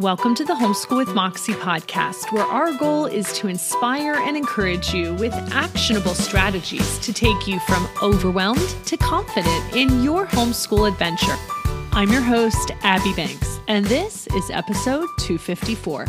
Welcome 0.00 0.34
to 0.36 0.46
the 0.46 0.54
Homeschool 0.54 0.96
with 0.96 1.14
Moxie 1.14 1.52
podcast, 1.52 2.32
where 2.32 2.46
our 2.46 2.72
goal 2.78 3.04
is 3.04 3.30
to 3.34 3.48
inspire 3.48 4.14
and 4.14 4.34
encourage 4.34 4.94
you 4.94 5.12
with 5.16 5.34
actionable 5.52 6.14
strategies 6.14 6.98
to 7.00 7.12
take 7.12 7.46
you 7.46 7.60
from 7.60 7.86
overwhelmed 8.02 8.66
to 8.86 8.96
confident 8.96 9.76
in 9.76 10.02
your 10.02 10.26
homeschool 10.26 10.88
adventure. 10.88 11.36
I'm 11.92 12.10
your 12.10 12.22
host, 12.22 12.70
Abby 12.82 13.12
Banks, 13.12 13.60
and 13.68 13.84
this 13.84 14.26
is 14.28 14.48
episode 14.48 15.06
254. 15.18 16.06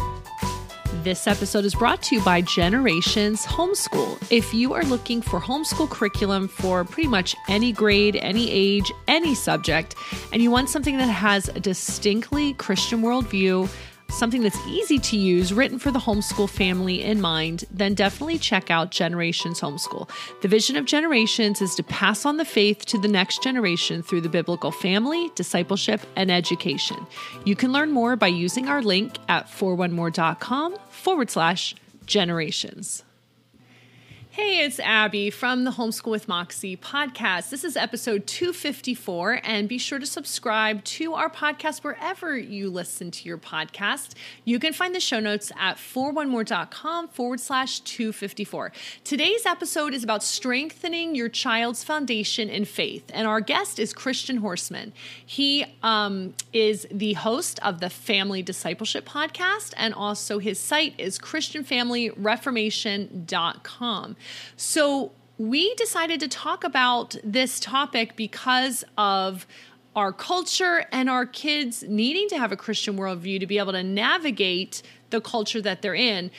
This 1.04 1.26
episode 1.26 1.66
is 1.66 1.74
brought 1.74 2.04
to 2.04 2.18
you 2.18 2.22
by 2.22 2.42
Generations 2.42 3.44
Homeschool. 3.44 4.22
If 4.30 4.54
you 4.54 4.74
are 4.76 4.84
looking 4.84 5.24
for 5.24 5.40
homeschool 5.40 5.90
curriculum 5.90 6.48
for 6.48 6.84
pretty 6.84 7.10
much 7.10 7.36
any 7.50 7.72
grade, 7.72 8.18
any 8.18 8.52
age, 8.52 8.92
any 9.08 9.34
subject, 9.34 9.96
and 10.32 10.44
you 10.44 10.52
want 10.52 10.70
something 10.70 10.98
that 10.98 11.08
has 11.08 11.48
a 11.48 11.60
distinctly 11.60 12.54
Christian 12.54 13.02
worldview, 13.02 13.68
something 14.12 14.42
that's 14.42 14.60
easy 14.68 15.00
to 15.00 15.18
use, 15.18 15.54
written 15.54 15.80
for 15.80 15.92
the 15.92 16.00
homeschool 16.00 16.50
family 16.50 17.02
in 17.02 17.22
mind, 17.22 17.66
then 17.72 17.94
definitely 17.94 18.38
check 18.38 18.70
out 18.70 18.92
Generations 18.92 19.60
Homeschool. 19.60 20.10
The 20.42 20.48
vision 20.48 20.76
of 20.76 20.86
Generations 20.86 21.62
is 21.62 21.76
to 21.76 21.84
pass 21.84 22.26
on 22.26 22.38
the 22.38 22.46
faith 22.46 22.86
to 22.88 22.98
the 22.98 23.08
next 23.08 23.42
generation 23.42 24.04
through 24.04 24.22
the 24.22 24.30
biblical 24.30 24.72
family, 24.72 25.32
discipleship, 25.36 26.02
and 26.16 26.32
education. 26.32 27.06
You 27.46 27.56
can 27.56 27.72
learn 27.72 27.92
more 27.92 28.16
by 28.16 28.28
using 28.28 28.68
our 28.68 28.82
link 28.82 29.18
at 29.28 29.48
4onemore.com 29.48 30.78
forward 30.90 31.30
slash 31.30 31.76
generations. 32.06 33.04
Hey, 34.34 34.64
it's 34.64 34.80
Abby 34.80 35.30
from 35.30 35.66
the 35.66 35.72
Homeschool 35.72 36.12
with 36.12 36.30
Moxie 36.30 36.78
podcast. 36.78 37.50
This 37.50 37.66
is 37.66 37.76
episode 37.76 38.26
254, 38.28 39.42
and 39.44 39.68
be 39.68 39.78
sure 39.78 40.00
to 40.00 40.06
subscribe 40.06 40.82
to 40.86 41.16
our 41.16 41.30
podcast 41.30 41.84
wherever 41.84 42.38
you 42.38 42.70
listen 42.70 43.12
to 43.12 43.28
your 43.28 43.38
podcast. 43.38 44.14
You 44.46 44.58
can 44.58 44.72
find 44.72 44.96
the 44.96 45.02
show 45.02 45.20
notes 45.20 45.52
at 45.60 45.76
4onemore.com 45.76 47.10
forward 47.10 47.42
slash 47.42 47.82
254. 47.82 48.72
Today's 49.04 49.46
episode 49.46 49.94
is 49.94 50.02
about 50.02 50.24
strengthening 50.24 51.14
your 51.14 51.28
child's 51.28 51.84
foundation 51.84 52.48
in 52.48 52.64
faith, 52.64 53.12
and 53.14 53.28
our 53.28 53.42
guest 53.42 53.80
is 53.80 53.92
Christian 53.92 54.42
Horstmann. 54.42 54.94
He 55.26 55.66
um, 55.84 56.36
is 56.54 56.88
the 56.90 57.12
host 57.14 57.60
of 57.64 57.82
the 57.82 57.90
Family 57.90 58.42
Discipleship 58.42 59.06
podcast, 59.06 59.74
and 59.76 59.94
also 59.94 60.40
his 60.40 60.58
site 60.58 60.94
is 60.98 61.20
ChristianFamilyReformation.com. 61.20 64.16
So 64.56 65.12
we 65.38 65.74
decided 65.76 66.20
to 66.20 66.28
talk 66.28 66.64
about 66.64 67.16
this 67.24 67.60
topic 67.60 68.16
because 68.16 68.84
of 68.98 69.48
our 69.96 70.14
culture 70.14 70.86
and 70.92 71.10
our 71.10 71.26
kids 71.26 71.84
needing 71.88 72.28
to 72.30 72.38
have 72.38 72.52
a 72.52 72.58
Christian 72.58 72.98
worldview 72.98 73.40
to 73.40 73.48
be 73.48 73.58
able 73.58 73.74
to 73.74 73.84
navigate 73.84 74.82
the 75.10 75.20
culture 75.20 75.62
that 75.62 75.82
they're 75.82 75.96
in 75.96 76.32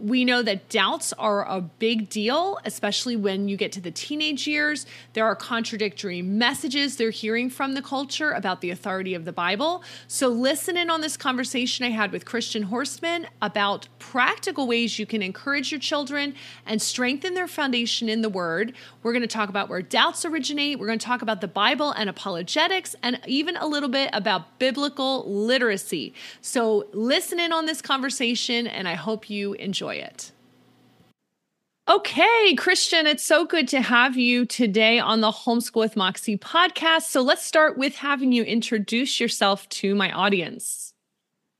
we 0.00 0.24
know 0.24 0.42
that 0.42 0.68
doubts 0.70 1.12
are 1.14 1.46
a 1.46 1.60
big 1.60 2.08
deal, 2.08 2.58
especially 2.64 3.16
when 3.16 3.48
you 3.48 3.56
get 3.56 3.72
to 3.72 3.80
the 3.80 3.90
teenage 3.90 4.46
years. 4.46 4.86
There 5.12 5.26
are 5.26 5.36
contradictory 5.36 6.22
messages 6.22 6.96
they're 6.96 7.10
hearing 7.10 7.50
from 7.50 7.74
the 7.74 7.82
culture 7.82 8.30
about 8.30 8.62
the 8.62 8.70
authority 8.70 9.14
of 9.14 9.24
the 9.24 9.32
Bible. 9.32 9.82
So, 10.08 10.28
listen 10.28 10.76
in 10.76 10.88
on 10.88 11.02
this 11.02 11.16
conversation 11.16 11.84
I 11.84 11.90
had 11.90 12.12
with 12.12 12.24
Christian 12.24 12.66
Horstmann 12.66 13.26
about 13.42 13.88
practical 13.98 14.66
ways 14.66 14.98
you 14.98 15.06
can 15.06 15.22
encourage 15.22 15.70
your 15.70 15.80
children 15.80 16.34
and 16.64 16.80
strengthen 16.80 17.34
their 17.34 17.48
foundation 17.48 18.08
in 18.08 18.22
the 18.22 18.30
Word. 18.30 18.74
We're 19.02 19.12
going 19.12 19.22
to 19.22 19.28
talk 19.28 19.50
about 19.50 19.68
where 19.68 19.82
doubts 19.82 20.24
originate. 20.24 20.78
We're 20.78 20.86
going 20.86 20.98
to 20.98 21.06
talk 21.06 21.22
about 21.22 21.40
the 21.40 21.48
Bible 21.48 21.92
and 21.92 22.08
apologetics, 22.08 22.96
and 23.02 23.20
even 23.26 23.56
a 23.56 23.66
little 23.66 23.88
bit 23.88 24.10
about 24.12 24.58
biblical 24.58 25.30
literacy. 25.30 26.14
So, 26.40 26.86
listen 26.92 27.38
in 27.38 27.52
on 27.52 27.66
this 27.66 27.82
conversation, 27.82 28.66
and 28.66 28.88
I 28.88 28.94
hope 28.94 29.28
you 29.28 29.52
enjoy 29.54 29.89
enjoy 29.90 30.04
it. 30.04 30.32
Okay, 31.88 32.54
Christian, 32.56 33.06
it's 33.06 33.24
so 33.24 33.44
good 33.44 33.66
to 33.68 33.80
have 33.80 34.16
you 34.16 34.46
today 34.46 35.00
on 35.00 35.22
the 35.22 35.32
Homeschool 35.32 35.80
with 35.80 35.96
Moxie 35.96 36.38
podcast. 36.38 37.02
So 37.02 37.20
let's 37.20 37.44
start 37.44 37.76
with 37.76 37.96
having 37.96 38.30
you 38.30 38.44
introduce 38.44 39.18
yourself 39.18 39.68
to 39.70 39.94
my 39.96 40.12
audience. 40.12 40.94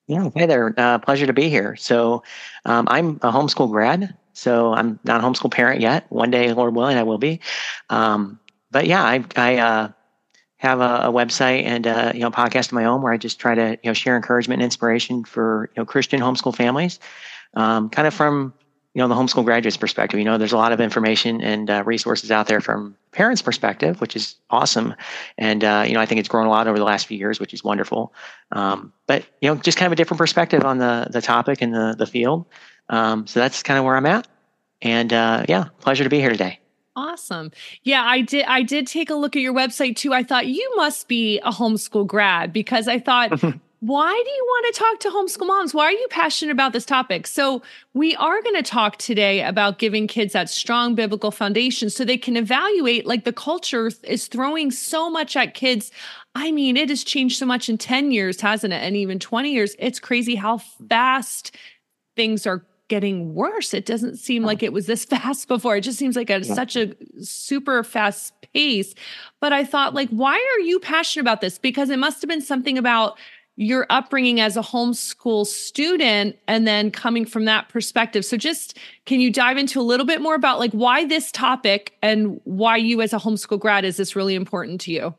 Yeah, 0.06 0.30
hey 0.34 0.46
there. 0.46 0.72
Uh, 0.76 0.98
pleasure 0.98 1.26
to 1.26 1.32
be 1.32 1.48
here. 1.48 1.74
So 1.76 2.22
um, 2.64 2.86
I'm 2.90 3.16
a 3.22 3.32
homeschool 3.32 3.70
grad. 3.70 4.14
So 4.32 4.72
I'm 4.72 5.00
not 5.04 5.20
a 5.20 5.24
homeschool 5.26 5.50
parent 5.50 5.80
yet. 5.80 6.06
One 6.10 6.30
day, 6.30 6.52
Lord 6.52 6.76
willing, 6.76 6.96
I 6.96 7.02
will 7.02 7.18
be. 7.18 7.40
Um, 7.88 8.38
but 8.70 8.86
yeah, 8.86 9.02
I, 9.02 9.24
I 9.34 9.56
uh, 9.56 9.88
have 10.58 10.80
a, 10.80 11.08
a, 11.08 11.12
website 11.12 11.64
and 11.64 11.86
a, 11.86 12.12
you 12.14 12.20
know 12.20 12.30
podcast 12.30 12.66
of 12.66 12.72
my 12.72 12.84
own 12.84 13.02
where 13.02 13.12
I 13.12 13.16
just 13.16 13.40
try 13.40 13.54
to 13.54 13.70
you 13.82 13.90
know 13.90 13.94
share 13.94 14.14
encouragement 14.14 14.60
and 14.60 14.64
inspiration 14.64 15.24
for 15.24 15.70
you 15.74 15.80
know 15.80 15.86
Christian 15.86 16.20
homeschool 16.20 16.54
families 16.54 17.00
um, 17.54 17.88
kind 17.90 18.06
of 18.06 18.14
from 18.14 18.54
you 18.94 19.00
know 19.00 19.08
the 19.08 19.14
homeschool 19.14 19.44
graduates 19.44 19.76
perspective. 19.76 20.18
You 20.18 20.24
know 20.24 20.38
there's 20.38 20.52
a 20.52 20.56
lot 20.56 20.72
of 20.72 20.80
information 20.80 21.40
and 21.40 21.70
uh, 21.70 21.82
resources 21.84 22.30
out 22.30 22.46
there 22.46 22.60
from 22.60 22.96
parents 23.12 23.42
perspective 23.42 24.00
which 24.00 24.16
is 24.16 24.36
awesome. 24.50 24.94
And 25.38 25.62
uh, 25.62 25.84
you 25.86 25.94
know 25.94 26.00
i 26.00 26.06
think 26.06 26.18
it's 26.18 26.28
grown 26.28 26.46
a 26.46 26.50
lot 26.50 26.66
over 26.66 26.78
the 26.78 26.84
last 26.84 27.06
few 27.06 27.18
years 27.18 27.38
which 27.38 27.54
is 27.54 27.62
wonderful. 27.62 28.12
Um, 28.52 28.92
but 29.06 29.24
you 29.40 29.48
know 29.48 29.60
just 29.60 29.78
kind 29.78 29.86
of 29.86 29.92
a 29.92 29.96
different 29.96 30.18
perspective 30.18 30.64
on 30.64 30.78
the 30.78 31.06
the 31.10 31.22
topic 31.22 31.62
and 31.62 31.72
the 31.72 31.94
the 31.96 32.06
field. 32.06 32.46
Um, 32.88 33.26
so 33.26 33.38
that's 33.38 33.62
kind 33.62 33.78
of 33.78 33.84
where 33.84 33.96
i'm 33.96 34.06
at. 34.06 34.26
And 34.82 35.12
uh, 35.12 35.44
yeah 35.48 35.66
pleasure 35.80 36.04
to 36.04 36.10
be 36.10 36.18
here 36.18 36.30
today. 36.30 36.58
Awesome. 36.96 37.52
Yeah, 37.84 38.02
I 38.02 38.20
did 38.20 38.44
I 38.46 38.62
did 38.62 38.86
take 38.86 39.10
a 39.10 39.14
look 39.14 39.36
at 39.36 39.42
your 39.42 39.54
website 39.54 39.96
too. 39.96 40.12
I 40.12 40.24
thought 40.24 40.48
you 40.48 40.72
must 40.76 41.06
be 41.06 41.38
a 41.40 41.50
homeschool 41.50 42.06
grad 42.06 42.52
because 42.52 42.88
I 42.88 42.98
thought 42.98 43.40
why 43.80 44.12
do 44.12 44.30
you 44.30 44.44
want 44.46 44.74
to 44.74 44.78
talk 44.78 45.00
to 45.00 45.08
homeschool 45.08 45.46
moms? 45.46 45.72
Why 45.72 45.84
are 45.84 45.92
you 45.92 46.06
passionate 46.10 46.52
about 46.52 46.74
this 46.74 46.84
topic? 46.84 47.26
So, 47.26 47.62
we 47.94 48.14
are 48.16 48.42
going 48.42 48.56
to 48.56 48.62
talk 48.62 48.98
today 48.98 49.42
about 49.42 49.78
giving 49.78 50.06
kids 50.06 50.34
that 50.34 50.50
strong 50.50 50.94
biblical 50.94 51.30
foundation 51.30 51.88
so 51.88 52.04
they 52.04 52.18
can 52.18 52.36
evaluate 52.36 53.06
like 53.06 53.24
the 53.24 53.32
culture 53.32 53.90
is 54.04 54.28
throwing 54.28 54.70
so 54.70 55.10
much 55.10 55.34
at 55.34 55.54
kids. 55.54 55.90
I 56.34 56.52
mean, 56.52 56.76
it 56.76 56.90
has 56.90 57.02
changed 57.02 57.38
so 57.38 57.46
much 57.46 57.68
in 57.68 57.78
10 57.78 58.12
years, 58.12 58.40
hasn't 58.40 58.72
it? 58.72 58.82
And 58.82 58.96
even 58.96 59.18
20 59.18 59.50
years. 59.50 59.74
It's 59.78 59.98
crazy 59.98 60.34
how 60.34 60.58
fast 60.58 61.56
things 62.16 62.46
are 62.46 62.64
getting 62.88 63.34
worse. 63.34 63.72
It 63.72 63.86
doesn't 63.86 64.16
seem 64.16 64.42
like 64.42 64.62
it 64.62 64.74
was 64.74 64.86
this 64.86 65.04
fast 65.06 65.48
before. 65.48 65.76
It 65.76 65.82
just 65.82 65.98
seems 65.98 66.16
like 66.16 66.28
a, 66.28 66.40
yeah. 66.40 66.54
such 66.54 66.76
a 66.76 66.94
super 67.22 67.82
fast 67.82 68.34
pace. 68.52 68.94
But 69.40 69.54
I 69.54 69.64
thought, 69.64 69.94
like, 69.94 70.10
why 70.10 70.34
are 70.34 70.60
you 70.60 70.78
passionate 70.80 71.22
about 71.22 71.40
this? 71.40 71.58
Because 71.58 71.88
it 71.88 71.98
must 71.98 72.20
have 72.20 72.28
been 72.28 72.42
something 72.42 72.76
about 72.76 73.18
your 73.60 73.86
upbringing 73.90 74.40
as 74.40 74.56
a 74.56 74.62
homeschool 74.62 75.46
student 75.46 76.34
and 76.48 76.66
then 76.66 76.90
coming 76.90 77.26
from 77.26 77.44
that 77.44 77.68
perspective. 77.68 78.24
So 78.24 78.38
just 78.38 78.78
can 79.04 79.20
you 79.20 79.30
dive 79.30 79.58
into 79.58 79.78
a 79.78 79.82
little 79.82 80.06
bit 80.06 80.22
more 80.22 80.34
about 80.34 80.58
like 80.58 80.72
why 80.72 81.04
this 81.04 81.30
topic 81.30 81.94
and 82.00 82.40
why 82.44 82.78
you 82.78 83.02
as 83.02 83.12
a 83.12 83.18
homeschool 83.18 83.60
grad 83.60 83.84
is 83.84 83.98
this 83.98 84.16
really 84.16 84.34
important 84.34 84.80
to 84.82 84.92
you? 84.92 85.14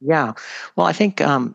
Yeah. 0.00 0.32
Well, 0.74 0.88
I 0.88 0.92
think 0.92 1.20
um, 1.20 1.54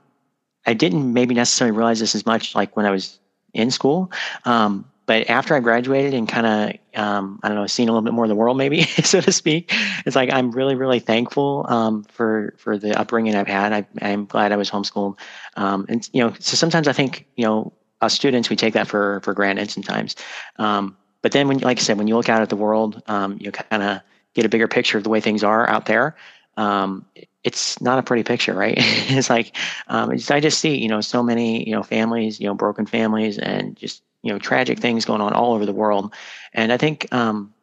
I 0.66 0.74
didn't 0.74 1.12
maybe 1.12 1.36
necessarily 1.36 1.76
realize 1.76 2.00
this 2.00 2.16
as 2.16 2.26
much 2.26 2.56
like 2.56 2.78
when 2.78 2.86
I 2.86 2.92
was 2.92 3.20
in 3.54 3.70
school. 3.70 4.10
Um, 4.46 4.90
but 5.06 5.30
after 5.30 5.56
I 5.56 5.60
graduated 5.60 6.14
and 6.14 6.28
kind 6.28 6.48
of, 6.48 7.00
um, 7.00 7.40
I 7.44 7.50
don't 7.50 7.58
know, 7.58 7.68
seen 7.68 7.90
a 7.90 7.92
little 7.92 8.04
bit 8.04 8.14
more 8.14 8.26
of 8.26 8.30
the 8.30 8.36
world, 8.36 8.58
maybe 8.58 8.82
so 9.04 9.22
to 9.22 9.32
speak, 9.32 9.72
it's 10.06 10.16
like 10.16 10.32
I'm 10.32 10.52
really, 10.52 10.76
really 10.76 11.00
thankful 11.00 11.66
um, 11.70 12.04
for 12.04 12.54
for 12.58 12.78
the 12.78 12.98
upbringing 13.00 13.36
I've 13.36 13.48
had. 13.48 13.74
I, 13.74 13.86
am 14.02 14.26
glad 14.26 14.52
I 14.52 14.58
was 14.58 14.70
homeschooled, 14.70 15.18
um, 15.58 15.86
and 15.90 16.08
you 16.14 16.24
know, 16.24 16.34
so 16.40 16.56
sometimes 16.56 16.88
I 16.88 16.94
think 16.94 17.28
you 17.36 17.46
know, 17.46 17.74
us 18.02 18.14
students 18.14 18.50
we 18.50 18.56
take 18.56 18.74
that 18.74 18.88
for 18.88 19.20
for 19.22 19.34
granted 19.34 19.70
sometimes. 19.70 20.16
Um, 20.58 20.98
but 21.22 21.32
then, 21.32 21.48
when 21.48 21.60
like 21.60 21.78
I 21.78 21.82
said, 21.82 21.98
when 21.98 22.08
you 22.08 22.16
look 22.16 22.30
out 22.30 22.42
at 22.42 22.50
the 22.50 22.56
world, 22.56 23.02
um, 23.08 23.38
you 23.40 23.52
kind 23.52 23.84
of 23.84 24.02
get 24.34 24.46
a 24.46 24.50
bigger 24.50 24.68
picture 24.68 24.98
of 24.98 25.04
the 25.04 25.10
way 25.10 25.22
things 25.22 25.44
are 25.44 25.70
out 25.70 25.86
there. 25.86 26.16
Um, 26.58 27.06
it's 27.44 27.80
not 27.80 28.00
a 28.00 28.04
pretty 28.04 28.24
picture, 28.24 28.54
right? 28.54 28.76
it's 28.78 29.30
like 29.30 29.56
it's, 29.90 30.32
I 30.32 30.40
just 30.40 30.60
see, 30.60 30.78
you 30.78 30.88
know, 30.88 31.02
so 31.02 31.22
many, 31.22 31.68
you 31.68 31.76
know, 31.76 31.84
families, 31.84 32.40
you 32.40 32.48
know, 32.48 32.56
broken 32.56 32.86
families, 32.86 33.38
and 33.38 33.76
just 33.76 34.02
you 34.26 34.34
know 34.34 34.40
tragic 34.40 34.80
things 34.80 35.06
going 35.06 35.22
on 35.22 35.34
all 35.34 35.54
over 35.54 35.66
the 35.66 35.74
world 35.74 36.14
and 36.54 36.74
i 36.74 36.78
think 36.78 37.08
um, 37.14 37.54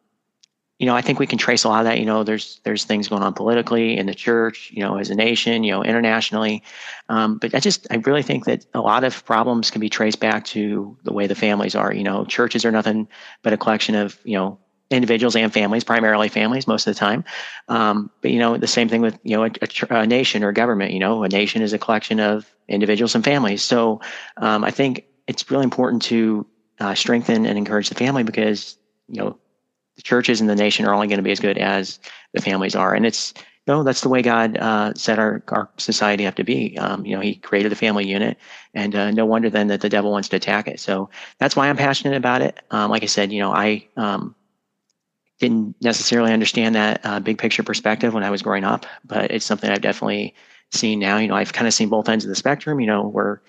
you 0.79 0.87
know 0.87 0.95
i 0.95 1.01
think 1.01 1.19
we 1.19 1.27
can 1.27 1.37
trace 1.37 1.65
a 1.65 1.69
lot 1.69 1.79
of 1.79 1.85
that 1.85 1.99
you 1.99 2.05
know 2.05 2.23
there's 2.23 2.61
there's 2.63 2.85
things 2.85 3.09
going 3.09 3.21
on 3.21 3.33
politically 3.33 3.97
in 3.97 4.05
the 4.05 4.15
church 4.15 4.71
you 4.73 4.81
know 4.81 4.97
as 4.97 5.09
a 5.09 5.15
nation 5.15 5.63
you 5.63 5.71
know 5.71 5.83
internationally 5.83 6.63
um, 7.09 7.37
but 7.37 7.53
i 7.53 7.59
just 7.59 7.85
i 7.91 7.97
really 7.97 8.23
think 8.23 8.45
that 8.45 8.65
a 8.73 8.79
lot 8.79 9.03
of 9.03 9.25
problems 9.25 9.69
can 9.69 9.81
be 9.81 9.89
traced 9.89 10.21
back 10.21 10.45
to 10.45 10.97
the 11.03 11.13
way 11.13 11.27
the 11.27 11.35
families 11.35 11.75
are 11.75 11.93
you 11.93 12.03
know 12.03 12.23
churches 12.25 12.63
are 12.63 12.71
nothing 12.71 13.07
but 13.41 13.53
a 13.53 13.57
collection 13.57 13.93
of 13.93 14.17
you 14.23 14.37
know 14.37 14.57
individuals 14.89 15.35
and 15.35 15.51
families, 15.51 15.83
primarily 15.83 16.29
families 16.29 16.67
most 16.67 16.85
of 16.85 16.93
the 16.93 16.99
time. 16.99 17.23
Um, 17.67 18.11
but 18.21 18.29
you 18.31 18.37
know, 18.37 18.57
the 18.57 18.67
same 18.67 18.89
thing 18.89 19.01
with 19.01 19.17
you 19.23 19.35
know 19.35 19.45
a, 19.45 19.51
a, 19.61 19.95
a, 20.01 20.07
nation 20.07 20.43
or 20.43 20.51
government. 20.51 20.91
You 20.91 20.99
know, 20.99 21.23
a 21.23 21.29
nation 21.29 21.61
is 21.61 21.73
a 21.73 21.79
collection 21.79 22.19
of 22.19 22.45
individuals 22.67 23.15
and 23.15 23.23
families. 23.23 23.63
So 23.63 24.01
um, 24.37 24.63
I 24.63 24.71
think 24.71 25.05
it's 25.27 25.49
really 25.49 25.63
important 25.63 26.01
to 26.03 26.45
uh, 26.79 26.95
strengthen 26.95 27.45
and 27.45 27.57
encourage 27.57 27.89
the 27.89 27.95
family 27.95 28.23
because 28.23 28.77
you 29.07 29.21
know 29.21 29.37
the 29.95 30.01
churches 30.01 30.41
and 30.41 30.49
the 30.49 30.55
nation 30.55 30.85
are 30.85 30.93
only 30.93 31.07
going 31.07 31.17
to 31.17 31.23
be 31.23 31.31
as 31.31 31.39
good 31.39 31.57
as 31.57 31.99
the 32.33 32.41
families 32.41 32.75
are 32.75 32.93
and 32.93 33.05
it's 33.05 33.33
no, 33.65 33.83
that's 33.83 34.01
the 34.01 34.09
way 34.09 34.21
God 34.21 34.57
uh, 34.57 34.93
set 34.93 35.19
our, 35.19 35.41
our 35.47 35.69
society 35.77 36.25
up 36.25 36.35
to 36.35 36.43
be. 36.43 36.77
Um, 36.77 37.05
you 37.05 37.15
know, 37.15 37.21
He 37.21 37.35
created 37.35 37.71
the 37.71 37.77
family 37.77 38.05
unit, 38.05 38.37
and 38.73 38.93
uh, 38.93 39.11
no 39.11 39.25
wonder 39.25 39.49
then 39.49 39.67
that 39.67 39.79
the 39.79 39.89
devil 39.89 40.11
wants 40.11 40.27
to 40.29 40.35
attack 40.35 40.67
it. 40.67 40.79
So 40.81 41.09
that's 41.39 41.55
why 41.55 41.69
I'm 41.69 41.77
passionate 41.77 42.17
about 42.17 42.41
it. 42.41 42.59
Um, 42.71 42.91
like 42.91 43.03
I 43.03 43.07
said, 43.07 43.31
you 43.31 43.39
know, 43.39 43.53
I 43.53 43.87
um, 43.95 44.35
didn't 45.39 45.75
necessarily 45.81 46.33
understand 46.33 46.75
that 46.75 47.01
uh, 47.05 47.21
big 47.21 47.37
picture 47.37 47.63
perspective 47.63 48.13
when 48.13 48.23
I 48.23 48.31
was 48.31 48.41
growing 48.41 48.65
up, 48.65 48.85
but 49.05 49.31
it's 49.31 49.45
something 49.45 49.69
I've 49.69 49.81
definitely 49.81 50.35
seen 50.71 50.99
now. 50.99 51.17
You 51.17 51.29
know, 51.29 51.35
I've 51.35 51.53
kind 51.53 51.67
of 51.67 51.73
seen 51.73 51.87
both 51.87 52.09
ends 52.09 52.25
of 52.25 52.29
the 52.29 52.35
spectrum. 52.35 52.81
You 52.81 52.87
know, 52.87 53.07
where 53.07 53.41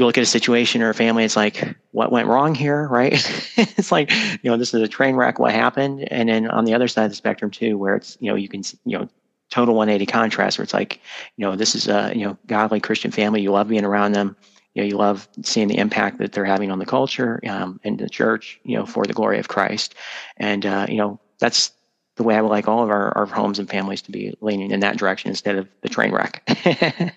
you 0.00 0.06
look 0.06 0.18
at 0.18 0.22
a 0.22 0.26
situation 0.26 0.82
or 0.82 0.90
a 0.90 0.94
family, 0.94 1.24
it's 1.24 1.36
like, 1.36 1.76
what 1.92 2.10
went 2.10 2.26
wrong 2.26 2.54
here, 2.54 2.88
right? 2.88 3.12
it's 3.56 3.92
like, 3.92 4.10
you 4.10 4.50
know, 4.50 4.56
this 4.56 4.74
is 4.74 4.82
a 4.82 4.88
train 4.88 5.14
wreck, 5.14 5.38
what 5.38 5.52
happened? 5.52 6.10
And 6.10 6.28
then 6.28 6.50
on 6.50 6.64
the 6.64 6.74
other 6.74 6.88
side 6.88 7.04
of 7.04 7.10
the 7.10 7.16
spectrum 7.16 7.50
too, 7.50 7.78
where 7.78 7.94
it's, 7.94 8.16
you 8.18 8.30
know, 8.30 8.34
you 8.34 8.48
can, 8.48 8.62
you 8.84 8.98
know, 8.98 9.08
total 9.50 9.74
180 9.74 10.10
contrast 10.10 10.58
where 10.58 10.62
it's 10.62 10.74
like, 10.74 11.00
you 11.36 11.44
know, 11.44 11.54
this 11.54 11.74
is 11.74 11.86
a, 11.86 12.12
you 12.14 12.24
know, 12.24 12.36
godly 12.46 12.80
Christian 12.80 13.10
family. 13.10 13.42
You 13.42 13.52
love 13.52 13.68
being 13.68 13.84
around 13.84 14.12
them. 14.12 14.36
You 14.74 14.82
know, 14.82 14.88
you 14.88 14.96
love 14.96 15.28
seeing 15.42 15.68
the 15.68 15.78
impact 15.78 16.18
that 16.18 16.32
they're 16.32 16.44
having 16.44 16.70
on 16.70 16.78
the 16.78 16.86
culture 16.86 17.40
um, 17.48 17.80
and 17.82 17.98
the 17.98 18.08
church, 18.08 18.60
you 18.62 18.76
know, 18.76 18.86
for 18.86 19.04
the 19.04 19.12
glory 19.12 19.38
of 19.38 19.48
Christ. 19.48 19.96
And, 20.36 20.64
uh, 20.64 20.86
you 20.88 20.96
know, 20.96 21.20
that's 21.40 21.72
the 22.20 22.24
way 22.24 22.36
I 22.36 22.42
would 22.42 22.50
like 22.50 22.68
all 22.68 22.82
of 22.82 22.90
our, 22.90 23.16
our 23.16 23.24
homes 23.24 23.58
and 23.58 23.66
families 23.66 24.02
to 24.02 24.12
be 24.12 24.36
leaning 24.42 24.72
in 24.72 24.80
that 24.80 24.98
direction 24.98 25.30
instead 25.30 25.56
of 25.56 25.66
the 25.80 25.88
train 25.88 26.12
wreck. 26.12 26.42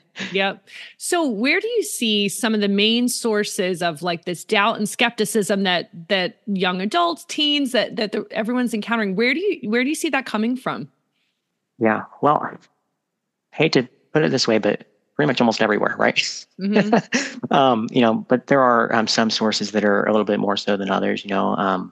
yep. 0.31 0.65
So 0.97 1.27
where 1.27 1.59
do 1.59 1.67
you 1.67 1.83
see 1.83 2.29
some 2.29 2.55
of 2.55 2.61
the 2.61 2.69
main 2.69 3.09
sources 3.09 3.81
of 3.81 4.01
like 4.01 4.23
this 4.23 4.45
doubt 4.45 4.77
and 4.77 4.87
skepticism 4.87 5.63
that 5.63 5.89
that 6.07 6.39
young 6.47 6.79
adults, 6.79 7.25
teens, 7.25 7.73
that 7.73 7.97
that 7.97 8.13
the, 8.13 8.25
everyone's 8.31 8.73
encountering? 8.73 9.17
Where 9.17 9.33
do 9.33 9.41
you 9.41 9.69
where 9.69 9.83
do 9.83 9.89
you 9.89 9.95
see 9.95 10.07
that 10.07 10.25
coming 10.25 10.55
from? 10.55 10.89
Yeah. 11.79 12.03
Well, 12.21 12.37
I 12.41 12.55
hate 13.51 13.73
to 13.73 13.85
put 14.13 14.23
it 14.23 14.31
this 14.31 14.47
way, 14.47 14.57
but 14.57 14.85
pretty 15.17 15.27
much 15.27 15.41
almost 15.41 15.61
everywhere, 15.61 15.97
right? 15.99 16.15
Mm-hmm. 16.61 17.53
um, 17.53 17.89
you 17.91 17.99
know, 17.99 18.25
but 18.29 18.47
there 18.47 18.61
are 18.61 18.95
um, 18.95 19.07
some 19.07 19.29
sources 19.29 19.71
that 19.71 19.83
are 19.83 20.05
a 20.05 20.11
little 20.13 20.23
bit 20.23 20.39
more 20.39 20.55
so 20.55 20.77
than 20.77 20.89
others. 20.89 21.25
You 21.25 21.31
know, 21.31 21.57
um, 21.57 21.91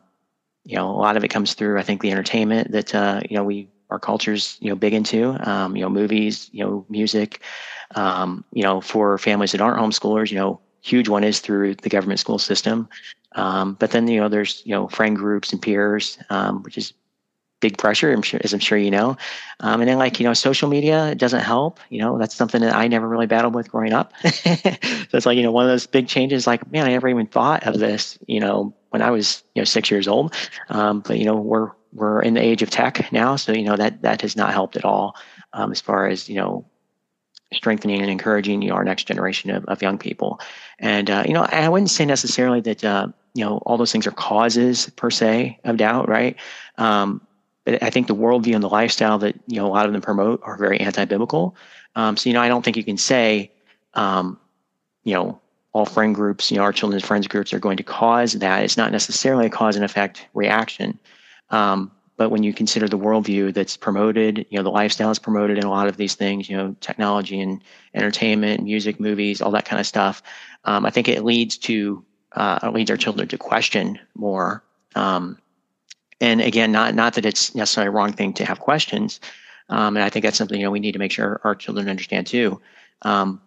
you 0.63 0.75
know, 0.75 0.90
a 0.90 1.00
lot 1.00 1.18
of 1.18 1.24
it 1.24 1.30
comes 1.30 1.54
through, 1.54 1.80
I 1.80 1.84
think, 1.84 2.02
the 2.02 2.12
entertainment 2.12 2.72
that, 2.72 2.94
uh, 2.94 3.22
you 3.30 3.36
know, 3.36 3.44
we, 3.44 3.69
our 3.90 4.00
culture's, 4.00 4.58
you 4.62 4.69
know, 4.69 4.75
big 4.75 4.94
into, 4.94 5.36
um, 5.50 5.75
you 5.75 5.81
know, 5.81 5.90
movies, 5.90 6.50
you 6.54 6.63
know, 6.63 6.86
music, 6.90 7.42
um, 7.96 8.44
you 8.54 8.63
know, 8.63 8.80
for 8.80 9.18
families 9.18 9.52
that 9.52 9.62
aren't 9.62 9.80
homeschoolers, 9.80 10.31
you 10.31 10.38
know, 10.38 10.60
huge 10.81 11.10
one 11.10 11.24
is 11.24 11.40
through 11.40 11.75
the 11.75 11.90
government 11.90 12.19
school 12.19 12.40
system. 12.40 12.88
Um, 13.34 13.75
but 13.80 13.92
then, 13.92 14.08
you 14.08 14.19
know, 14.19 14.30
there's, 14.30 14.62
you 14.66 14.74
know, 14.74 14.88
friend 14.88 15.16
groups 15.16 15.52
and 15.52 15.62
peers, 15.62 16.18
um, 16.30 16.64
which 16.64 16.78
is 16.78 16.94
big 17.62 17.78
pressure, 17.78 18.12
as 18.44 18.54
I'm 18.54 18.60
sure 18.60 18.78
you 18.78 18.92
know. 18.92 19.16
Um, 19.62 19.81
and 19.81 19.90
then 19.90 19.98
like, 19.98 20.19
you 20.19 20.25
know, 20.25 20.34
social 20.34 20.68
media 20.68 21.16
doesn't 21.16 21.42
help, 21.42 21.80
you 21.90 22.00
know, 22.00 22.18
that's 22.18 22.36
something 22.36 22.62
that 22.62 22.75
I 22.75 22.88
never 22.88 23.08
really 23.08 23.28
battled 23.28 23.56
with 23.56 23.72
growing 23.72 23.94
up. 23.94 24.13
so 24.25 24.34
it's 25.13 25.25
like, 25.25 25.38
you 25.38 25.44
know, 25.44 25.52
one 25.52 25.63
of 25.63 25.72
those 25.72 25.88
big 25.88 26.08
changes, 26.08 26.48
like, 26.48 26.69
man, 26.72 26.86
I 26.86 26.90
never 26.90 27.08
even 27.08 27.28
thought 27.28 27.66
of 27.66 27.80
this, 27.80 28.19
you 28.28 28.40
know, 28.40 28.74
when 28.92 29.02
I 29.02 29.10
was 29.10 29.44
you 29.56 29.62
know 29.62 29.66
six 29.66 29.90
years 29.90 30.08
old. 30.08 30.34
Um, 30.69 31.00
but 31.00 31.18
you 31.18 31.25
know 31.25 31.36
we're 31.36 31.72
we're 31.94 32.22
in 32.22 32.36
the 32.36 32.42
age 32.42 32.62
of 32.62 32.69
tech 32.69 33.12
now, 33.12 33.36
so 33.36 33.52
you 33.52 33.64
know 33.64 33.75
that 33.75 34.04
that 34.04 34.22
has 34.22 34.36
not 34.36 34.54
helped 34.54 34.78
at 34.78 34.86
all 34.86 35.16
um, 35.54 35.72
as 35.72 35.81
far 35.81 36.07
as 36.07 36.30
you 36.30 36.36
know 36.36 36.66
strengthening 37.54 38.02
and 38.02 38.10
encouraging 38.10 38.62
you 38.62 38.74
our 38.74 38.84
next 38.84 39.06
generation 39.06 39.52
of, 39.52 39.66
of 39.66 39.81
young 39.81 39.98
people. 39.98 40.40
And 40.80 41.10
uh, 41.10 41.24
you 41.25 41.34
know 41.34 41.44
I 41.44 41.68
wouldn't 41.68 41.90
say 41.90 42.06
necessarily 42.06 42.62
that 42.62 42.84
uh, 42.84 43.07
you 43.34 43.44
know 43.44 43.57
all 43.66 43.78
those 43.78 43.92
things 43.92 44.06
are 44.06 44.12
causes 44.12 44.90
per 44.96 45.10
se 45.10 45.60
of 45.64 45.78
doubt, 45.78 46.07
right? 46.07 46.36
Um, 46.78 47.25
I 47.81 47.89
think 47.89 48.07
the 48.07 48.15
worldview 48.15 48.56
and 48.56 48.63
the 48.63 48.69
lifestyle 48.69 49.18
that 49.19 49.35
you 49.47 49.57
know 49.57 49.68
a 49.68 49.69
lot 49.69 49.85
of 49.85 49.94
them 49.94 50.01
promote 50.01 50.41
are 50.44 50.57
very 50.57 50.79
anti-biblical. 50.79 51.56
Um, 51.95 52.18
so 52.18 52.29
you 52.29 52.33
know 52.33 52.41
I 52.41 52.47
don't 52.47 52.63
think 52.63 52.77
you 52.77 52.83
can 52.83 52.97
say 52.97 53.51
um, 53.94 54.39
you 55.03 55.13
know 55.13 55.41
all 55.73 55.85
friend 55.85 56.13
groups, 56.13 56.51
you 56.51 56.57
know, 56.57 56.63
our 56.63 56.73
children's 56.73 57.06
friends 57.06 57.27
groups 57.27 57.53
are 57.53 57.59
going 57.59 57.77
to 57.77 57.83
cause 57.83 58.33
that. 58.33 58.63
It's 58.63 58.77
not 58.77 58.91
necessarily 58.91 59.45
a 59.45 59.50
cause 59.50 59.75
and 59.75 59.85
effect 59.85 60.27
reaction. 60.33 61.00
Um, 61.50 61.91
but 62.18 62.29
when 62.29 62.44
you 62.44 62.53
consider 62.53 62.88
the 62.88 63.00
worldview 63.00 63.53
that's 63.53 63.77
promoted, 63.77 64.45
you 64.50 64.57
know, 64.57 64.63
the 64.63 64.69
lifestyle 64.69 65.12
is 65.12 65.18
promoted 65.18 65.57
in 65.57 65.63
a 65.63 65.69
lot 65.69 65.88
of 65.88 65.97
these 65.97 66.13
things, 66.13 66.50
you 66.50 66.57
know, 66.57 66.75
technology 66.81 67.39
and 67.39 67.63
entertainment, 67.94 68.63
music, 68.63 69.00
movies, 69.00 69.41
all 69.41 69.51
that 69.51 69.65
kind 69.65 69.79
of 69.79 69.88
stuff. 69.88 70.21
Um, 70.65 70.85
I 70.85 70.89
think 70.89 71.07
it 71.07 71.23
leads 71.23 71.57
to 71.59 72.03
uh, 72.33 72.59
it 72.63 72.73
leads 72.73 72.91
our 72.91 72.97
children 72.97 73.27
to 73.29 73.38
question 73.38 74.00
more. 74.15 74.63
Um, 74.95 75.38
and 76.21 76.39
again, 76.39 76.71
not 76.71 76.95
not 76.95 77.15
that 77.15 77.25
it's 77.25 77.53
necessarily 77.56 77.89
a 77.89 77.91
wrong 77.91 78.13
thing 78.13 78.33
to 78.33 78.45
have 78.45 78.59
questions. 78.59 79.19
Um, 79.69 79.95
and 79.95 80.03
I 80.03 80.09
think 80.09 80.23
that's 80.23 80.38
something 80.38 80.59
you 80.59 80.65
know 80.65 80.71
we 80.71 80.79
need 80.79 80.91
to 80.94 81.00
make 81.00 81.12
sure 81.12 81.41
our 81.44 81.56
children 81.56 81.89
understand 81.89 82.27
too. 82.27 82.62
Um, 83.01 83.41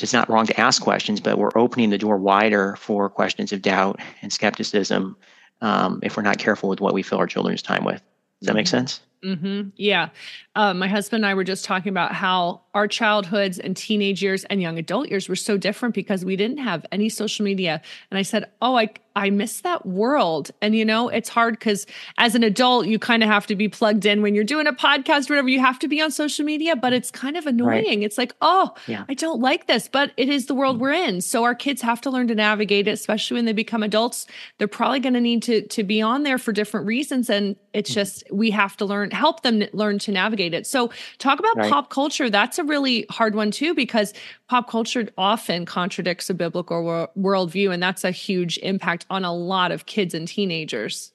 it's 0.00 0.12
not 0.12 0.28
wrong 0.28 0.46
to 0.46 0.60
ask 0.60 0.82
questions, 0.82 1.20
but 1.20 1.38
we're 1.38 1.56
opening 1.56 1.90
the 1.90 1.98
door 1.98 2.16
wider 2.16 2.74
for 2.76 3.08
questions 3.08 3.52
of 3.52 3.62
doubt 3.62 4.00
and 4.22 4.32
skepticism 4.32 5.16
um, 5.60 6.00
if 6.02 6.16
we're 6.16 6.24
not 6.24 6.38
careful 6.38 6.68
with 6.68 6.80
what 6.80 6.94
we 6.94 7.02
fill 7.02 7.18
our 7.18 7.26
children's 7.26 7.62
time 7.62 7.84
with. 7.84 8.02
Does 8.40 8.48
that 8.48 8.54
make 8.54 8.66
mm-hmm. 8.66 8.78
sense? 8.78 9.00
Mm-hmm. 9.24 9.70
Yeah. 9.76 10.10
Uh, 10.54 10.74
my 10.74 10.86
husband 10.86 11.24
and 11.24 11.30
I 11.30 11.34
were 11.34 11.44
just 11.44 11.64
talking 11.64 11.90
about 11.90 12.12
how 12.12 12.62
our 12.74 12.88
childhoods 12.88 13.58
and 13.58 13.76
teenage 13.76 14.22
years 14.22 14.44
and 14.44 14.60
young 14.60 14.78
adult 14.78 15.08
years 15.08 15.28
were 15.28 15.36
so 15.36 15.56
different 15.56 15.94
because 15.94 16.24
we 16.24 16.36
didn't 16.36 16.58
have 16.58 16.84
any 16.92 17.08
social 17.08 17.44
media. 17.44 17.80
And 18.10 18.18
I 18.18 18.22
said, 18.22 18.50
Oh, 18.60 18.76
I, 18.76 18.90
I 19.16 19.30
miss 19.30 19.60
that 19.60 19.86
world. 19.86 20.50
And 20.60 20.74
you 20.74 20.84
know, 20.84 21.08
it's 21.08 21.28
hard 21.28 21.58
because 21.58 21.86
as 22.18 22.34
an 22.34 22.42
adult, 22.42 22.86
you 22.86 22.98
kind 22.98 23.22
of 23.22 23.28
have 23.28 23.46
to 23.46 23.54
be 23.54 23.68
plugged 23.68 24.04
in 24.06 24.22
when 24.22 24.34
you're 24.34 24.42
doing 24.42 24.66
a 24.66 24.72
podcast, 24.72 25.30
or 25.30 25.34
whatever, 25.34 25.48
you 25.48 25.60
have 25.60 25.78
to 25.80 25.88
be 25.88 26.00
on 26.00 26.10
social 26.10 26.44
media, 26.44 26.74
but 26.74 26.92
it's 26.92 27.12
kind 27.12 27.36
of 27.36 27.46
annoying. 27.46 27.84
Right. 27.98 28.02
It's 28.02 28.18
like, 28.18 28.34
oh, 28.40 28.74
yeah. 28.88 29.04
I 29.08 29.14
don't 29.14 29.40
like 29.40 29.68
this, 29.68 29.88
but 29.88 30.12
it 30.16 30.28
is 30.28 30.46
the 30.46 30.54
world 30.54 30.76
mm-hmm. 30.76 30.82
we're 30.82 30.92
in. 30.92 31.20
So 31.20 31.44
our 31.44 31.54
kids 31.54 31.80
have 31.82 32.00
to 32.02 32.10
learn 32.10 32.26
to 32.28 32.34
navigate 32.34 32.88
it, 32.88 32.92
especially 32.92 33.36
when 33.36 33.44
they 33.44 33.52
become 33.52 33.84
adults. 33.84 34.26
They're 34.58 34.66
probably 34.66 35.00
going 35.00 35.14
to 35.14 35.20
need 35.20 35.42
to 35.44 35.62
to 35.62 35.84
be 35.84 36.02
on 36.02 36.24
there 36.24 36.38
for 36.38 36.52
different 36.52 36.86
reasons. 36.86 37.30
And 37.30 37.56
it's 37.72 37.90
mm-hmm. 37.90 38.00
just 38.00 38.24
we 38.32 38.50
have 38.50 38.76
to 38.78 38.84
learn, 38.84 39.12
help 39.14 39.42
them 39.42 39.64
learn 39.72 39.98
to 40.00 40.12
navigate 40.12 40.54
it. 40.54 40.66
So 40.66 40.90
talk 41.18 41.38
about 41.38 41.56
right. 41.56 41.70
pop 41.70 41.90
culture. 41.90 42.28
That's 42.28 42.58
a 42.58 42.64
really 42.64 43.06
hard 43.10 43.34
one 43.34 43.50
too, 43.50 43.74
because 43.74 44.12
pop 44.48 44.68
culture 44.68 45.08
often 45.16 45.66
contradicts 45.66 46.28
a 46.28 46.34
biblical 46.34 46.82
wor- 46.82 47.08
worldview. 47.18 47.72
And 47.72 47.82
that's 47.82 48.04
a 48.04 48.10
huge 48.10 48.58
impact 48.58 49.06
on 49.10 49.24
a 49.24 49.34
lot 49.34 49.72
of 49.72 49.86
kids 49.86 50.14
and 50.14 50.28
teenagers. 50.28 51.12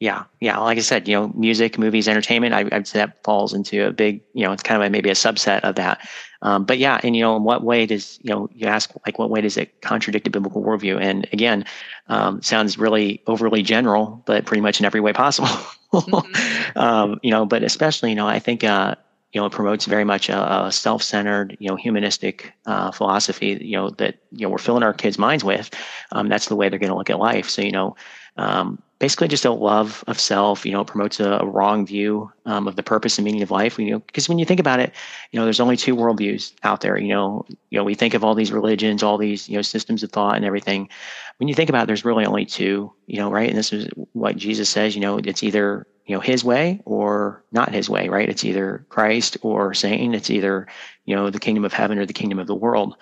Yeah, 0.00 0.24
yeah. 0.40 0.58
Like 0.58 0.76
I 0.76 0.82
said, 0.82 1.08
you 1.08 1.14
know, 1.14 1.28
music, 1.34 1.78
movies, 1.78 2.08
entertainment. 2.08 2.52
I, 2.52 2.64
would 2.64 2.86
say 2.86 2.98
that 2.98 3.22
falls 3.22 3.54
into 3.54 3.86
a 3.86 3.92
big, 3.92 4.22
you 4.34 4.44
know, 4.44 4.52
it's 4.52 4.62
kind 4.62 4.82
of 4.82 4.86
a, 4.86 4.90
maybe 4.90 5.08
a 5.08 5.14
subset 5.14 5.60
of 5.60 5.76
that. 5.76 6.06
Um, 6.42 6.64
but 6.64 6.76
yeah, 6.76 7.00
and 7.02 7.16
you 7.16 7.22
know, 7.22 7.36
in 7.36 7.42
what 7.42 7.64
way 7.64 7.86
does 7.86 8.18
you 8.22 8.30
know 8.30 8.50
you 8.52 8.66
ask 8.66 8.90
like 9.06 9.18
what 9.18 9.30
way 9.30 9.40
does 9.40 9.56
it 9.56 9.80
contradict 9.80 10.26
a 10.26 10.30
biblical 10.30 10.62
worldview? 10.62 11.00
And 11.00 11.26
again, 11.32 11.64
um, 12.08 12.42
sounds 12.42 12.76
really 12.76 13.22
overly 13.26 13.62
general, 13.62 14.22
but 14.26 14.44
pretty 14.44 14.60
much 14.60 14.78
in 14.78 14.84
every 14.84 15.00
way 15.00 15.14
possible. 15.14 15.48
mm-hmm. 16.02 16.78
um, 16.78 17.18
you 17.22 17.30
know, 17.30 17.46
but 17.46 17.62
especially 17.62 18.10
you 18.10 18.16
know, 18.16 18.26
I 18.26 18.38
think 18.38 18.64
uh, 18.64 18.94
you 19.32 19.40
know, 19.40 19.46
it 19.46 19.52
promotes 19.52 19.86
very 19.86 20.04
much 20.04 20.28
a, 20.28 20.64
a 20.66 20.72
self-centered, 20.72 21.56
you 21.58 21.68
know, 21.68 21.74
humanistic 21.76 22.52
uh, 22.66 22.92
philosophy. 22.92 23.58
You 23.60 23.76
know 23.76 23.90
that 23.90 24.16
you 24.30 24.46
know 24.46 24.50
we're 24.50 24.58
filling 24.58 24.84
our 24.84 24.94
kids' 24.94 25.18
minds 25.18 25.42
with. 25.44 25.70
Um, 26.12 26.28
that's 26.28 26.46
the 26.46 26.56
way 26.56 26.68
they're 26.68 26.78
going 26.78 26.92
to 26.92 26.96
look 26.96 27.10
at 27.10 27.18
life. 27.18 27.50
So 27.50 27.60
you 27.60 27.72
know, 27.72 27.96
um, 28.36 28.80
basically 29.04 29.28
just 29.28 29.44
a 29.44 29.50
love 29.50 30.02
of 30.06 30.18
self. 30.18 30.64
You 30.64 30.72
know, 30.72 30.80
it 30.80 30.86
promotes 30.86 31.20
a, 31.20 31.32
a 31.32 31.44
wrong 31.44 31.84
view 31.84 32.32
um, 32.46 32.66
of 32.66 32.76
the 32.76 32.82
purpose 32.82 33.18
and 33.18 33.24
meaning 33.26 33.42
of 33.42 33.50
life. 33.50 33.78
You 33.78 33.90
know, 33.90 33.98
because 33.98 34.30
when 34.30 34.38
you 34.38 34.46
think 34.46 34.60
about 34.60 34.80
it, 34.80 34.94
you 35.30 35.38
know, 35.38 35.44
there's 35.44 35.60
only 35.60 35.76
two 35.76 35.94
worldviews 35.94 36.54
out 36.62 36.80
there. 36.80 36.96
You 36.96 37.08
know, 37.08 37.44
you 37.68 37.78
know, 37.78 37.84
we 37.84 37.94
think 37.94 38.14
of 38.14 38.24
all 38.24 38.34
these 38.34 38.50
religions, 38.50 39.02
all 39.02 39.18
these 39.18 39.46
you 39.46 39.56
know 39.56 39.62
systems 39.62 40.02
of 40.02 40.10
thought 40.10 40.36
and 40.36 40.44
everything. 40.46 40.88
When 41.36 41.48
you 41.48 41.54
think 41.54 41.68
about 41.68 41.82
it, 41.82 41.86
there's 41.88 42.06
really 42.06 42.24
only 42.24 42.46
two. 42.46 42.94
You 43.06 43.18
know, 43.18 43.30
right? 43.30 43.50
And 43.50 43.58
this 43.58 43.74
is 43.74 43.90
what 44.14 44.38
Jesus 44.38 44.70
says. 44.70 44.94
You 44.94 45.02
know, 45.02 45.18
it's 45.18 45.42
either 45.42 45.86
you 46.06 46.14
know 46.14 46.20
his 46.20 46.42
way 46.42 46.80
or 46.86 47.44
not 47.52 47.72
his 47.72 47.88
way 47.88 48.10
right 48.10 48.28
it's 48.28 48.44
either 48.44 48.84
christ 48.90 49.38
or 49.40 49.72
satan 49.72 50.14
it's 50.14 50.28
either 50.28 50.66
you 51.06 51.16
know 51.16 51.30
the 51.30 51.40
kingdom 51.40 51.64
of 51.64 51.72
heaven 51.72 51.96
or 51.96 52.04
the 52.04 52.12
kingdom 52.12 52.38
of 52.38 52.46
the 52.46 52.54
world 52.54 52.94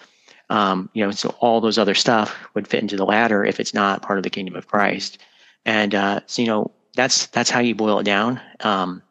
um, 0.50 0.88
you 0.94 1.04
know 1.04 1.10
so 1.10 1.30
all 1.40 1.60
those 1.60 1.78
other 1.78 1.96
stuff 1.96 2.36
would 2.54 2.68
fit 2.68 2.80
into 2.80 2.94
the 2.94 3.04
latter 3.04 3.44
if 3.44 3.58
it's 3.58 3.74
not 3.74 4.02
part 4.02 4.20
of 4.20 4.22
the 4.22 4.30
kingdom 4.30 4.54
of 4.54 4.68
christ 4.68 5.18
and 5.64 5.94
uh, 5.94 6.20
so 6.26 6.42
you 6.42 6.48
know 6.48 6.70
that's 6.94 7.26
that's 7.26 7.50
how 7.50 7.60
you 7.60 7.74
boil 7.74 7.98
it 7.98 8.04
down 8.04 8.40
um, 8.60 9.02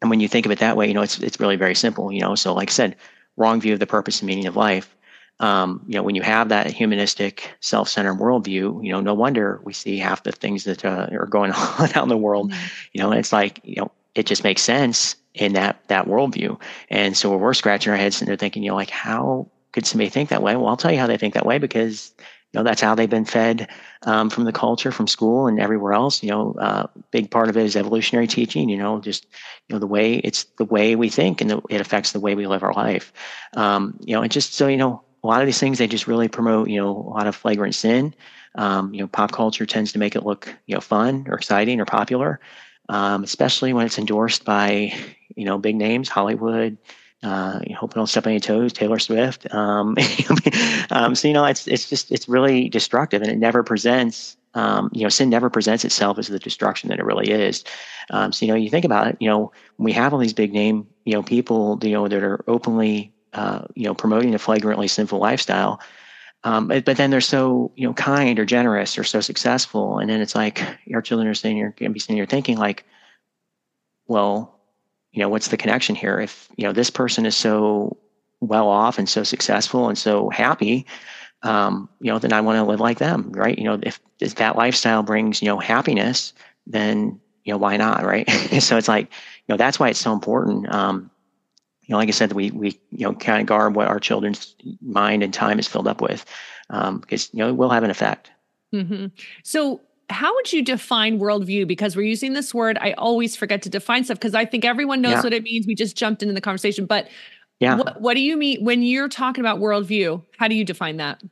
and 0.00 0.10
when 0.10 0.20
you 0.20 0.28
think 0.28 0.46
of 0.46 0.52
it 0.52 0.58
that 0.58 0.76
way 0.76 0.86
you 0.86 0.94
know 0.94 1.02
it's 1.02 1.18
it's 1.18 1.40
really 1.40 1.56
very 1.56 1.74
simple 1.74 2.12
you 2.12 2.20
know 2.20 2.34
so 2.34 2.52
like 2.54 2.68
i 2.68 2.72
said 2.72 2.96
wrong 3.36 3.60
view 3.60 3.72
of 3.72 3.80
the 3.80 3.86
purpose 3.86 4.20
and 4.20 4.26
meaning 4.26 4.46
of 4.46 4.56
life 4.56 4.96
um, 5.38 5.82
you 5.86 5.94
know, 5.96 6.02
when 6.02 6.14
you 6.14 6.22
have 6.22 6.48
that 6.48 6.68
humanistic, 6.68 7.54
self-centered 7.60 8.14
worldview, 8.14 8.82
you 8.82 8.90
know, 8.90 9.00
no 9.00 9.12
wonder 9.12 9.60
we 9.64 9.72
see 9.72 9.98
half 9.98 10.22
the 10.22 10.32
things 10.32 10.64
that 10.64 10.84
uh, 10.84 11.08
are 11.12 11.26
going 11.26 11.52
on 11.78 11.92
out 11.94 12.02
in 12.02 12.08
the 12.08 12.16
world. 12.16 12.50
Mm-hmm. 12.50 12.66
You 12.92 13.02
know, 13.02 13.12
it's 13.12 13.32
like, 13.32 13.60
you 13.62 13.76
know, 13.76 13.90
it 14.14 14.26
just 14.26 14.44
makes 14.44 14.62
sense 14.62 15.16
in 15.34 15.52
that 15.52 15.86
that 15.88 16.06
worldview. 16.06 16.58
And 16.88 17.16
so 17.16 17.36
we're 17.36 17.52
scratching 17.52 17.90
our 17.90 17.98
heads 17.98 18.20
and 18.20 18.28
they're 18.28 18.36
thinking, 18.36 18.62
you 18.62 18.70
know, 18.70 18.76
like 18.76 18.90
how 18.90 19.46
could 19.72 19.86
somebody 19.86 20.08
think 20.08 20.30
that 20.30 20.42
way? 20.42 20.56
Well, 20.56 20.68
I'll 20.68 20.76
tell 20.76 20.92
you 20.92 20.98
how 20.98 21.06
they 21.06 21.18
think 21.18 21.34
that 21.34 21.44
way 21.44 21.58
because 21.58 22.14
you 22.52 22.58
know 22.58 22.64
that's 22.64 22.80
how 22.80 22.94
they've 22.94 23.10
been 23.10 23.24
fed 23.24 23.68
um, 24.02 24.30
from 24.30 24.44
the 24.44 24.52
culture, 24.52 24.92
from 24.92 25.06
school, 25.06 25.46
and 25.46 25.60
everywhere 25.60 25.92
else. 25.92 26.22
You 26.22 26.30
know, 26.30 26.54
uh, 26.60 26.86
big 27.10 27.30
part 27.30 27.48
of 27.48 27.56
it 27.56 27.64
is 27.64 27.76
evolutionary 27.76 28.26
teaching. 28.26 28.68
You 28.68 28.78
know, 28.78 29.00
just 29.00 29.24
you 29.68 29.74
know 29.74 29.78
the 29.78 29.86
way 29.86 30.14
it's 30.16 30.44
the 30.58 30.64
way 30.64 30.96
we 30.96 31.08
think, 31.08 31.40
and 31.40 31.50
the, 31.50 31.60
it 31.68 31.80
affects 31.80 32.12
the 32.12 32.20
way 32.20 32.34
we 32.34 32.46
live 32.46 32.62
our 32.62 32.72
life. 32.72 33.12
Um, 33.56 33.98
you 34.04 34.14
know, 34.14 34.22
and 34.22 34.30
just 34.30 34.54
so 34.54 34.68
you 34.68 34.76
know, 34.76 35.02
a 35.22 35.26
lot 35.26 35.40
of 35.40 35.46
these 35.46 35.58
things 35.58 35.78
they 35.78 35.86
just 35.88 36.06
really 36.06 36.28
promote. 36.28 36.68
You 36.68 36.80
know, 36.80 36.90
a 36.90 37.10
lot 37.10 37.26
of 37.26 37.36
flagrant 37.36 37.74
sin. 37.74 38.14
Um, 38.54 38.94
you 38.94 39.00
know, 39.00 39.06
pop 39.08 39.32
culture 39.32 39.66
tends 39.66 39.92
to 39.92 39.98
make 39.98 40.16
it 40.16 40.24
look 40.24 40.54
you 40.66 40.74
know 40.74 40.80
fun 40.80 41.26
or 41.28 41.34
exciting 41.34 41.80
or 41.80 41.84
popular, 41.84 42.40
um, 42.88 43.22
especially 43.24 43.72
when 43.72 43.86
it's 43.86 43.98
endorsed 43.98 44.44
by 44.44 44.94
you 45.34 45.44
know 45.44 45.58
big 45.58 45.76
names, 45.76 46.08
Hollywood. 46.08 46.78
Uh, 47.22 47.60
hope 47.76 47.92
I 47.92 47.94
don't 47.94 48.06
step 48.06 48.26
on 48.26 48.32
your 48.32 48.40
toes, 48.40 48.72
Taylor 48.72 48.98
Swift. 48.98 49.52
Um, 49.54 49.96
um, 50.90 51.14
so 51.14 51.28
you 51.28 51.34
know, 51.34 51.44
it's 51.44 51.66
it's 51.66 51.88
just 51.88 52.12
it's 52.12 52.28
really 52.28 52.68
destructive, 52.68 53.22
and 53.22 53.30
it 53.30 53.38
never 53.38 53.62
presents. 53.62 54.36
Um, 54.54 54.90
you 54.94 55.02
know, 55.02 55.10
sin 55.10 55.28
never 55.28 55.50
presents 55.50 55.84
itself 55.84 56.18
as 56.18 56.28
the 56.28 56.38
destruction 56.38 56.88
that 56.88 56.98
it 56.98 57.04
really 57.04 57.30
is. 57.30 57.62
Um, 58.10 58.32
so 58.32 58.46
you 58.46 58.52
know, 58.52 58.56
you 58.56 58.70
think 58.70 58.84
about 58.84 59.06
it. 59.06 59.16
You 59.20 59.28
know, 59.28 59.52
we 59.76 59.92
have 59.92 60.12
all 60.12 60.18
these 60.18 60.32
big 60.32 60.52
name, 60.52 60.86
you 61.04 61.12
know, 61.12 61.22
people, 61.22 61.78
you 61.82 61.90
know, 61.90 62.08
that 62.08 62.22
are 62.22 62.42
openly, 62.48 63.12
uh, 63.34 63.62
you 63.74 63.84
know, 63.84 63.94
promoting 63.94 64.34
a 64.34 64.38
flagrantly 64.38 64.88
sinful 64.88 65.18
lifestyle. 65.18 65.80
Um, 66.44 66.68
but, 66.68 66.84
but, 66.84 66.96
then 66.96 67.10
they're 67.10 67.20
so 67.20 67.72
you 67.76 67.86
know 67.86 67.94
kind 67.94 68.38
or 68.38 68.44
generous 68.44 68.96
or 68.98 69.04
so 69.04 69.20
successful, 69.20 69.98
and 69.98 70.08
then 70.08 70.20
it's 70.20 70.34
like 70.34 70.62
your 70.84 71.02
children 71.02 71.28
are 71.28 71.34
sitting 71.34 71.56
here, 71.56 71.74
going 71.76 71.90
to 71.90 71.94
be 71.94 71.98
sitting 71.98 72.16
here 72.16 72.26
thinking 72.26 72.56
like, 72.56 72.84
well, 74.06 74.55
you 75.16 75.22
know, 75.22 75.30
what's 75.30 75.48
the 75.48 75.56
connection 75.56 75.94
here? 75.94 76.20
If 76.20 76.46
you 76.56 76.64
know 76.64 76.72
this 76.72 76.90
person 76.90 77.24
is 77.24 77.34
so 77.34 77.96
well 78.40 78.68
off 78.68 78.98
and 78.98 79.08
so 79.08 79.22
successful 79.22 79.88
and 79.88 79.96
so 79.96 80.28
happy, 80.28 80.84
um, 81.42 81.88
you 82.00 82.12
know, 82.12 82.18
then 82.18 82.34
I 82.34 82.42
want 82.42 82.58
to 82.58 82.64
live 82.64 82.80
like 82.80 82.98
them, 82.98 83.32
right? 83.32 83.56
You 83.56 83.64
know, 83.64 83.80
if, 83.82 83.98
if 84.20 84.34
that 84.34 84.56
lifestyle 84.56 85.02
brings 85.02 85.40
you 85.40 85.48
know 85.48 85.58
happiness, 85.58 86.34
then 86.66 87.18
you 87.44 87.52
know 87.52 87.56
why 87.56 87.78
not, 87.78 88.04
right? 88.04 88.28
so 88.60 88.76
it's 88.76 88.88
like 88.88 89.06
you 89.06 89.54
know 89.54 89.56
that's 89.56 89.80
why 89.80 89.88
it's 89.88 89.98
so 89.98 90.12
important. 90.12 90.72
Um, 90.72 91.10
you 91.84 91.94
know, 91.94 91.96
like 91.96 92.08
I 92.08 92.12
said, 92.12 92.32
we 92.32 92.50
we 92.50 92.78
you 92.90 93.06
know 93.06 93.14
kind 93.14 93.40
of 93.40 93.46
guard 93.46 93.74
what 93.74 93.88
our 93.88 93.98
children's 93.98 94.54
mind 94.82 95.22
and 95.22 95.32
time 95.32 95.58
is 95.58 95.66
filled 95.66 95.88
up 95.88 96.02
with, 96.02 96.26
um, 96.68 96.98
because 96.98 97.32
you 97.32 97.38
know 97.38 97.48
it 97.48 97.56
will 97.56 97.70
have 97.70 97.84
an 97.84 97.90
effect. 97.90 98.30
Mm-hmm. 98.74 99.06
So, 99.44 99.80
how 100.08 100.34
would 100.34 100.52
you 100.52 100.62
define 100.62 101.18
worldview? 101.18 101.66
Because 101.66 101.96
we're 101.96 102.06
using 102.06 102.32
this 102.32 102.54
word, 102.54 102.78
I 102.80 102.92
always 102.92 103.36
forget 103.36 103.62
to 103.62 103.68
define 103.68 104.04
stuff 104.04 104.18
because 104.18 104.34
I 104.34 104.44
think 104.44 104.64
everyone 104.64 105.00
knows 105.00 105.14
yeah. 105.14 105.22
what 105.22 105.32
it 105.32 105.42
means. 105.42 105.66
We 105.66 105.74
just 105.74 105.96
jumped 105.96 106.22
into 106.22 106.34
the 106.34 106.40
conversation, 106.40 106.86
but 106.86 107.08
yeah, 107.58 107.76
what, 107.76 108.00
what 108.00 108.14
do 108.14 108.20
you 108.20 108.36
mean 108.36 108.64
when 108.64 108.82
you're 108.82 109.08
talking 109.08 109.42
about 109.42 109.58
worldview? 109.58 110.22
How 110.36 110.48
do 110.48 110.54
you 110.54 110.64
define 110.64 110.98
that? 110.98 111.22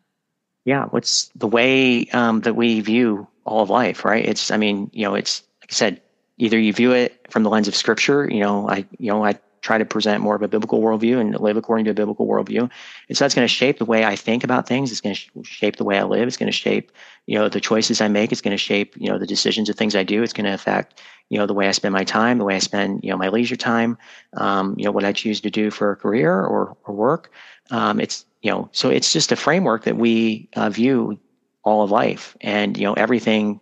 Yeah, 0.65 0.87
what's 0.87 1.31
the 1.35 1.47
way 1.47 2.07
um, 2.07 2.41
that 2.41 2.57
we 2.57 2.81
view 2.81 3.29
all 3.45 3.63
of 3.63 3.71
life, 3.71 4.05
right? 4.05 4.25
It's, 4.25 4.51
I 4.51 4.57
mean, 4.57 4.91
you 4.95 5.05
know, 5.05 5.15
it's 5.15 5.43
like 5.61 5.73
I 5.73 5.75
said, 5.75 6.01
either 6.39 6.59
you 6.59 6.73
view 6.73 6.93
it 6.93 7.27
from 7.31 7.43
the 7.43 7.51
lens 7.51 7.69
of 7.69 7.77
Scripture. 7.77 8.29
You 8.31 8.41
know, 8.41 8.69
I, 8.69 8.87
you 8.99 9.13
know, 9.13 9.25
I 9.25 9.39
try 9.65 9.79
to 9.79 9.85
present 9.87 10.23
more 10.23 10.37
of 10.37 10.43
a 10.43 10.49
biblical 10.49 10.83
worldview 10.83 11.19
and 11.19 11.41
live 11.41 11.57
according 11.57 11.87
to 11.87 11.91
a 11.91 11.95
biblical 11.95 12.27
worldview. 12.27 12.69
And 13.09 13.17
so 13.17 13.25
that's 13.25 13.35
going 13.35 13.49
to 13.49 13.53
shape 13.53 13.79
the 13.79 13.87
way 13.87 14.05
I 14.05 14.15
think 14.15 14.45
about 14.45 14.69
things. 14.69 14.93
It's 14.93 15.01
going 15.01 15.15
to 15.15 15.21
sh- 15.21 15.31
shape 15.43 15.77
the 15.77 15.85
way 15.85 15.99
I 15.99 16.03
live. 16.03 16.29
It's 16.29 16.37
going 16.37 16.53
to 16.53 16.53
shape, 16.53 16.93
you 17.25 17.39
know, 17.39 17.49
the 17.49 17.63
choices 17.63 18.03
I 18.03 18.09
make. 18.09 18.31
It's 18.31 18.43
going 18.43 18.53
to 18.53 18.59
shape, 18.59 18.95
you 18.99 19.09
know, 19.09 19.19
the 19.19 19.27
decisions 19.27 19.71
of 19.71 19.77
things 19.77 19.97
I 19.97 20.03
do. 20.03 20.23
It's 20.23 20.35
going 20.35 20.45
to 20.45 20.53
affect, 20.53 21.01
you 21.31 21.39
know, 21.39 21.47
the 21.47 21.55
way 21.55 21.67
I 21.67 21.73
spend 21.73 21.95
my 21.95 22.05
time, 22.05 22.37
the 22.37 22.45
way 22.45 22.57
I 22.57 22.59
spend, 22.59 23.03
you 23.03 23.11
know, 23.11 23.17
my 23.17 23.31
leisure 23.31 23.57
time, 23.57 23.97
um, 24.37 24.75
you 24.77 24.85
know, 24.85 24.93
what 24.93 25.05
I 25.05 25.13
choose 25.13 25.41
to 25.41 25.51
do 25.51 25.71
for 25.71 25.93
a 25.93 25.97
career 25.97 26.31
or, 26.31 26.77
or 26.85 26.95
work. 26.95 27.33
Um, 27.71 28.01
it's, 28.01 28.27
you 28.43 28.51
know, 28.51 28.69
so 28.73 28.91
it's 28.91 29.15
just 29.15 29.33
a 29.33 29.37
framework 29.37 29.85
that 29.85 29.97
we 29.97 30.51
uh, 30.57 30.69
view 30.69 31.19
all 31.63 31.83
of 31.83 31.91
life 31.91 32.37
and, 32.43 32.77
you 32.77 32.85
know, 32.85 32.93
everything 32.93 33.61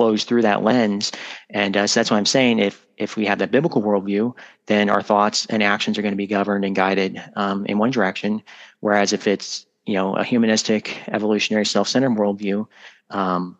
flows 0.00 0.24
through 0.24 0.40
that 0.40 0.62
lens. 0.62 1.12
And 1.50 1.76
uh, 1.76 1.86
so 1.86 2.00
that's 2.00 2.10
why 2.10 2.16
I'm 2.16 2.24
saying 2.24 2.58
if 2.58 2.86
if 2.96 3.18
we 3.18 3.26
have 3.26 3.38
that 3.40 3.50
biblical 3.50 3.82
worldview, 3.82 4.34
then 4.64 4.88
our 4.88 5.02
thoughts 5.02 5.44
and 5.50 5.62
actions 5.62 5.98
are 5.98 6.02
going 6.02 6.12
to 6.12 6.16
be 6.16 6.26
governed 6.26 6.64
and 6.64 6.74
guided 6.74 7.22
um, 7.36 7.66
in 7.66 7.76
one 7.76 7.90
direction. 7.90 8.42
Whereas 8.80 9.12
if 9.12 9.26
it's 9.26 9.66
you 9.84 9.92
know 9.92 10.16
a 10.16 10.24
humanistic, 10.24 10.96
evolutionary, 11.08 11.66
self-centered 11.66 12.12
worldview, 12.12 12.66
um, 13.10 13.58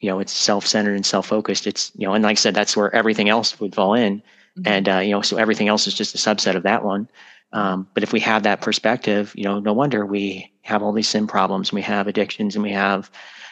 you 0.00 0.08
know 0.08 0.20
it's 0.20 0.32
self-centered 0.32 0.94
and 0.94 1.04
self-focused. 1.04 1.66
It's 1.66 1.92
you 1.94 2.06
know, 2.06 2.14
and 2.14 2.24
like 2.24 2.38
I 2.38 2.40
said, 2.40 2.54
that's 2.54 2.74
where 2.74 2.94
everything 2.96 3.28
else 3.28 3.60
would 3.60 3.74
fall 3.74 3.92
in. 3.92 4.20
Mm-hmm. 4.20 4.62
And 4.64 4.88
uh, 4.88 5.00
you 5.00 5.10
know, 5.10 5.20
so 5.20 5.36
everything 5.36 5.68
else 5.68 5.86
is 5.86 5.92
just 5.92 6.14
a 6.14 6.18
subset 6.18 6.54
of 6.54 6.62
that 6.62 6.82
one. 6.82 7.10
Um, 7.52 7.86
but 7.92 8.02
if 8.02 8.14
we 8.14 8.20
have 8.20 8.44
that 8.44 8.62
perspective, 8.62 9.34
you 9.36 9.44
know, 9.44 9.60
no 9.60 9.74
wonder 9.74 10.06
we 10.06 10.50
have 10.62 10.82
all 10.82 10.92
these 10.92 11.10
sin 11.10 11.26
problems, 11.26 11.68
and 11.68 11.76
we 11.76 11.82
have 11.82 12.06
addictions, 12.06 12.56
and 12.56 12.62
we 12.62 12.72
have, 12.72 13.10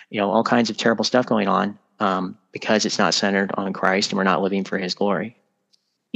you 0.09 0.19
know, 0.19 0.31
all 0.31 0.45
kinds 0.45 0.71
of 0.71 0.79
terrible 0.79 1.05
stuff 1.05 1.27
going 1.27 1.49
on 1.49 1.79
um, 2.01 2.37
because 2.53 2.85
it's 2.85 2.99
not 2.99 3.15
centered 3.15 3.51
on 3.55 3.73
Christ 3.73 4.11
and 4.11 4.19
we're 4.19 4.25
not 4.25 4.43
living 4.43 4.65
for 4.65 4.79
His 4.79 4.95
glory. 4.95 5.37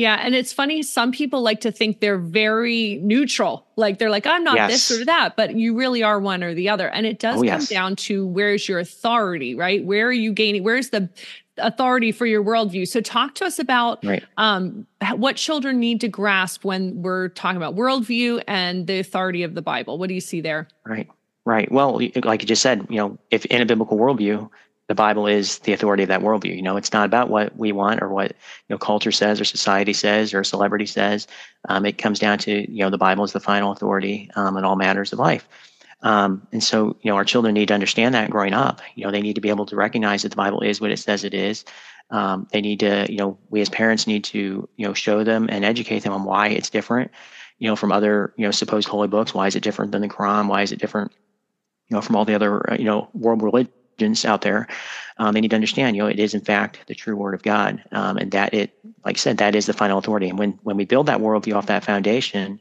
Yeah, 0.01 0.19
and 0.23 0.35
it's 0.35 0.51
funny. 0.51 0.83
Some 0.83 1.13
people 1.13 1.43
like 1.43 1.61
to 1.61 1.71
think 1.71 2.01
they're 2.01 2.17
very 2.17 2.99
neutral, 3.03 3.67
like 3.77 3.99
they're 3.99 4.09
like, 4.09 4.27
"I'm 4.27 4.43
not 4.43 4.57
yes. 4.57 4.89
this 4.89 4.99
or 4.99 5.05
that," 5.05 5.37
but 5.37 5.55
you 5.57 5.77
really 5.77 6.03
are 6.03 6.19
one 6.19 6.43
or 6.43 6.55
the 6.55 6.71
other. 6.71 6.89
And 6.89 7.05
it 7.05 7.19
does 7.19 7.37
oh, 7.37 7.41
come 7.41 7.45
yes. 7.45 7.69
down 7.69 7.97
to 7.97 8.27
where's 8.27 8.67
your 8.67 8.79
authority, 8.79 9.55
right? 9.55 9.85
Where 9.85 10.07
are 10.07 10.13
you 10.13 10.33
gaining? 10.33 10.65
Where's 10.65 10.89
the 10.89 11.11
authority 11.59 12.13
for 12.13 12.25
your 12.25 12.43
worldview? 12.43 12.89
So, 12.89 13.03
talk 13.03 13.35
to 13.37 13.45
us 13.45 13.59
about 13.59 14.03
right. 14.03 14.25
um, 14.39 14.87
what 15.17 15.37
children 15.37 15.79
need 15.81 16.01
to 16.01 16.09
grasp 16.09 16.65
when 16.65 17.03
we're 17.03 17.29
talking 17.29 17.59
about 17.59 17.77
worldview 17.77 18.43
and 18.49 18.87
the 18.87 19.01
authority 19.01 19.43
of 19.43 19.55
the 19.55 19.63
Bible. 19.63 19.99
What 19.99 20.09
do 20.09 20.15
you 20.15 20.23
see 20.23 20.41
there? 20.41 20.67
Right. 20.87 21.09
Right. 21.45 21.71
Well, 21.71 22.01
like 22.25 22.41
you 22.43 22.49
just 22.49 22.63
said, 22.63 22.87
you 22.89 22.97
know, 22.97 23.19
if 23.31 23.45
in 23.47 23.61
a 23.61 23.67
biblical 23.67 23.99
worldview, 23.99 24.49
the 24.91 24.95
Bible 24.97 25.29
is 25.29 25.61
the 25.61 25.73
authority 25.73 26.03
of 26.03 26.09
that 26.09 26.21
worldview. 26.21 26.57
You 26.57 26.63
know, 26.63 26.77
it's 26.77 26.93
not 26.93 27.07
about 27.07 27.31
what 27.31 27.57
we 27.57 27.71
want 27.71 28.03
or 28.03 28.09
what 28.09 28.33
you 28.33 28.75
know 28.75 28.77
culture 28.77 29.13
says 29.13 29.41
or 29.41 29.45
society 29.45 29.93
says 29.93 30.35
or 30.35 30.43
celebrity 30.43 30.87
says. 30.87 31.29
Um, 31.69 31.87
it 31.87 31.97
comes 31.97 32.19
down 32.19 32.39
to 32.39 32.69
you 32.69 32.83
know 32.83 32.91
the 32.91 32.99
Bible 32.99 33.23
is 33.23 33.33
the 33.33 33.39
final 33.39 33.71
authority 33.71 34.29
um, 34.35 34.57
in 34.57 34.65
all 34.65 34.75
matters 34.75 35.13
of 35.13 35.21
life. 35.21 35.49
Um, 36.03 36.45
and 36.51 36.65
so, 36.65 36.97
you 37.03 37.11
know, 37.13 37.15
our 37.15 37.25
children 37.25 37.55
need 37.55 37.69
to 37.69 37.75
understand 37.75 38.17
that 38.17 38.31
growing 38.31 38.53
up. 38.53 38.81
You 38.97 39.05
know, 39.05 39.13
they 39.13 39.21
need 39.23 39.37
to 39.37 39.41
be 39.41 39.51
able 39.51 39.67
to 39.67 39.77
recognize 39.77 40.25
that 40.25 40.31
the 40.31 40.37
Bible 40.37 40.61
is 40.61 40.81
what 40.81 40.91
it 40.91 40.97
says 40.97 41.23
it 41.23 41.35
is. 41.35 41.65
Um, 42.11 42.49
they 42.51 42.61
need 42.61 42.81
to, 42.81 43.07
you 43.09 43.19
know, 43.19 43.39
we 43.49 43.61
as 43.61 43.69
parents 43.69 44.09
need 44.09 44.25
to, 44.25 44.69
you 44.77 44.87
know, 44.89 44.93
show 44.93 45.23
them 45.23 45.47
and 45.49 45.65
educate 45.65 46.01
them 46.01 46.15
on 46.15 46.25
why 46.25 46.49
it's 46.49 46.71
different, 46.71 47.13
you 47.61 47.69
know, 47.69 47.77
from 47.77 47.93
other, 47.93 48.35
you 48.37 48.45
know, 48.45 48.51
supposed 48.51 48.89
holy 48.89 49.07
books. 49.07 49.35
Why 49.35 49.47
is 49.47 49.55
it 49.55 49.63
different 49.63 49.93
than 49.93 50.03
the 50.03 50.09
Quran? 50.09 50.49
Why 50.49 50.63
is 50.63 50.73
it 50.73 50.81
different, 50.81 51.13
you 51.89 51.95
know, 51.95 52.01
from 52.01 52.17
all 52.17 52.25
the 52.25 52.35
other, 52.35 52.73
uh, 52.73 52.77
you 52.77 52.87
know, 52.87 53.09
world 53.13 53.43
religions? 53.43 53.75
Out 54.25 54.43
there, 54.43 54.67
um, 55.19 55.35
they 55.35 55.41
need 55.41 55.51
to 55.51 55.57
understand, 55.57 55.97
you 55.97 56.03
know, 56.03 56.09
it 56.09 56.19
is 56.19 56.35
in 56.35 56.41
fact 56.41 56.81
the 56.87 56.95
true 56.95 57.17
word 57.17 57.35
of 57.35 57.43
God, 57.43 57.83
um, 57.93 58.17
and 58.17 58.31
that 58.33 58.55
it, 58.55 58.73
like 59.05 59.17
I 59.17 59.19
said, 59.19 59.39
that 59.39 59.55
is 59.55 59.67
the 59.67 59.73
final 59.73 59.99
authority. 59.99 60.29
And 60.29 60.39
when 60.39 60.59
when 60.63 60.77
we 60.77 60.85
build 60.85 61.07
that 61.07 61.21
worldview 61.21 61.55
off 61.55 61.67
that 61.67 61.85
foundation, 61.85 62.61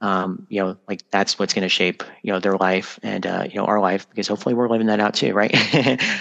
um, 0.00 0.46
you 0.48 0.62
know, 0.62 0.76
like 0.88 1.08
that's 1.10 1.38
what's 1.38 1.54
going 1.54 1.62
to 1.62 1.68
shape, 1.68 2.02
you 2.22 2.32
know, 2.32 2.40
their 2.40 2.56
life 2.56 2.98
and 3.02 3.26
uh, 3.26 3.46
you 3.48 3.56
know 3.56 3.66
our 3.66 3.80
life 3.80 4.08
because 4.08 4.28
hopefully 4.28 4.54
we're 4.54 4.68
living 4.68 4.86
that 4.88 5.00
out 5.00 5.14
too, 5.14 5.32
right? 5.34 5.54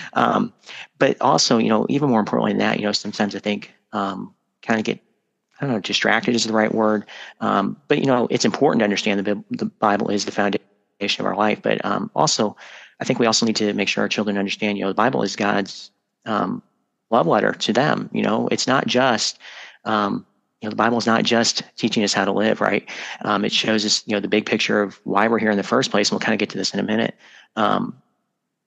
um, 0.14 0.54
but 0.98 1.18
also, 1.22 1.58
you 1.58 1.70
know, 1.70 1.86
even 1.90 2.10
more 2.10 2.20
importantly 2.20 2.52
than 2.52 2.60
that, 2.60 2.80
you 2.80 2.86
know, 2.86 2.92
sometimes 2.92 3.36
I 3.36 3.40
think 3.40 3.74
um, 3.94 4.34
kind 4.62 4.80
of 4.80 4.86
get 4.86 5.00
I 5.60 5.66
don't 5.66 5.74
know, 5.74 5.80
distracted 5.82 6.36
is 6.36 6.46
the 6.46 6.54
right 6.54 6.74
word. 6.74 7.06
Um, 7.42 7.78
but 7.88 8.00
you 8.00 8.06
know, 8.06 8.28
it's 8.30 8.46
important 8.46 8.80
to 8.80 8.86
understand 8.86 9.26
the, 9.26 9.44
the 9.52 9.66
Bible 9.66 10.10
is 10.10 10.26
the 10.26 10.32
foundation 10.32 10.62
of 11.20 11.26
our 11.26 11.36
life. 11.36 11.62
But 11.62 11.84
um, 11.84 12.10
also, 12.16 12.56
I 13.00 13.06
think 13.06 13.20
we 13.20 13.25
also 13.25 13.46
need 13.46 13.56
to 13.58 13.74
make 13.74 13.88
sure 13.88 14.03
our 14.03 14.10
children 14.10 14.38
understand, 14.38 14.77
you 14.77 14.84
know, 14.84 14.89
the 14.89 14.96
Bible 14.96 15.24
is 15.24 15.36
God's 15.36 15.91
um, 16.25 16.62
love 17.10 17.27
letter 17.27 17.53
to 17.53 17.74
them. 17.74 18.10
You 18.13 18.24
know, 18.24 18.48
it's 18.51 18.68
not 18.68 18.88
just, 18.88 19.39
um, 19.86 20.25
you 20.62 20.68
know, 20.68 20.72
the 20.72 20.75
Bible 20.75 20.98
is 20.98 21.06
not 21.06 21.24
just 21.24 21.63
teaching 21.77 22.03
us 22.03 22.13
how 22.13 22.25
to 22.25 22.32
live, 22.32 22.60
right? 22.60 22.88
Um, 23.22 23.46
it 23.46 23.51
shows 23.51 23.86
us, 23.86 24.03
you 24.06 24.13
know, 24.13 24.20
the 24.20 24.27
big 24.27 24.46
picture 24.46 24.82
of 24.82 25.00
why 25.06 25.27
we're 25.27 25.39
here 25.39 25.51
in 25.51 25.58
the 25.58 25.63
first 25.63 25.91
place, 25.91 26.10
and 26.10 26.13
we'll 26.15 26.25
kind 26.25 26.34
of 26.34 26.39
get 26.39 26.50
to 26.50 26.58
this 26.58 26.74
in 26.74 26.79
a 26.79 26.84
minute. 26.84 27.15
Um, 27.56 28.01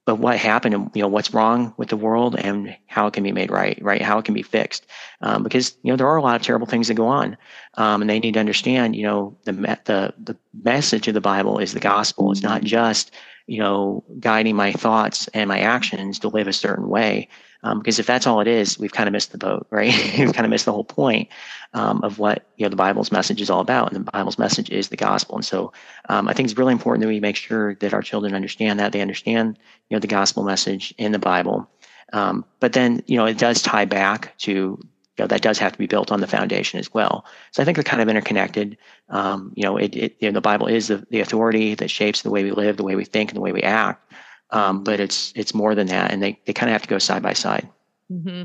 but 0.05 0.17
what 0.17 0.37
happened, 0.37 0.75
and 0.75 0.91
you 0.95 1.03
know, 1.03 1.09
what's 1.09 1.33
wrong 1.33 1.75
with 1.77 1.89
the 1.89 1.97
world, 1.97 2.35
and 2.37 2.77
how 2.87 3.07
it 3.07 3.15
can 3.15 3.23
be 3.23 3.31
made 3.31 3.53
right, 3.53 3.79
right? 3.81 4.03
How 4.03 4.19
it 4.19 4.25
can 4.25 4.35
be 4.35 4.43
fixed, 4.43 4.85
um, 5.21 5.45
because 5.45 5.77
you 5.83 5.93
know 5.93 5.97
there 5.97 6.09
are 6.09 6.17
a 6.17 6.23
lot 6.23 6.35
of 6.35 6.43
terrible 6.43 6.67
things 6.67 6.89
that 6.89 6.95
go 6.95 7.07
on, 7.07 7.37
um, 7.75 8.01
and 8.01 8.11
they 8.11 8.19
need 8.19 8.35
to 8.35 8.41
understand, 8.41 8.97
you 8.97 9.05
know, 9.05 9.37
the 9.45 9.53
the 9.53 10.13
the 10.19 10.37
message 10.65 11.07
of 11.07 11.15
the 11.15 11.21
Bible 11.21 11.59
is 11.59 11.73
the 11.73 11.79
gospel. 11.79 12.33
It's 12.33 12.43
not 12.43 12.65
just 12.65 13.13
you 13.53 13.59
know, 13.59 14.03
guiding 14.19 14.57
my 14.57 14.73
thoughts 14.73 15.29
and 15.35 15.47
my 15.47 15.59
actions 15.59 16.19
to 16.19 16.29
live 16.29 16.49
a 16.49 16.55
certain 16.55 16.89
way. 16.89 17.29
Um, 17.63 17.81
because 17.81 17.99
if 17.99 18.07
that's 18.07 18.27
all 18.27 18.41
it 18.41 18.49
is, 18.49 18.79
we've 18.79 18.95
kind 18.95 19.07
of 19.07 19.13
missed 19.13 19.31
the 19.31 19.37
boat, 19.37 19.67
right? 19.71 19.93
we've 20.19 20.33
kind 20.33 20.47
of 20.47 20.49
missed 20.49 20.65
the 20.65 20.73
whole 20.73 20.85
point 20.85 21.29
um, 21.75 22.03
of 22.03 22.19
what 22.19 22.47
you 22.57 22.65
know 22.65 22.71
the 22.71 22.77
Bible's 22.77 23.13
message 23.13 23.43
is 23.43 23.51
all 23.51 23.61
about, 23.61 23.93
and 23.93 24.07
the 24.07 24.11
Bible's 24.11 24.39
message 24.39 24.71
is 24.71 24.89
the 24.89 24.97
gospel. 24.97 25.35
And 25.35 25.45
so, 25.45 25.71
um, 26.09 26.29
I 26.29 26.33
think 26.33 26.49
it's 26.49 26.57
really 26.57 26.73
important 26.73 27.03
that 27.03 27.09
we 27.09 27.21
make 27.21 27.37
sure 27.37 27.75
that 27.75 27.93
our 27.93 28.01
children 28.01 28.35
understand 28.35 28.81
that 28.81 28.93
they 28.93 29.03
understand 29.03 29.59
you 29.91 29.97
know 29.97 30.01
the 30.01 30.07
gospel 30.07 30.45
message 30.45 30.95
in 30.97 31.13
the 31.13 31.19
Bible. 31.19 31.69
Um, 32.15 32.47
but 32.59 32.73
then, 32.73 33.03
you 33.07 33.19
know, 33.19 33.27
it 33.27 33.37
does 33.37 33.61
tie 33.61 33.85
back 33.85 34.37
to 34.39 34.81
you 35.23 35.29
know, 35.29 35.29
that 35.29 35.43
does 35.43 35.59
have 35.59 35.73
to 35.73 35.79
be 35.79 35.87
built 35.87 36.11
on 36.11 36.21
the 36.21 36.27
foundation 36.27 36.81
as 36.81 36.93
well. 36.93 37.25
So 37.53 37.63
I 37.63 37.65
think 37.65 37.77
they're 37.77 37.85
kind 37.85 38.03
of 38.03 38.09
interconnected. 38.09 38.77
Um, 39.09 39.53
you 39.55 39.63
know, 39.63 39.77
it, 39.77 39.95
it, 39.95 40.17
you 40.19 40.29
know, 40.29 40.35
the 40.35 40.41
Bible 40.41 40.67
is 40.67 40.89
the, 40.89 41.07
the 41.11 41.21
authority 41.21 41.77
that 41.77 41.91
shapes 41.91 42.23
the 42.23 42.31
way 42.31 42.43
we 42.43 42.51
live, 42.51 42.77
the 42.77 42.83
way 42.83 42.97
we 42.97 43.05
think, 43.05 43.31
and 43.31 43.37
the 43.37 43.41
way 43.41 43.53
we 43.53 43.63
act. 43.63 44.13
Um, 44.51 44.83
but 44.83 44.99
it's 44.99 45.33
it's 45.37 45.55
more 45.55 45.75
than 45.75 45.87
that, 45.87 46.11
and 46.11 46.23
they 46.23 46.39
they 46.45 46.53
kind 46.53 46.69
of 46.69 46.73
have 46.73 46.83
to 46.83 46.89
go 46.89 46.99
side 46.99 47.23
by 47.23 47.33
side. 47.33 47.69
Mm-hmm. 48.13 48.43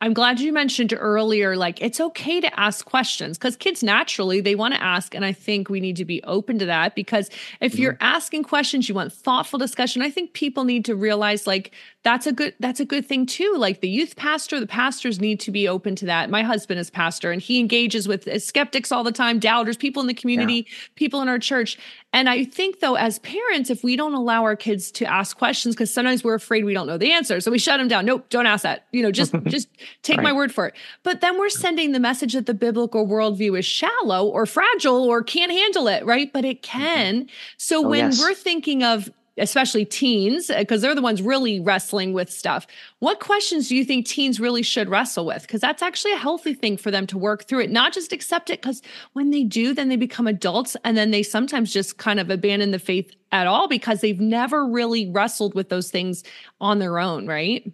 I'm 0.00 0.12
glad 0.12 0.40
you 0.40 0.52
mentioned 0.52 0.92
earlier, 0.96 1.56
like 1.56 1.80
it's 1.80 2.00
okay 2.00 2.40
to 2.40 2.60
ask 2.60 2.84
questions 2.84 3.38
because 3.38 3.56
kids 3.56 3.82
naturally 3.82 4.40
they 4.40 4.54
want 4.54 4.74
to 4.74 4.82
ask. 4.82 5.14
And 5.14 5.24
I 5.24 5.32
think 5.32 5.70
we 5.70 5.80
need 5.80 5.96
to 5.96 6.04
be 6.04 6.22
open 6.24 6.58
to 6.58 6.66
that 6.66 6.94
because 6.94 7.30
if 7.60 7.72
mm-hmm. 7.72 7.82
you're 7.82 7.98
asking 8.00 8.42
questions, 8.42 8.88
you 8.88 8.94
want 8.94 9.12
thoughtful 9.12 9.58
discussion. 9.58 10.02
I 10.02 10.10
think 10.10 10.34
people 10.34 10.64
need 10.64 10.84
to 10.86 10.94
realize 10.94 11.46
like 11.46 11.72
that's 12.06 12.24
a 12.24 12.32
good 12.32 12.54
that's 12.60 12.78
a 12.78 12.84
good 12.84 13.04
thing 13.04 13.26
too. 13.26 13.56
Like 13.58 13.80
the 13.80 13.88
youth 13.88 14.14
pastor, 14.14 14.60
the 14.60 14.66
pastors 14.68 15.18
need 15.18 15.40
to 15.40 15.50
be 15.50 15.66
open 15.66 15.96
to 15.96 16.06
that. 16.06 16.30
My 16.30 16.44
husband 16.44 16.78
is 16.78 16.88
pastor 16.88 17.32
and 17.32 17.42
he 17.42 17.58
engages 17.58 18.06
with 18.06 18.28
skeptics 18.40 18.92
all 18.92 19.02
the 19.02 19.10
time, 19.10 19.40
doubters, 19.40 19.76
people 19.76 20.02
in 20.02 20.06
the 20.06 20.14
community, 20.14 20.68
yeah. 20.68 20.74
people 20.94 21.20
in 21.20 21.28
our 21.28 21.40
church. 21.40 21.76
And 22.12 22.28
I 22.28 22.44
think 22.44 22.78
though, 22.78 22.94
as 22.94 23.18
parents, 23.18 23.70
if 23.70 23.82
we 23.82 23.96
don't 23.96 24.14
allow 24.14 24.44
our 24.44 24.54
kids 24.54 24.92
to 24.92 25.04
ask 25.04 25.36
questions, 25.36 25.74
because 25.74 25.92
sometimes 25.92 26.22
we're 26.22 26.36
afraid 26.36 26.64
we 26.64 26.74
don't 26.74 26.86
know 26.86 26.96
the 26.96 27.10
answer. 27.10 27.40
So 27.40 27.50
we 27.50 27.58
shut 27.58 27.80
them 27.80 27.88
down. 27.88 28.06
Nope, 28.06 28.26
don't 28.30 28.46
ask 28.46 28.62
that. 28.62 28.86
You 28.92 29.02
know, 29.02 29.10
just 29.10 29.34
just 29.46 29.66
take 30.02 30.18
right. 30.18 30.24
my 30.24 30.32
word 30.32 30.54
for 30.54 30.68
it. 30.68 30.74
But 31.02 31.22
then 31.22 31.36
we're 31.40 31.48
sending 31.48 31.90
the 31.90 32.00
message 32.00 32.34
that 32.34 32.46
the 32.46 32.54
biblical 32.54 33.04
worldview 33.04 33.58
is 33.58 33.66
shallow 33.66 34.28
or 34.28 34.46
fragile 34.46 35.02
or 35.02 35.24
can't 35.24 35.50
handle 35.50 35.88
it, 35.88 36.06
right? 36.06 36.32
But 36.32 36.44
it 36.44 36.62
mm-hmm. 36.62 36.78
can. 36.78 37.28
So 37.56 37.84
oh, 37.84 37.88
when 37.88 38.04
yes. 38.12 38.20
we're 38.20 38.34
thinking 38.34 38.84
of 38.84 39.10
especially 39.38 39.84
teens, 39.84 40.50
because 40.58 40.82
they're 40.82 40.94
the 40.94 41.02
ones 41.02 41.22
really 41.22 41.60
wrestling 41.60 42.12
with 42.12 42.30
stuff. 42.30 42.66
What 43.00 43.20
questions 43.20 43.68
do 43.68 43.76
you 43.76 43.84
think 43.84 44.06
teens 44.06 44.40
really 44.40 44.62
should 44.62 44.88
wrestle 44.88 45.26
with? 45.26 45.42
Because 45.42 45.60
that's 45.60 45.82
actually 45.82 46.12
a 46.12 46.18
healthy 46.18 46.54
thing 46.54 46.76
for 46.76 46.90
them 46.90 47.06
to 47.08 47.18
work 47.18 47.44
through 47.44 47.60
it, 47.60 47.70
not 47.70 47.92
just 47.92 48.12
accept 48.12 48.50
it. 48.50 48.60
Because 48.60 48.82
when 49.12 49.30
they 49.30 49.44
do, 49.44 49.74
then 49.74 49.88
they 49.88 49.96
become 49.96 50.26
adults 50.26 50.76
and 50.84 50.96
then 50.96 51.10
they 51.10 51.22
sometimes 51.22 51.72
just 51.72 51.98
kind 51.98 52.20
of 52.20 52.30
abandon 52.30 52.70
the 52.70 52.78
faith 52.78 53.14
at 53.32 53.46
all 53.46 53.68
because 53.68 54.00
they've 54.00 54.20
never 54.20 54.66
really 54.66 55.10
wrestled 55.10 55.54
with 55.54 55.68
those 55.68 55.90
things 55.90 56.22
on 56.60 56.78
their 56.78 56.98
own, 56.98 57.26
right? 57.26 57.70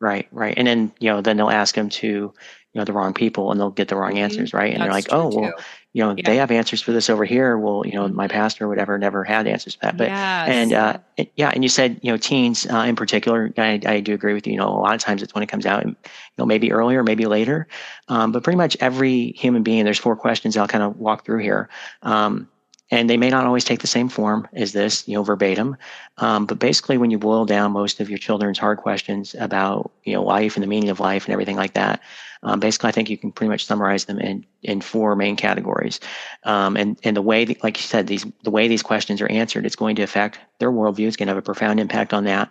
Right, 0.00 0.28
right. 0.30 0.54
And 0.56 0.66
then, 0.66 0.92
you 0.98 1.10
know, 1.10 1.22
then 1.22 1.38
they'll 1.38 1.48
ask 1.48 1.74
them 1.74 1.88
to, 1.88 2.06
you 2.06 2.34
know, 2.74 2.84
the 2.84 2.92
wrong 2.92 3.14
people 3.14 3.50
and 3.50 3.58
they'll 3.58 3.70
get 3.70 3.88
the 3.88 3.96
wrong 3.96 4.12
mm-hmm. 4.12 4.24
answers, 4.24 4.52
right? 4.52 4.72
And 4.72 4.82
That's 4.82 5.06
they're 5.06 5.18
like, 5.18 5.32
oh, 5.32 5.34
well, 5.34 5.52
too 5.52 5.62
you 5.96 6.02
know, 6.02 6.14
yeah. 6.14 6.28
they 6.28 6.36
have 6.36 6.50
answers 6.50 6.82
for 6.82 6.92
this 6.92 7.08
over 7.08 7.24
here. 7.24 7.56
Well, 7.56 7.82
you 7.86 7.94
know, 7.94 8.06
my 8.08 8.28
pastor 8.28 8.66
or 8.66 8.68
whatever 8.68 8.98
never 8.98 9.24
had 9.24 9.46
answers 9.46 9.76
for 9.76 9.86
that. 9.86 9.96
But 9.96 10.08
yes. 10.08 10.48
and 10.50 10.72
uh, 10.74 10.98
yeah, 11.36 11.50
and 11.54 11.62
you 11.62 11.70
said 11.70 11.98
you 12.02 12.12
know 12.12 12.18
teens 12.18 12.66
uh, 12.66 12.84
in 12.86 12.96
particular. 12.96 13.50
I, 13.56 13.80
I 13.86 14.00
do 14.00 14.12
agree 14.12 14.34
with 14.34 14.46
you. 14.46 14.52
You 14.52 14.58
know, 14.58 14.68
a 14.68 14.76
lot 14.76 14.94
of 14.94 15.00
times 15.00 15.22
it's 15.22 15.34
when 15.34 15.42
it 15.42 15.46
comes 15.46 15.64
out, 15.64 15.86
you 15.86 15.96
know, 16.36 16.44
maybe 16.44 16.70
earlier, 16.70 17.02
maybe 17.02 17.24
later. 17.24 17.66
Um, 18.08 18.30
but 18.30 18.44
pretty 18.44 18.58
much 18.58 18.76
every 18.78 19.32
human 19.38 19.62
being, 19.62 19.86
there's 19.86 19.98
four 19.98 20.16
questions 20.16 20.54
I'll 20.58 20.68
kind 20.68 20.84
of 20.84 20.98
walk 20.98 21.24
through 21.24 21.38
here. 21.38 21.70
Um, 22.02 22.46
and 22.90 23.10
they 23.10 23.16
may 23.16 23.30
not 23.30 23.46
always 23.46 23.64
take 23.64 23.80
the 23.80 23.86
same 23.86 24.08
form 24.08 24.46
as 24.52 24.72
this, 24.72 25.06
you 25.08 25.14
know, 25.14 25.22
verbatim. 25.22 25.76
Um, 26.18 26.46
but 26.46 26.58
basically, 26.58 26.98
when 26.98 27.10
you 27.10 27.18
boil 27.18 27.44
down 27.44 27.72
most 27.72 28.00
of 28.00 28.08
your 28.08 28.18
children's 28.18 28.58
hard 28.58 28.78
questions 28.78 29.34
about, 29.38 29.90
you 30.04 30.14
know, 30.14 30.22
life 30.22 30.56
and 30.56 30.62
the 30.62 30.68
meaning 30.68 30.90
of 30.90 31.00
life 31.00 31.24
and 31.24 31.32
everything 31.32 31.56
like 31.56 31.74
that, 31.74 32.00
um, 32.42 32.60
basically, 32.60 32.88
I 32.88 32.92
think 32.92 33.10
you 33.10 33.18
can 33.18 33.32
pretty 33.32 33.48
much 33.48 33.66
summarize 33.66 34.04
them 34.04 34.20
in 34.20 34.46
in 34.62 34.80
four 34.80 35.16
main 35.16 35.36
categories. 35.36 35.98
Um, 36.44 36.76
and 36.76 36.98
and 37.02 37.16
the 37.16 37.22
way, 37.22 37.44
that, 37.44 37.62
like 37.64 37.76
you 37.76 37.82
said, 37.82 38.06
these 38.06 38.24
the 38.44 38.50
way 38.50 38.68
these 38.68 38.82
questions 38.82 39.20
are 39.20 39.30
answered, 39.30 39.66
it's 39.66 39.76
going 39.76 39.96
to 39.96 40.02
affect 40.02 40.38
their 40.58 40.70
worldview. 40.70 41.08
It's 41.08 41.16
going 41.16 41.26
to 41.26 41.34
have 41.34 41.38
a 41.38 41.42
profound 41.42 41.80
impact 41.80 42.14
on 42.14 42.24
that. 42.24 42.50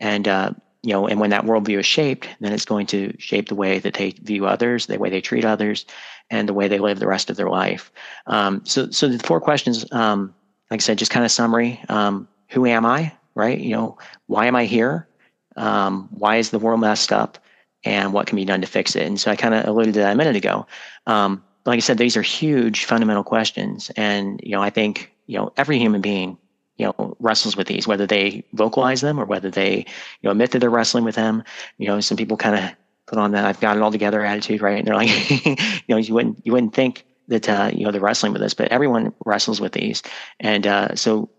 And 0.00 0.26
uh, 0.26 0.52
you 0.84 0.92
know, 0.92 1.06
and 1.06 1.18
when 1.18 1.30
that 1.30 1.44
worldview 1.44 1.80
is 1.80 1.86
shaped, 1.86 2.28
then 2.40 2.52
it's 2.52 2.66
going 2.66 2.86
to 2.86 3.14
shape 3.18 3.48
the 3.48 3.54
way 3.54 3.78
that 3.78 3.94
they 3.94 4.10
view 4.10 4.46
others, 4.46 4.86
the 4.86 4.98
way 4.98 5.08
they 5.08 5.22
treat 5.22 5.44
others, 5.44 5.86
and 6.30 6.48
the 6.48 6.54
way 6.54 6.68
they 6.68 6.78
live 6.78 6.98
the 6.98 7.06
rest 7.06 7.30
of 7.30 7.36
their 7.36 7.50
life. 7.50 7.92
Um, 8.26 8.64
so, 8.64 8.90
so 8.90 9.08
the 9.08 9.18
four 9.18 9.40
questions, 9.40 9.84
um, 9.92 10.34
like 10.70 10.80
I 10.80 10.82
said, 10.82 10.98
just 10.98 11.10
kind 11.10 11.24
of 11.24 11.30
summary: 11.30 11.80
um, 11.88 12.28
Who 12.50 12.66
am 12.66 12.86
I? 12.86 13.12
Right? 13.34 13.58
You 13.58 13.70
know, 13.70 13.98
why 14.26 14.46
am 14.46 14.56
I 14.56 14.64
here? 14.64 15.08
Um, 15.56 16.08
why 16.12 16.36
is 16.36 16.50
the 16.50 16.58
world 16.58 16.80
messed 16.80 17.12
up? 17.12 17.38
and 17.84 18.12
what 18.12 18.26
can 18.26 18.36
be 18.36 18.44
done 18.44 18.60
to 18.60 18.66
fix 18.66 18.96
it. 18.96 19.06
And 19.06 19.20
so 19.20 19.30
I 19.30 19.36
kind 19.36 19.54
of 19.54 19.66
alluded 19.66 19.94
to 19.94 20.00
that 20.00 20.12
a 20.12 20.16
minute 20.16 20.36
ago. 20.36 20.66
Um, 21.06 21.42
like 21.66 21.76
I 21.76 21.80
said, 21.80 21.98
these 21.98 22.16
are 22.16 22.22
huge 22.22 22.84
fundamental 22.84 23.24
questions. 23.24 23.90
And, 23.96 24.40
you 24.42 24.52
know, 24.52 24.62
I 24.62 24.70
think, 24.70 25.12
you 25.26 25.38
know, 25.38 25.52
every 25.56 25.78
human 25.78 26.00
being, 26.00 26.38
you 26.76 26.86
know, 26.86 27.16
wrestles 27.20 27.56
with 27.56 27.66
these, 27.66 27.86
whether 27.86 28.06
they 28.06 28.44
vocalize 28.52 29.00
them 29.00 29.18
or 29.18 29.24
whether 29.24 29.50
they, 29.50 29.78
you 29.78 29.84
know, 30.22 30.30
admit 30.30 30.50
that 30.50 30.58
they're 30.58 30.70
wrestling 30.70 31.04
with 31.04 31.14
them. 31.14 31.42
You 31.78 31.86
know, 31.86 32.00
some 32.00 32.16
people 32.16 32.36
kind 32.36 32.56
of 32.56 32.70
put 33.06 33.18
on 33.18 33.32
that 33.32 33.44
I've 33.44 33.60
got 33.60 33.76
it 33.76 33.82
all 33.82 33.92
together 33.92 34.24
attitude, 34.24 34.62
right? 34.62 34.78
And 34.78 34.86
they're 34.86 34.94
like, 34.94 35.30
you 35.46 35.56
know, 35.88 35.96
you 35.96 36.14
wouldn't, 36.14 36.44
you 36.44 36.52
wouldn't 36.52 36.74
think 36.74 37.04
that, 37.28 37.48
uh, 37.48 37.70
you 37.72 37.84
know, 37.84 37.90
they're 37.90 38.00
wrestling 38.00 38.32
with 38.32 38.42
this, 38.42 38.54
but 38.54 38.68
everyone 38.68 39.14
wrestles 39.24 39.60
with 39.60 39.72
these. 39.72 40.02
And, 40.40 40.66
uh, 40.66 40.94
so, 40.94 41.30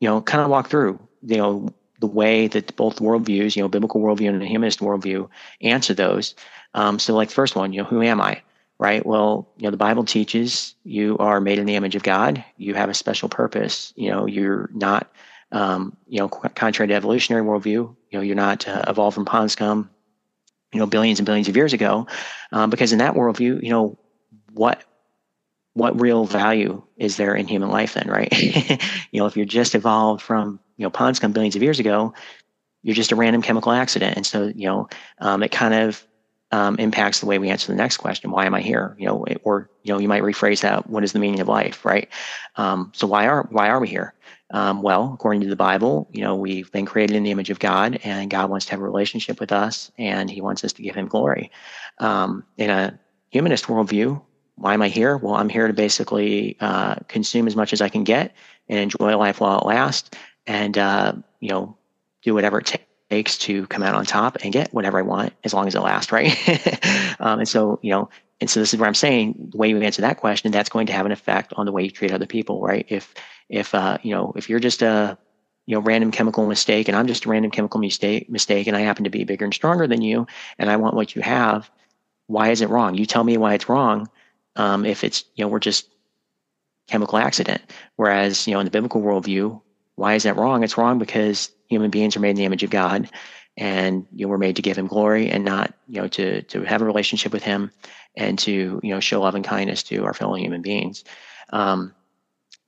you 0.00 0.08
know, 0.08 0.20
kind 0.20 0.42
of 0.42 0.50
walk 0.50 0.68
through, 0.68 0.98
you 1.22 1.36
know, 1.36 1.74
the 2.00 2.06
way 2.06 2.48
that 2.48 2.76
both 2.76 2.98
worldviews, 2.98 3.56
you 3.56 3.62
know, 3.62 3.68
biblical 3.68 4.00
worldview 4.00 4.28
and 4.28 4.42
a 4.42 4.46
humanist 4.46 4.80
worldview, 4.80 5.28
answer 5.62 5.94
those. 5.94 6.34
Um, 6.74 6.98
so, 6.98 7.14
like 7.14 7.28
the 7.28 7.34
first 7.34 7.56
one, 7.56 7.72
you 7.72 7.82
know, 7.82 7.88
who 7.88 8.02
am 8.02 8.20
I? 8.20 8.42
Right. 8.78 9.06
Well, 9.06 9.48
you 9.56 9.64
know, 9.64 9.70
the 9.70 9.76
Bible 9.76 10.04
teaches 10.04 10.74
you 10.82 11.16
are 11.18 11.40
made 11.40 11.58
in 11.58 11.66
the 11.66 11.76
image 11.76 11.94
of 11.94 12.02
God. 12.02 12.44
You 12.56 12.74
have 12.74 12.90
a 12.90 12.94
special 12.94 13.28
purpose. 13.28 13.92
You 13.96 14.10
know, 14.10 14.26
you're 14.26 14.68
not, 14.74 15.10
um, 15.52 15.96
you 16.08 16.18
know, 16.18 16.28
contrary 16.28 16.88
to 16.88 16.94
evolutionary 16.94 17.44
worldview. 17.44 17.94
You 18.10 18.18
know, 18.18 18.20
you're 18.20 18.34
not 18.34 18.66
uh, 18.66 18.84
evolved 18.88 19.14
from 19.14 19.24
pond 19.24 19.52
scum. 19.52 19.90
You 20.74 20.80
know, 20.80 20.86
billions 20.86 21.18
and 21.18 21.26
billions 21.26 21.48
of 21.48 21.56
years 21.56 21.72
ago, 21.72 22.06
um, 22.52 22.68
because 22.68 22.92
in 22.92 22.98
that 22.98 23.14
worldview, 23.14 23.62
you 23.62 23.70
know, 23.70 23.98
what 24.52 24.84
what 25.72 25.98
real 26.00 26.24
value 26.24 26.82
is 26.96 27.16
there 27.16 27.34
in 27.34 27.48
human 27.48 27.68
life 27.70 27.94
then, 27.94 28.08
right? 28.08 28.32
you 29.10 29.20
know, 29.20 29.26
if 29.26 29.36
you're 29.36 29.46
just 29.46 29.74
evolved 29.74 30.22
from 30.22 30.60
you 30.76 30.84
know 30.84 30.90
pond 30.90 31.16
scum 31.16 31.32
billions 31.32 31.56
of 31.56 31.62
years 31.62 31.80
ago 31.80 32.12
you're 32.84 32.94
just 32.94 33.12
a 33.12 33.16
random 33.16 33.42
chemical 33.42 33.72
accident. 33.72 34.16
And 34.16 34.24
so 34.24 34.52
you 34.54 34.68
know 34.68 34.88
um, 35.18 35.42
it 35.42 35.50
kind 35.50 35.74
of 35.74 36.06
um, 36.52 36.76
impacts 36.76 37.18
the 37.18 37.26
way 37.26 37.38
we 37.38 37.50
answer 37.50 37.72
the 37.72 37.76
next 37.76 37.96
question 37.96 38.30
why 38.30 38.46
am 38.46 38.54
i 38.54 38.60
here? 38.60 38.94
You 38.98 39.08
know 39.08 39.24
or 39.42 39.68
you 39.82 39.92
know 39.92 39.98
you 39.98 40.06
might 40.06 40.22
rephrase 40.22 40.60
that 40.60 40.88
what 40.88 41.02
is 41.02 41.12
the 41.12 41.18
meaning 41.18 41.40
of 41.40 41.48
life 41.48 41.84
right? 41.84 42.08
Um, 42.56 42.92
so 42.94 43.08
why 43.08 43.26
are 43.26 43.48
why 43.50 43.68
are 43.68 43.80
we 43.80 43.88
here 43.88 44.14
um, 44.50 44.82
well 44.82 45.12
according 45.14 45.40
to 45.40 45.48
the 45.48 45.56
bible 45.56 46.08
you 46.12 46.22
know 46.22 46.34
we've 46.34 46.70
been 46.72 46.86
created 46.86 47.16
in 47.16 47.22
the 47.22 47.30
image 47.30 47.50
of 47.50 47.58
god 47.58 47.98
and 48.04 48.30
god 48.30 48.50
wants 48.50 48.66
to 48.66 48.72
have 48.72 48.80
a 48.80 48.84
relationship 48.84 49.40
with 49.40 49.52
us 49.52 49.90
and 49.98 50.30
he 50.30 50.40
wants 50.40 50.64
us 50.64 50.72
to 50.72 50.82
give 50.82 50.94
him 50.94 51.06
glory 51.06 51.50
um, 51.98 52.44
in 52.56 52.70
a 52.70 52.98
humanist 53.30 53.64
worldview 53.64 54.20
why 54.56 54.74
am 54.74 54.82
i 54.82 54.88
here 54.88 55.16
well 55.16 55.34
i'm 55.34 55.48
here 55.48 55.66
to 55.66 55.72
basically 55.72 56.56
uh, 56.60 56.96
consume 57.08 57.46
as 57.46 57.56
much 57.56 57.72
as 57.72 57.80
i 57.80 57.88
can 57.88 58.04
get 58.04 58.34
and 58.68 58.78
enjoy 58.78 59.16
life 59.16 59.40
while 59.40 59.58
it 59.58 59.66
lasts 59.66 60.10
and 60.46 60.78
uh, 60.78 61.12
you 61.40 61.48
know 61.48 61.76
do 62.22 62.34
whatever 62.34 62.58
it 62.58 62.76
takes 63.10 63.38
to 63.38 63.66
come 63.68 63.82
out 63.82 63.94
on 63.94 64.04
top 64.04 64.38
and 64.42 64.52
get 64.52 64.72
whatever 64.72 64.98
I 64.98 65.02
want 65.02 65.34
as 65.44 65.54
long 65.54 65.66
as 65.66 65.74
it 65.74 65.80
lasts, 65.80 66.10
right? 66.10 66.36
um, 67.20 67.40
and 67.40 67.48
so 67.48 67.78
you 67.82 67.90
know, 67.90 68.08
and 68.40 68.50
so 68.50 68.60
this 68.60 68.74
is 68.74 68.80
where 68.80 68.88
I'm 68.88 68.94
saying 68.94 69.50
the 69.52 69.56
way 69.56 69.68
you 69.68 69.80
answer 69.80 70.02
that 70.02 70.16
question, 70.16 70.50
that's 70.50 70.68
going 70.68 70.86
to 70.86 70.92
have 70.92 71.06
an 71.06 71.12
effect 71.12 71.52
on 71.56 71.66
the 71.66 71.72
way 71.72 71.84
you 71.84 71.90
treat 71.90 72.12
other 72.12 72.26
people, 72.26 72.60
right? 72.60 72.86
If 72.88 73.14
if 73.48 73.74
uh, 73.74 73.98
you 74.02 74.14
know 74.14 74.32
if 74.36 74.48
you're 74.48 74.60
just 74.60 74.82
a 74.82 75.18
you 75.66 75.74
know 75.74 75.80
random 75.80 76.10
chemical 76.10 76.46
mistake 76.46 76.88
and 76.88 76.96
I'm 76.96 77.06
just 77.06 77.24
a 77.24 77.28
random 77.28 77.50
chemical 77.50 77.80
mistake 77.80 78.28
mistake 78.28 78.66
and 78.66 78.76
I 78.76 78.80
happen 78.80 79.04
to 79.04 79.10
be 79.10 79.24
bigger 79.24 79.44
and 79.44 79.54
stronger 79.54 79.86
than 79.86 80.02
you 80.02 80.26
and 80.58 80.70
I 80.70 80.76
want 80.76 80.94
what 80.94 81.14
you 81.14 81.22
have, 81.22 81.70
why 82.26 82.50
is 82.50 82.60
it 82.60 82.68
wrong? 82.68 82.94
You 82.94 83.06
tell 83.06 83.24
me 83.24 83.36
why 83.36 83.54
it's 83.54 83.68
wrong. 83.68 84.08
Um, 84.56 84.84
if 84.86 85.04
it's 85.04 85.24
you 85.34 85.44
know 85.44 85.48
we're 85.48 85.58
just 85.58 85.88
chemical 86.88 87.18
accident. 87.18 87.62
Whereas, 87.96 88.46
you 88.46 88.54
know, 88.54 88.60
in 88.60 88.66
the 88.66 88.70
biblical 88.70 89.02
worldview, 89.02 89.60
why 89.96 90.14
is 90.14 90.24
that 90.24 90.36
wrong? 90.36 90.62
It's 90.62 90.76
wrong 90.76 90.98
because 90.98 91.50
human 91.68 91.90
beings 91.90 92.16
are 92.16 92.20
made 92.20 92.30
in 92.30 92.36
the 92.36 92.44
image 92.44 92.62
of 92.62 92.70
God 92.70 93.08
and 93.56 94.06
you 94.12 94.26
know, 94.26 94.30
we're 94.30 94.38
made 94.38 94.56
to 94.56 94.62
give 94.62 94.76
him 94.76 94.88
glory 94.88 95.30
and 95.30 95.44
not, 95.44 95.72
you 95.88 96.00
know, 96.00 96.08
to 96.08 96.42
to 96.42 96.62
have 96.64 96.82
a 96.82 96.84
relationship 96.84 97.32
with 97.32 97.44
him 97.44 97.70
and 98.16 98.38
to, 98.40 98.80
you 98.82 98.90
know, 98.90 99.00
show 99.00 99.20
love 99.20 99.34
and 99.34 99.44
kindness 99.44 99.82
to 99.84 100.04
our 100.04 100.14
fellow 100.14 100.34
human 100.34 100.62
beings. 100.62 101.04
Um, 101.50 101.94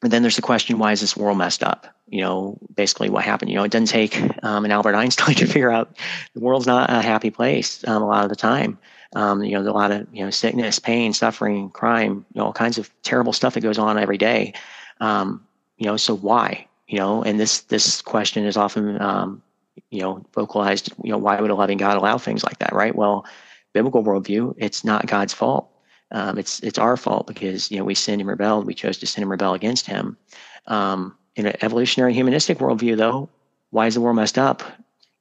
and 0.07 0.13
then 0.13 0.23
there's 0.23 0.37
the 0.37 0.43
question, 0.43 0.79
why 0.79 0.93
is 0.93 1.01
this 1.01 1.17
world 1.17 1.37
messed 1.37 1.63
up? 1.63 1.87
You 2.09 2.23
know, 2.23 2.59
basically 2.75 3.11
what 3.11 3.25
happened. 3.25 3.51
You 3.51 3.57
know, 3.57 3.65
it 3.65 3.71
doesn't 3.71 3.89
take 3.89 4.19
um, 4.45 4.65
an 4.65 4.71
Albert 4.71 4.95
Einstein 4.95 5.35
to 5.37 5.47
figure 5.47 5.71
out 5.71 5.97
the 6.35 6.41
world's 6.41 6.67
not 6.67 6.91
a 6.91 7.03
happy 7.03 7.31
place 7.31 7.87
um, 7.87 8.03
a 8.03 8.07
lot 8.07 8.25
of 8.25 8.31
the 8.31 8.37
time. 8.37 8.79
Um, 9.15 9.43
you 9.43 9.53
know, 9.53 9.63
there's 9.63 9.75
a 9.75 9.77
lot 9.77 9.93
of 9.93 10.07
you 10.13 10.25
know 10.25 10.31
sickness, 10.31 10.79
pain, 10.79 11.13
suffering, 11.13 11.71
crime, 11.71 12.25
you 12.33 12.41
know, 12.41 12.47
all 12.47 12.53
kinds 12.53 12.79
of 12.79 12.91
terrible 13.03 13.33
stuff 13.33 13.55
that 13.55 13.61
goes 13.61 13.79
on 13.79 13.99
every 13.99 14.19
day. 14.19 14.55
Um, 15.01 15.47
you 15.79 15.87
know, 15.87 15.97
so 15.97 16.17
why? 16.17 16.67
you 16.89 16.99
know, 16.99 17.23
and 17.23 17.39
this 17.39 17.63
this 17.63 18.01
question 18.03 18.45
is 18.45 18.57
often 18.57 19.01
um, 19.01 19.43
you 19.91 20.01
know 20.01 20.25
vocalized. 20.35 20.93
You 21.03 21.13
know, 21.13 21.19
why 21.19 21.41
would 21.41 21.51
a 21.51 21.55
loving 21.55 21.79
God 21.79 21.97
allow 21.97 22.19
things 22.19 22.45
like 22.45 22.59
that? 22.61 22.73
Right. 22.73 22.95
Well, 22.95 23.27
biblical 23.73 24.05
worldview, 24.05 24.55
it's 24.59 24.85
not 24.85 25.07
God's 25.07 25.35
fault. 25.35 25.69
Um, 26.13 26.39
it's 26.39 26.61
it's 26.61 26.79
our 26.79 26.97
fault 26.97 27.27
because 27.27 27.71
you 27.71 27.79
know 27.79 27.85
we 27.85 27.95
sinned 27.95 28.21
and 28.21 28.29
rebelled. 28.29 28.67
We 28.67 28.75
chose 28.75 28.99
to 28.99 29.07
sin 29.07 29.23
and 29.23 29.31
rebel 29.31 29.55
against 29.55 29.87
Him. 29.87 30.17
Um, 30.67 31.17
in 31.35 31.47
an 31.47 31.57
evolutionary 31.61 32.15
humanistic 32.15 32.59
worldview, 32.59 32.97
though, 32.97 33.29
why 33.71 33.87
is 33.87 33.95
the 33.95 34.01
world 34.01 34.17
messed 34.17 34.39
up? 34.39 34.63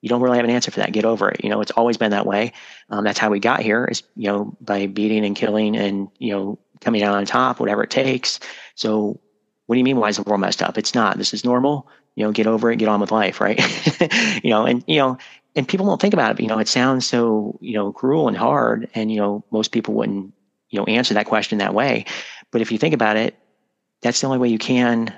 You 0.02 0.10
don't 0.10 0.22
really 0.22 0.38
have 0.38 0.46
an 0.46 0.52
answer 0.52 0.72
for 0.72 0.80
that. 0.80 0.92
Get 0.92 1.04
over 1.06 1.30
it. 1.30 1.44
You 1.44 1.50
know, 1.50 1.62
it's 1.62 1.72
always 1.72 1.98
been 1.98 2.12
that 2.12 2.28
way. 2.28 2.54
Um, 2.90 3.04
that's 3.04 3.18
how 3.18 3.32
we 3.32 3.40
got 3.40 3.62
here, 3.62 3.86
is 3.86 4.04
you 4.16 4.28
know 4.28 4.56
by 4.62 4.88
beating 4.88 5.26
and 5.26 5.36
killing 5.36 5.76
and 5.76 6.10
you 6.20 6.32
know 6.32 6.60
coming 6.82 7.04
out 7.04 7.16
on 7.16 7.26
top, 7.26 7.60
whatever 7.60 7.84
it 7.84 7.90
takes. 7.90 8.40
So 8.76 9.20
what 9.66 9.76
do 9.76 9.80
you 9.80 9.84
mean? 9.84 9.98
Why 9.98 10.10
is 10.10 10.18
the 10.18 10.24
world 10.24 10.42
messed 10.42 10.62
up? 10.62 10.78
It's 10.78 10.94
not. 10.94 11.18
This 11.18 11.34
is 11.34 11.44
normal. 11.44 11.90
you 12.16 12.24
know, 12.24 12.32
get 12.32 12.48
over 12.48 12.72
it, 12.72 12.78
get 12.78 12.88
on 12.88 13.00
with 13.02 13.12
life, 13.12 13.42
right? 13.42 13.60
you 14.44 14.50
know, 14.50 14.66
and 14.66 14.84
you 14.88 14.98
know, 14.98 15.18
and 15.56 15.68
people 15.68 15.86
don't 15.86 16.00
think 16.02 16.14
about 16.14 16.32
it. 16.32 16.36
But, 16.36 16.44
you 16.44 16.50
know, 16.50 16.60
it 16.60 16.68
sounds 16.68 17.06
so 17.08 17.58
you 17.62 17.74
know 17.74 17.92
cruel 17.92 18.28
and 18.28 18.38
hard, 18.38 18.90
and 18.96 19.12
you 19.12 19.18
know, 19.18 19.44
most 19.52 19.72
people 19.72 19.94
wouldn't 19.96 20.34
you 20.76 20.82
know 20.82 20.86
answer 20.86 21.14
that 21.14 21.26
question 21.26 21.60
that 21.60 21.74
way. 21.74 22.06
But 22.52 22.62
if 22.62 22.72
you 22.72 22.78
think 22.78 22.94
about 22.94 23.16
it, 23.16 23.36
that's 24.02 24.20
the 24.20 24.28
only 24.28 24.40
way 24.40 24.50
you 24.50 24.60
can 24.60 25.14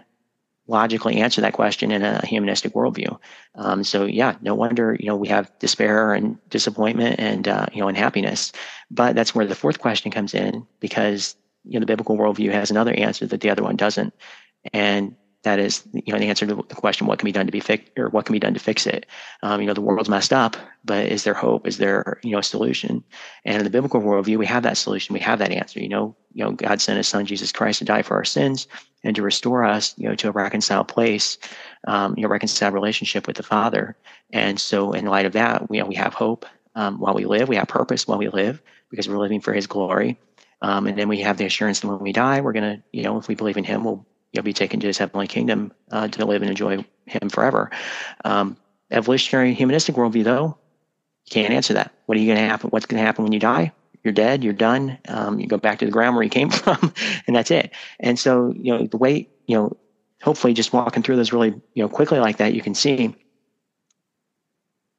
logically 0.67 1.17
answer 1.17 1.41
that 1.41 1.54
question 1.54 1.91
in 1.91 2.04
a 2.04 2.26
humanistic 2.26 2.74
worldview. 2.74 3.17
Um, 3.56 3.84
so 3.84 4.06
yeah, 4.06 4.36
no 4.41 4.54
wonder 4.54 4.96
you 5.00 5.08
know 5.08 5.15
we 5.15 5.30
have 5.30 5.52
despair 5.60 6.13
and 6.13 6.38
disappointment 6.50 7.20
and 7.20 7.48
uh, 7.48 7.65
you 7.74 7.82
know 7.82 7.88
unhappiness. 7.88 8.52
But 8.91 9.15
that's 9.15 9.34
where 9.34 9.48
the 9.48 9.56
fourth 9.56 9.80
question 9.80 10.12
comes 10.12 10.36
in 10.36 10.67
because 10.80 11.36
you 11.63 11.74
know 11.74 11.80
the 11.80 11.88
biblical 11.88 12.17
worldview 12.17 12.52
has 12.52 12.70
another 12.70 12.93
answer 12.93 13.26
that 13.26 13.41
the 13.41 13.50
other 13.50 13.63
one 13.63 13.78
doesn't, 13.78 14.13
and 14.74 15.15
that 15.47 15.60
is 15.60 15.83
you 15.93 16.12
know 16.12 16.19
the 16.19 16.27
answer 16.27 16.45
to 16.45 16.55
the 16.55 16.75
question 16.75 17.07
what 17.07 17.19
can 17.19 17.25
be 17.25 17.31
done 17.31 17.45
to 17.45 17.51
be 17.51 17.62
fixed 17.62 17.89
or 17.97 18.10
what 18.10 18.25
can 18.25 18.33
be 18.33 18.39
done 18.39 18.53
to 18.53 18.60
fix 18.60 18.86
it? 18.86 19.05
Um, 19.43 19.62
you 19.62 19.67
know 19.67 19.73
the 19.73 19.81
world's 19.81 20.10
messed 20.10 20.33
up 20.33 20.57
but 20.83 21.07
is 21.07 21.23
there 21.23 21.33
hope? 21.33 21.65
Is 21.65 21.77
there 21.77 22.19
you 22.23 22.31
know 22.31 22.39
a 22.39 22.43
solution? 22.43 23.03
And 23.45 23.57
in 23.57 23.63
the 23.63 23.69
biblical 23.69 24.01
worldview 24.01 24.38
we 24.38 24.45
have 24.45 24.63
that 24.63 24.77
solution. 24.77 25.13
We 25.13 25.21
have 25.21 25.39
that 25.39 25.51
answer. 25.51 25.79
You 25.79 25.88
know 25.88 26.15
you 26.33 26.43
know 26.43 26.51
god 26.51 26.81
sent 26.81 26.97
his 26.97 27.07
son 27.07 27.25
jesus 27.25 27.51
christ 27.53 27.79
to 27.79 27.86
die 27.86 28.01
for 28.01 28.15
our 28.17 28.25
sins 28.25 28.67
and 29.03 29.15
to 29.15 29.21
restore 29.21 29.63
us 29.63 29.95
you 29.97 30.10
know 30.10 30.15
to 30.15 30.27
a 30.27 30.31
reconciled 30.31 30.89
place 30.89 31.38
um, 31.88 32.13
you 32.17 32.23
know 32.23 32.29
reconciled 32.29 32.73
relationship 32.73 33.25
with 33.25 33.38
the 33.38 33.43
father. 33.43 33.95
And 34.33 34.60
so 34.60 34.91
in 34.91 35.05
light 35.05 35.25
of 35.25 35.33
that 35.33 35.69
we, 35.69 35.77
you 35.77 35.83
know, 35.83 35.89
we 35.89 35.95
have 35.95 36.13
hope 36.13 36.45
um, 36.75 36.99
while 36.99 37.13
we 37.13 37.25
live. 37.25 37.47
We 37.47 37.55
have 37.55 37.69
purpose 37.69 38.05
while 38.05 38.19
we 38.19 38.27
live 38.27 38.62
because 38.89 39.07
we're 39.07 39.17
living 39.17 39.41
for 39.41 39.53
his 39.53 39.67
glory. 39.67 40.19
Um, 40.62 40.88
and 40.88 40.97
then 40.97 41.07
we 41.07 41.21
have 41.21 41.38
the 41.38 41.45
assurance 41.45 41.79
that 41.79 41.88
when 41.88 41.99
we 41.99 42.12
die 42.12 42.41
we're 42.41 42.53
going 42.53 42.77
to 42.77 42.83
you 42.91 43.03
know 43.03 43.17
if 43.17 43.27
we 43.27 43.36
believe 43.36 43.57
in 43.57 43.63
him 43.63 43.83
we'll 43.83 44.05
you'll 44.38 44.43
be 44.43 44.54
taken 44.54 44.80
to 44.80 44.88
his 44.88 44.97
heavenly 44.97 45.28
kingdom 45.28 45.73
uh, 45.91 46.08
to 46.08 46.26
live 46.26 46.41
and 46.41 46.50
enjoy 46.50 46.86
him 47.06 47.30
forever. 47.30 47.71
Um, 48.23 48.56
evolutionary 48.91 49.54
humanistic 49.54 49.95
worldview, 49.95 50.23
though, 50.23 50.58
you 51.26 51.32
can't 51.32 51.54
answer 51.54 51.73
that. 51.73 51.93
What 52.06 52.17
are 52.17 52.21
you 52.21 52.28
going 52.28 52.38
to 52.38 52.47
happen? 52.47 52.69
What's 52.69 52.86
going 52.86 53.02
to 53.02 53.06
happen 53.06 53.23
when 53.23 53.34
you 53.34 53.39
die? 53.39 53.73
You're 54.04 54.13
dead. 54.13 54.43
You're 54.43 54.54
done. 54.54 54.97
Um, 55.08 55.39
you 55.39 55.47
go 55.47 55.58
back 55.58 55.80
to 55.80 55.86
the 55.86 55.91
ground 55.91 56.15
where 56.15 56.23
you 56.23 56.30
came 56.30 56.50
from, 56.52 56.93
and 57.26 57.36
that's 57.36 57.52
it. 57.52 57.73
And 58.00 58.17
so, 58.17 58.54
you 58.56 58.78
know, 58.78 58.86
the 58.88 58.97
way 58.97 59.28
you 59.47 59.58
know, 59.58 59.76
hopefully, 60.21 60.54
just 60.54 60.71
walking 60.71 61.04
through 61.04 61.15
those 61.15 61.34
really 61.34 61.50
you 61.73 61.84
know 61.84 61.89
quickly 61.89 62.19
like 62.19 62.38
that, 62.38 62.54
you 62.54 62.62
can 62.62 62.76
see 62.76 63.15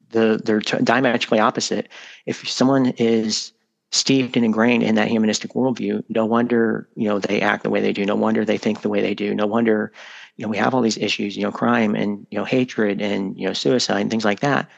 the 0.09 0.41
they're 0.43 0.59
diametrically 0.59 1.39
opposite. 1.39 1.87
If 2.25 2.47
someone 2.47 2.87
is 2.97 3.53
steeped 3.91 4.35
and 4.35 4.45
ingrained 4.45 4.83
in 4.83 4.95
that 4.95 5.07
humanistic 5.07 5.53
worldview, 5.53 6.03
no 6.09 6.25
wonder, 6.25 6.87
you 6.95 7.07
know, 7.07 7.19
they 7.19 7.41
act 7.41 7.63
the 7.63 7.69
way 7.69 7.81
they 7.81 7.93
do. 7.93 8.05
No 8.05 8.15
wonder 8.15 8.45
they 8.45 8.57
think 8.57 8.81
the 8.81 8.89
way 8.89 9.01
they 9.01 9.15
do. 9.15 9.33
No 9.33 9.47
wonder, 9.47 9.91
you 10.37 10.45
know, 10.45 10.49
we 10.49 10.57
have 10.57 10.73
all 10.73 10.81
these 10.81 10.97
issues, 10.97 11.35
you 11.35 11.43
know, 11.43 11.51
crime 11.51 11.95
and, 11.95 12.25
you 12.29 12.37
know, 12.37 12.45
hatred 12.45 13.01
and, 13.01 13.37
you 13.37 13.47
know, 13.47 13.53
suicide 13.53 14.01
and 14.01 14.11
things 14.11 14.25
like 14.25 14.41
that. 14.41 14.69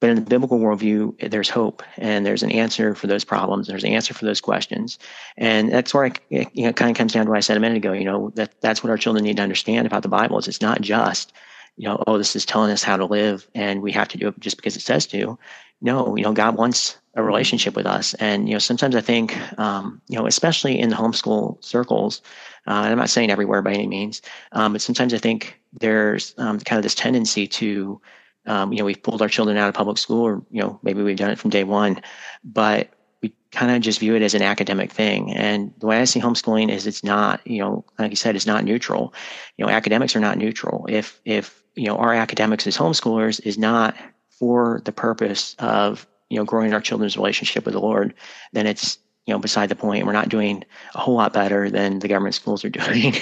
But 0.00 0.10
in 0.10 0.16
the 0.16 0.22
biblical 0.22 0.60
worldview, 0.60 1.30
there's 1.30 1.48
hope 1.48 1.82
and 1.96 2.24
there's 2.24 2.44
an 2.44 2.52
answer 2.52 2.94
for 2.94 3.08
those 3.08 3.24
problems. 3.24 3.66
There's 3.66 3.84
an 3.84 3.92
answer 3.92 4.14
for 4.14 4.24
those 4.24 4.40
questions. 4.40 4.98
And 5.36 5.72
that's 5.72 5.92
where 5.92 6.06
it, 6.06 6.20
you 6.30 6.64
know, 6.64 6.72
kind 6.72 6.90
of 6.90 6.96
comes 6.96 7.12
down 7.12 7.26
to 7.26 7.30
what 7.30 7.38
I 7.38 7.40
said 7.40 7.56
a 7.56 7.60
minute 7.60 7.78
ago, 7.78 7.92
you 7.92 8.04
know, 8.04 8.30
that 8.36 8.60
that's 8.60 8.82
what 8.82 8.90
our 8.90 8.98
children 8.98 9.24
need 9.24 9.38
to 9.38 9.42
understand 9.42 9.86
about 9.86 10.02
the 10.02 10.08
Bible 10.08 10.38
is 10.38 10.46
it's 10.46 10.60
not 10.60 10.80
just, 10.80 11.32
you 11.76 11.88
know, 11.88 12.02
oh, 12.06 12.18
this 12.18 12.36
is 12.36 12.46
telling 12.46 12.70
us 12.70 12.82
how 12.82 12.96
to 12.96 13.06
live 13.06 13.48
and 13.54 13.82
we 13.82 13.92
have 13.92 14.08
to 14.08 14.18
do 14.18 14.28
it 14.28 14.38
just 14.40 14.56
because 14.56 14.76
it 14.76 14.82
says 14.82 15.06
to. 15.06 15.38
No, 15.80 16.16
you 16.16 16.24
know, 16.24 16.32
God 16.32 16.56
wants 16.56 16.98
a 17.14 17.22
relationship 17.22 17.76
with 17.76 17.86
us. 17.86 18.14
And 18.14 18.48
you 18.48 18.54
know, 18.54 18.58
sometimes 18.58 18.96
I 18.96 19.00
think, 19.00 19.36
um, 19.58 20.00
you 20.08 20.18
know, 20.18 20.26
especially 20.26 20.78
in 20.78 20.88
the 20.88 20.96
homeschool 20.96 21.62
circles, 21.64 22.22
uh, 22.66 22.82
and 22.82 22.92
I'm 22.92 22.98
not 22.98 23.10
saying 23.10 23.30
everywhere 23.30 23.62
by 23.62 23.72
any 23.72 23.86
means, 23.86 24.22
um, 24.52 24.72
but 24.72 24.82
sometimes 24.82 25.14
I 25.14 25.18
think 25.18 25.60
there's 25.72 26.34
um, 26.38 26.58
kind 26.60 26.78
of 26.78 26.82
this 26.82 26.94
tendency 26.94 27.46
to, 27.46 28.00
um, 28.46 28.72
you 28.72 28.78
know, 28.78 28.84
we've 28.84 29.02
pulled 29.02 29.22
our 29.22 29.28
children 29.28 29.56
out 29.56 29.68
of 29.68 29.74
public 29.74 29.98
school, 29.98 30.22
or 30.22 30.42
you 30.50 30.60
know, 30.60 30.78
maybe 30.82 31.02
we've 31.02 31.16
done 31.16 31.30
it 31.30 31.38
from 31.38 31.50
day 31.50 31.64
one, 31.64 32.00
but 32.44 32.88
we 33.22 33.32
kind 33.52 33.70
of 33.70 33.80
just 33.82 34.00
view 34.00 34.14
it 34.14 34.22
as 34.22 34.34
an 34.34 34.42
academic 34.42 34.92
thing. 34.92 35.32
And 35.32 35.72
the 35.78 35.86
way 35.86 36.00
I 36.00 36.04
see 36.04 36.20
homeschooling 36.20 36.70
is, 36.70 36.86
it's 36.86 37.04
not, 37.04 37.44
you 37.46 37.60
know, 37.60 37.84
like 37.98 38.10
you 38.10 38.16
said, 38.16 38.36
it's 38.36 38.46
not 38.46 38.64
neutral. 38.64 39.14
You 39.56 39.64
know, 39.64 39.70
academics 39.70 40.14
are 40.16 40.20
not 40.20 40.38
neutral. 40.38 40.86
If 40.88 41.20
if 41.24 41.62
you 41.74 41.86
know 41.86 41.96
our 41.96 42.14
academics 42.14 42.66
as 42.66 42.76
homeschoolers 42.76 43.40
is 43.44 43.58
not 43.58 43.94
for 44.38 44.80
the 44.84 44.92
purpose 44.92 45.56
of 45.58 46.06
you 46.28 46.38
know 46.38 46.44
growing 46.44 46.72
our 46.74 46.80
children's 46.80 47.16
relationship 47.16 47.64
with 47.64 47.74
the 47.74 47.80
Lord, 47.80 48.14
then 48.52 48.66
it's 48.66 48.98
you 49.26 49.34
know 49.34 49.38
beside 49.38 49.68
the 49.68 49.76
point. 49.76 50.06
We're 50.06 50.12
not 50.12 50.28
doing 50.28 50.64
a 50.94 50.98
whole 50.98 51.14
lot 51.14 51.32
better 51.32 51.70
than 51.70 51.98
the 51.98 52.08
government 52.08 52.34
schools 52.34 52.64
are 52.64 52.70
doing. 52.70 53.14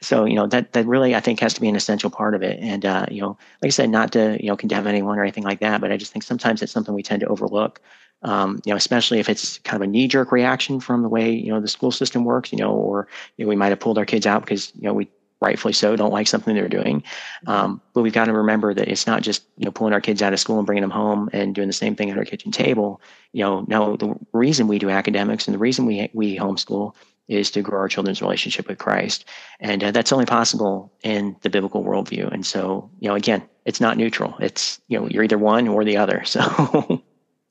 so 0.00 0.24
you 0.24 0.34
know 0.34 0.46
that 0.46 0.72
that 0.72 0.86
really 0.86 1.14
I 1.14 1.20
think 1.20 1.40
has 1.40 1.54
to 1.54 1.60
be 1.60 1.68
an 1.68 1.76
essential 1.76 2.10
part 2.10 2.34
of 2.34 2.42
it. 2.42 2.58
And 2.60 2.84
uh, 2.84 3.06
you 3.10 3.20
know, 3.20 3.38
like 3.60 3.68
I 3.68 3.70
said, 3.70 3.90
not 3.90 4.12
to 4.12 4.38
you 4.40 4.48
know 4.48 4.56
condemn 4.56 4.86
anyone 4.86 5.18
or 5.18 5.22
anything 5.22 5.44
like 5.44 5.60
that, 5.60 5.80
but 5.80 5.92
I 5.92 5.96
just 5.96 6.12
think 6.12 6.22
sometimes 6.22 6.62
it's 6.62 6.72
something 6.72 6.94
we 6.94 7.02
tend 7.02 7.20
to 7.20 7.26
overlook. 7.26 7.80
Um, 8.24 8.60
you 8.64 8.70
know, 8.70 8.76
especially 8.76 9.18
if 9.18 9.28
it's 9.28 9.58
kind 9.58 9.82
of 9.82 9.88
a 9.88 9.90
knee-jerk 9.90 10.30
reaction 10.30 10.78
from 10.78 11.02
the 11.02 11.08
way 11.08 11.32
you 11.32 11.52
know 11.52 11.60
the 11.60 11.66
school 11.66 11.90
system 11.90 12.24
works, 12.24 12.52
you 12.52 12.58
know, 12.58 12.72
or 12.72 13.08
you 13.36 13.44
know, 13.44 13.48
we 13.48 13.56
might 13.56 13.70
have 13.70 13.80
pulled 13.80 13.98
our 13.98 14.06
kids 14.06 14.26
out 14.26 14.44
because 14.44 14.72
you 14.76 14.82
know 14.82 14.94
we 14.94 15.08
rightfully 15.42 15.74
so, 15.74 15.96
don't 15.96 16.12
like 16.12 16.26
something 16.26 16.54
they're 16.54 16.68
doing. 16.68 17.02
Um, 17.46 17.80
but 17.92 18.02
we've 18.02 18.12
got 18.12 18.26
to 18.26 18.32
remember 18.32 18.72
that 18.72 18.88
it's 18.88 19.06
not 19.06 19.22
just 19.22 19.44
you 19.56 19.64
know 19.64 19.70
pulling 19.70 19.92
our 19.92 20.00
kids 20.00 20.22
out 20.22 20.32
of 20.32 20.40
school 20.40 20.58
and 20.58 20.66
bringing 20.66 20.82
them 20.82 20.90
home 20.90 21.28
and 21.32 21.54
doing 21.54 21.66
the 21.66 21.72
same 21.72 21.94
thing 21.94 22.10
at 22.10 22.16
our 22.16 22.24
kitchen 22.24 22.52
table. 22.52 23.00
You 23.32 23.44
know, 23.44 23.64
no, 23.68 23.96
the 23.96 24.14
reason 24.32 24.68
we 24.68 24.78
do 24.78 24.88
academics 24.88 25.46
and 25.46 25.54
the 25.54 25.58
reason 25.58 25.84
we 25.84 26.08
we 26.14 26.38
homeschool 26.38 26.94
is 27.28 27.50
to 27.52 27.62
grow 27.62 27.78
our 27.80 27.88
children's 27.88 28.20
relationship 28.22 28.68
with 28.68 28.78
Christ, 28.78 29.24
and 29.60 29.82
uh, 29.82 29.90
that's 29.90 30.12
only 30.12 30.26
possible 30.26 30.92
in 31.02 31.36
the 31.42 31.50
biblical 31.50 31.84
worldview. 31.84 32.32
And 32.32 32.44
so, 32.44 32.90
you 33.00 33.08
know, 33.08 33.14
again, 33.14 33.42
it's 33.64 33.80
not 33.80 33.96
neutral. 33.96 34.36
It's 34.40 34.80
you 34.88 34.98
know 34.98 35.08
you're 35.08 35.24
either 35.24 35.38
one 35.38 35.68
or 35.68 35.84
the 35.84 35.96
other. 35.96 36.22
So. 36.32 37.01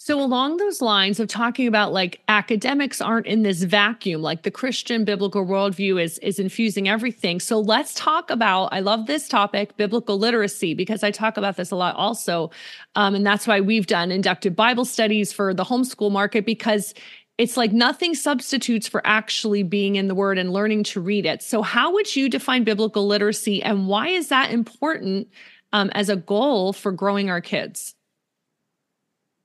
So, 0.03 0.19
along 0.19 0.57
those 0.57 0.81
lines 0.81 1.19
of 1.19 1.27
talking 1.27 1.67
about 1.67 1.93
like 1.93 2.21
academics 2.27 3.01
aren't 3.01 3.27
in 3.27 3.43
this 3.43 3.61
vacuum, 3.61 4.23
like 4.23 4.41
the 4.41 4.49
Christian 4.49 5.05
biblical 5.05 5.45
worldview 5.45 6.01
is 6.01 6.17
is 6.23 6.39
infusing 6.39 6.89
everything. 6.89 7.39
So, 7.39 7.59
let's 7.59 7.93
talk 7.93 8.31
about. 8.31 8.69
I 8.73 8.79
love 8.79 9.05
this 9.05 9.27
topic, 9.27 9.77
biblical 9.77 10.17
literacy, 10.17 10.73
because 10.73 11.03
I 11.03 11.11
talk 11.11 11.37
about 11.37 11.55
this 11.55 11.69
a 11.69 11.75
lot 11.75 11.95
also, 11.97 12.49
um, 12.95 13.13
and 13.13 13.23
that's 13.23 13.45
why 13.45 13.61
we've 13.61 13.85
done 13.85 14.09
inductive 14.09 14.55
Bible 14.55 14.85
studies 14.85 15.31
for 15.31 15.53
the 15.53 15.63
homeschool 15.63 16.11
market 16.11 16.47
because 16.47 16.95
it's 17.37 17.55
like 17.55 17.71
nothing 17.71 18.15
substitutes 18.15 18.87
for 18.87 19.05
actually 19.05 19.61
being 19.61 19.97
in 19.97 20.07
the 20.07 20.15
Word 20.15 20.39
and 20.39 20.51
learning 20.51 20.83
to 20.85 20.99
read 20.99 21.27
it. 21.27 21.43
So, 21.43 21.61
how 21.61 21.93
would 21.93 22.15
you 22.15 22.27
define 22.27 22.63
biblical 22.63 23.05
literacy, 23.05 23.61
and 23.61 23.87
why 23.87 24.07
is 24.07 24.29
that 24.29 24.49
important 24.49 25.27
um, 25.73 25.91
as 25.93 26.09
a 26.09 26.15
goal 26.15 26.73
for 26.73 26.91
growing 26.91 27.29
our 27.29 27.39
kids? 27.39 27.93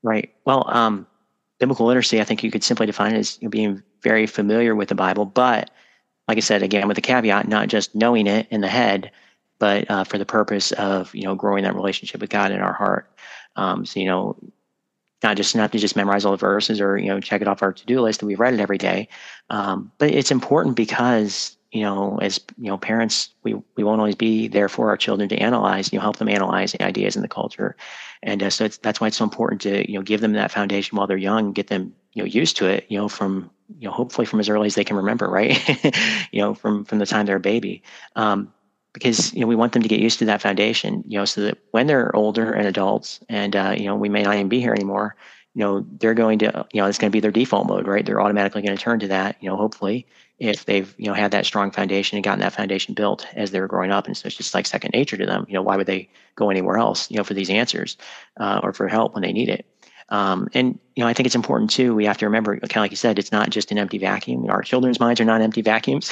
Right. 0.07 0.33
Well, 0.45 0.63
um, 0.69 1.05
biblical 1.59 1.85
literacy, 1.85 2.21
I 2.21 2.23
think 2.23 2.41
you 2.41 2.49
could 2.49 2.63
simply 2.63 2.85
define 2.85 3.13
it 3.13 3.17
as 3.19 3.37
being 3.49 3.83
very 4.01 4.25
familiar 4.25 4.73
with 4.73 4.87
the 4.87 4.95
Bible, 4.95 5.25
but 5.25 5.69
like 6.29 6.37
I 6.37 6.41
said, 6.41 6.63
again, 6.63 6.87
with 6.87 6.95
the 6.95 7.01
caveat, 7.01 7.47
not 7.49 7.67
just 7.67 7.93
knowing 7.95 8.25
it 8.25 8.47
in 8.49 8.61
the 8.61 8.69
head, 8.69 9.11
but 9.59 9.89
uh, 9.91 10.05
for 10.05 10.17
the 10.17 10.25
purpose 10.25 10.71
of 10.73 11.13
you 11.15 11.23
know 11.23 11.35
growing 11.35 11.63
that 11.65 11.75
relationship 11.75 12.21
with 12.21 12.29
God 12.29 12.51
in 12.53 12.61
our 12.61 12.73
heart. 12.73 13.09
Um, 13.57 13.85
so 13.85 13.99
you 13.99 14.05
know, 14.05 14.37
not 15.23 15.37
just 15.37 15.55
not 15.55 15.71
to 15.73 15.79
just 15.79 15.95
memorize 15.97 16.25
all 16.25 16.31
the 16.31 16.37
verses 16.37 16.81
or 16.81 16.97
you 16.97 17.07
know 17.09 17.19
check 17.19 17.41
it 17.41 17.47
off 17.47 17.61
our 17.63 17.73
to 17.73 17.85
do 17.85 18.01
list 18.01 18.21
that 18.21 18.27
we've 18.27 18.39
read 18.39 18.53
it 18.55 18.61
every 18.61 18.77
day, 18.79 19.09
um, 19.49 19.91
but 19.99 20.11
it's 20.11 20.31
important 20.31 20.75
because 20.77 21.57
you 21.77 21.83
know, 21.83 22.17
as 22.23 22.39
you 22.57 22.71
know, 22.71 22.77
parents, 22.77 23.29
we 23.43 23.53
we 23.75 23.83
won't 23.83 23.99
always 23.99 24.15
be 24.15 24.47
there 24.47 24.67
for 24.67 24.89
our 24.89 24.97
children 24.97 25.29
to 25.29 25.37
analyze. 25.37 25.93
You 25.93 25.99
know, 25.99 26.01
help 26.01 26.17
them 26.17 26.27
analyze 26.27 26.71
the 26.71 26.81
ideas 26.81 27.15
in 27.15 27.21
the 27.21 27.27
culture, 27.27 27.75
and 28.23 28.41
uh, 28.41 28.49
so 28.49 28.67
that's 28.67 28.99
why 28.99 29.07
it's 29.07 29.17
so 29.17 29.23
important 29.23 29.61
to 29.61 29.89
you 29.89 29.99
know 29.99 30.01
give 30.01 30.21
them 30.21 30.33
that 30.33 30.51
foundation 30.51 30.97
while 30.97 31.05
they're 31.05 31.17
young, 31.17 31.53
get 31.53 31.67
them 31.67 31.93
you 32.13 32.23
know 32.23 32.27
used 32.27 32.57
to 32.57 32.65
it. 32.65 32.87
You 32.89 32.97
know, 32.97 33.07
from 33.07 33.51
you 33.77 33.87
know 33.87 33.93
hopefully 33.93 34.25
from 34.25 34.39
as 34.39 34.49
early 34.49 34.65
as 34.65 34.73
they 34.73 34.83
can 34.83 34.97
remember, 34.97 35.29
right? 35.29 35.55
you 36.31 36.41
know, 36.41 36.55
from 36.55 36.83
from 36.83 36.97
the 36.97 37.05
time 37.05 37.27
they're 37.27 37.35
a 37.35 37.39
baby. 37.39 37.83
Um, 38.15 38.51
because 38.93 39.31
you 39.35 39.41
know 39.41 39.47
we 39.47 39.55
want 39.55 39.73
them 39.73 39.83
to 39.83 39.89
get 39.89 39.99
used 39.99 40.17
to 40.17 40.25
that 40.25 40.41
foundation, 40.41 41.03
you 41.07 41.19
know, 41.19 41.25
so 41.25 41.41
that 41.41 41.59
when 41.69 41.85
they're 41.85 42.15
older 42.15 42.51
and 42.51 42.67
adults, 42.67 43.19
and 43.29 43.55
uh, 43.55 43.75
you 43.77 43.85
know 43.85 43.95
we 43.95 44.09
may 44.09 44.23
not 44.23 44.33
even 44.33 44.49
be 44.49 44.61
here 44.61 44.73
anymore, 44.73 45.15
you 45.53 45.59
know 45.63 45.85
they're 45.99 46.15
going 46.15 46.39
to 46.39 46.65
you 46.73 46.81
know 46.81 46.87
it's 46.87 46.97
going 46.97 47.11
to 47.11 47.15
be 47.15 47.19
their 47.19 47.29
default 47.29 47.67
mode, 47.67 47.85
right? 47.87 48.03
They're 48.03 48.21
automatically 48.21 48.63
going 48.63 48.75
to 48.75 48.81
turn 48.81 48.99
to 49.01 49.09
that, 49.09 49.37
you 49.41 49.47
know, 49.47 49.55
hopefully, 49.55 50.07
if 50.39 50.65
they've 50.65 50.93
you 50.97 51.07
know 51.07 51.13
had 51.13 51.31
that 51.31 51.45
strong 51.45 51.71
foundation 51.71 52.15
and 52.15 52.23
gotten 52.23 52.39
that 52.39 52.53
foundation 52.53 52.93
built 52.93 53.25
as 53.33 53.51
they 53.51 53.59
were 53.59 53.67
growing 53.67 53.91
up 53.91 54.05
and 54.05 54.15
so 54.15 54.27
it's 54.27 54.35
just 54.35 54.53
like 54.53 54.67
second 54.67 54.91
nature 54.93 55.17
to 55.17 55.25
them 55.25 55.45
you 55.47 55.53
know 55.53 55.61
why 55.61 55.75
would 55.75 55.87
they 55.87 56.07
go 56.35 56.49
anywhere 56.49 56.77
else 56.77 57.09
you 57.09 57.17
know 57.17 57.23
for 57.23 57.33
these 57.33 57.49
answers 57.49 57.97
uh, 58.39 58.59
or 58.63 58.73
for 58.73 58.87
help 58.87 59.13
when 59.13 59.23
they 59.23 59.33
need 59.33 59.49
it? 59.49 59.65
Um, 60.09 60.47
and 60.53 60.79
you 60.95 61.03
know 61.03 61.07
i 61.09 61.13
think 61.13 61.25
it's 61.25 61.35
important 61.35 61.69
too 61.69 61.93
we 61.93 62.05
have 62.05 62.17
to 62.19 62.25
remember 62.25 62.57
kind 62.59 62.77
of 62.77 62.77
like 62.77 62.91
you 62.91 62.97
said 62.97 63.19
it's 63.19 63.31
not 63.31 63.49
just 63.49 63.71
an 63.71 63.77
empty 63.77 63.97
vacuum. 63.97 64.49
Our 64.49 64.61
children's 64.61 65.01
minds 65.01 65.19
are 65.19 65.25
not 65.25 65.41
empty 65.41 65.61
vacuums. 65.61 66.09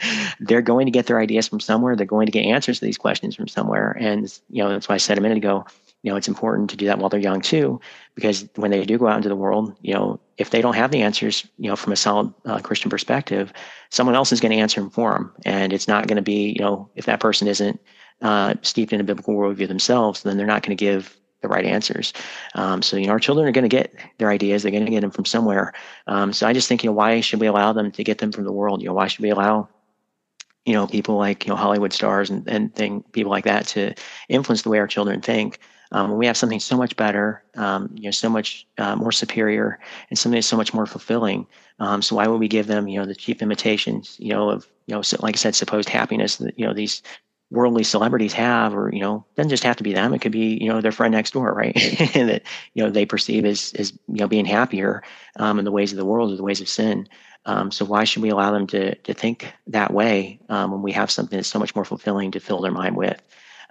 They're 0.40 0.62
going 0.62 0.86
to 0.86 0.92
get 0.92 1.06
their 1.06 1.18
ideas 1.18 1.48
from 1.48 1.58
somewhere 1.58 1.96
they're 1.96 2.06
going 2.06 2.26
to 2.26 2.32
get 2.32 2.44
answers 2.44 2.78
to 2.78 2.84
these 2.84 2.98
questions 2.98 3.34
from 3.34 3.48
somewhere 3.48 3.96
and 3.98 4.32
you 4.48 4.62
know 4.62 4.68
that's 4.68 4.88
why 4.88 4.94
i 4.94 4.98
said 4.98 5.18
a 5.18 5.20
minute 5.20 5.38
ago 5.38 5.64
you 6.02 6.10
know 6.10 6.16
it's 6.16 6.28
important 6.28 6.70
to 6.70 6.76
do 6.76 6.86
that 6.86 6.98
while 6.98 7.08
they're 7.08 7.18
young 7.18 7.40
too 7.40 7.80
because 8.14 8.48
when 8.54 8.70
they 8.70 8.84
do 8.84 8.98
go 8.98 9.08
out 9.08 9.16
into 9.16 9.28
the 9.28 9.36
world 9.36 9.74
you 9.82 9.94
know 9.94 10.20
if 10.38 10.50
they 10.50 10.62
don't 10.62 10.76
have 10.76 10.90
the 10.90 11.02
answers 11.02 11.46
you 11.58 11.68
know 11.68 11.76
from 11.76 11.92
a 11.92 11.96
solid 11.96 12.32
uh, 12.44 12.58
christian 12.58 12.90
perspective 12.90 13.52
someone 13.90 14.14
else 14.14 14.32
is 14.32 14.40
going 14.40 14.52
to 14.52 14.58
answer 14.58 14.80
them 14.80 14.90
for 14.90 15.12
them 15.12 15.32
and 15.44 15.72
it's 15.72 15.88
not 15.88 16.06
going 16.06 16.16
to 16.16 16.22
be 16.22 16.50
you 16.50 16.60
know 16.60 16.88
if 16.94 17.06
that 17.06 17.20
person 17.20 17.48
isn't 17.48 17.80
uh, 18.22 18.54
steeped 18.62 18.92
in 18.92 19.00
a 19.00 19.04
biblical 19.04 19.34
worldview 19.34 19.68
themselves, 19.68 20.22
then 20.22 20.36
they're 20.36 20.46
not 20.46 20.62
going 20.62 20.76
to 20.76 20.80
give 20.80 21.16
the 21.40 21.48
right 21.48 21.64
answers. 21.64 22.12
Um, 22.54 22.82
so, 22.82 22.96
you 22.96 23.06
know, 23.06 23.12
our 23.12 23.18
children 23.18 23.48
are 23.48 23.52
going 23.52 23.68
to 23.68 23.76
get 23.76 23.94
their 24.18 24.30
ideas. 24.30 24.62
They're 24.62 24.70
going 24.70 24.84
to 24.84 24.90
get 24.90 25.00
them 25.00 25.10
from 25.10 25.24
somewhere. 25.24 25.72
Um, 26.06 26.32
so 26.32 26.46
I 26.46 26.52
just 26.52 26.68
think, 26.68 26.84
you 26.84 26.90
know, 26.90 26.94
why 26.94 27.20
should 27.20 27.40
we 27.40 27.48
allow 27.48 27.72
them 27.72 27.90
to 27.90 28.04
get 28.04 28.18
them 28.18 28.30
from 28.30 28.44
the 28.44 28.52
world? 28.52 28.80
You 28.80 28.88
know, 28.88 28.94
why 28.94 29.08
should 29.08 29.22
we 29.22 29.30
allow, 29.30 29.68
you 30.64 30.72
know, 30.72 30.86
people 30.86 31.16
like, 31.16 31.44
you 31.44 31.50
know, 31.50 31.56
Hollywood 31.56 31.92
stars 31.92 32.30
and, 32.30 32.48
and 32.48 32.72
thing, 32.72 33.02
people 33.10 33.32
like 33.32 33.44
that 33.44 33.66
to 33.68 33.94
influence 34.28 34.62
the 34.62 34.70
way 34.70 34.78
our 34.78 34.86
children 34.86 35.20
think? 35.20 35.58
Um, 35.92 36.16
we 36.16 36.26
have 36.26 36.36
something 36.36 36.60
so 36.60 36.76
much 36.76 36.96
better, 36.96 37.42
um, 37.56 37.90
you 37.94 38.04
know, 38.04 38.10
so 38.10 38.28
much 38.28 38.66
uh, 38.78 38.96
more 38.96 39.12
superior, 39.12 39.78
and 40.10 40.18
something 40.18 40.42
so 40.42 40.56
much 40.56 40.72
more 40.74 40.86
fulfilling. 40.86 41.46
Um, 41.78 42.02
so 42.02 42.16
why 42.16 42.26
would 42.26 42.40
we 42.40 42.48
give 42.48 42.66
them, 42.66 42.88
you 42.88 42.98
know, 42.98 43.06
the 43.06 43.14
cheap 43.14 43.42
imitations, 43.42 44.16
you 44.18 44.30
know, 44.30 44.50
of, 44.50 44.66
you 44.86 44.94
know, 44.94 45.02
so, 45.02 45.18
like 45.20 45.36
I 45.36 45.38
said, 45.38 45.54
supposed 45.54 45.88
happiness 45.88 46.36
that 46.36 46.58
you 46.58 46.66
know 46.66 46.72
these 46.74 47.02
worldly 47.50 47.84
celebrities 47.84 48.32
have, 48.32 48.74
or 48.74 48.90
you 48.92 49.00
know, 49.00 49.24
doesn't 49.36 49.50
just 49.50 49.64
have 49.64 49.76
to 49.76 49.82
be 49.84 49.92
them. 49.92 50.14
It 50.14 50.20
could 50.20 50.32
be 50.32 50.58
you 50.60 50.68
know 50.68 50.80
their 50.80 50.92
friend 50.92 51.12
next 51.12 51.32
door, 51.32 51.52
right? 51.52 51.74
that 52.14 52.42
you 52.74 52.82
know 52.82 52.90
they 52.90 53.06
perceive 53.06 53.44
as 53.44 53.72
as 53.78 53.92
you 54.08 54.16
know 54.16 54.28
being 54.28 54.46
happier 54.46 55.02
um, 55.38 55.58
in 55.58 55.64
the 55.64 55.72
ways 55.72 55.92
of 55.92 55.98
the 55.98 56.04
world 56.06 56.32
or 56.32 56.36
the 56.36 56.42
ways 56.42 56.60
of 56.60 56.68
sin. 56.68 57.08
Um, 57.44 57.70
so 57.70 57.84
why 57.84 58.04
should 58.04 58.22
we 58.22 58.30
allow 58.30 58.52
them 58.52 58.66
to 58.68 58.94
to 58.94 59.14
think 59.14 59.52
that 59.66 59.92
way 59.92 60.40
um, 60.48 60.72
when 60.72 60.82
we 60.82 60.92
have 60.92 61.10
something 61.10 61.36
that's 61.36 61.48
so 61.48 61.58
much 61.58 61.74
more 61.74 61.84
fulfilling 61.84 62.30
to 62.32 62.40
fill 62.40 62.60
their 62.60 62.72
mind 62.72 62.96
with? 62.96 63.20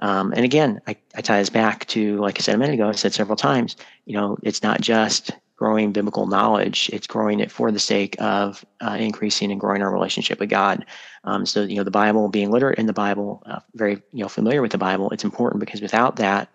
Um, 0.02 0.34
and 0.36 0.44
again, 0.44 0.82
I, 0.88 0.98
I 1.16 1.22
tie 1.22 1.40
this 1.40 1.50
back 1.50 1.86
to 1.88 2.18
like 2.18 2.40
I 2.40 2.42
said 2.42 2.56
a 2.56 2.58
minute 2.58 2.74
ago. 2.74 2.90
I 2.90 2.94
said 2.94 3.14
several 3.14 3.36
times. 3.36 3.76
You 4.06 4.18
know, 4.18 4.38
it's 4.44 4.64
not 4.64 4.82
just 4.82 5.32
growing 5.62 5.92
biblical 5.92 6.26
knowledge. 6.26 6.90
It's 6.92 7.06
growing 7.06 7.40
it 7.40 7.52
for 7.52 7.72
the 7.72 7.78
sake 7.78 8.16
of 8.20 8.66
uh, 8.82 8.98
increasing 9.00 9.52
and 9.52 9.62
growing 9.62 9.84
our 9.84 9.94
relationship 9.94 10.40
with 10.40 10.50
God. 10.50 10.84
Um, 11.24 11.46
so, 11.46 11.62
you 11.62 11.76
know, 11.76 11.84
the 11.84 11.92
Bible, 11.92 12.30
being 12.30 12.50
literate 12.50 12.80
in 12.80 12.88
the 12.88 12.94
Bible, 12.94 13.44
uh, 13.46 13.60
very, 13.76 14.02
you 14.12 14.24
know, 14.24 14.28
familiar 14.28 14.64
with 14.64 14.72
the 14.72 14.80
Bible, 14.80 15.12
it's 15.12 15.24
important 15.24 15.60
because 15.60 15.80
without 15.80 16.16
that, 16.16 16.50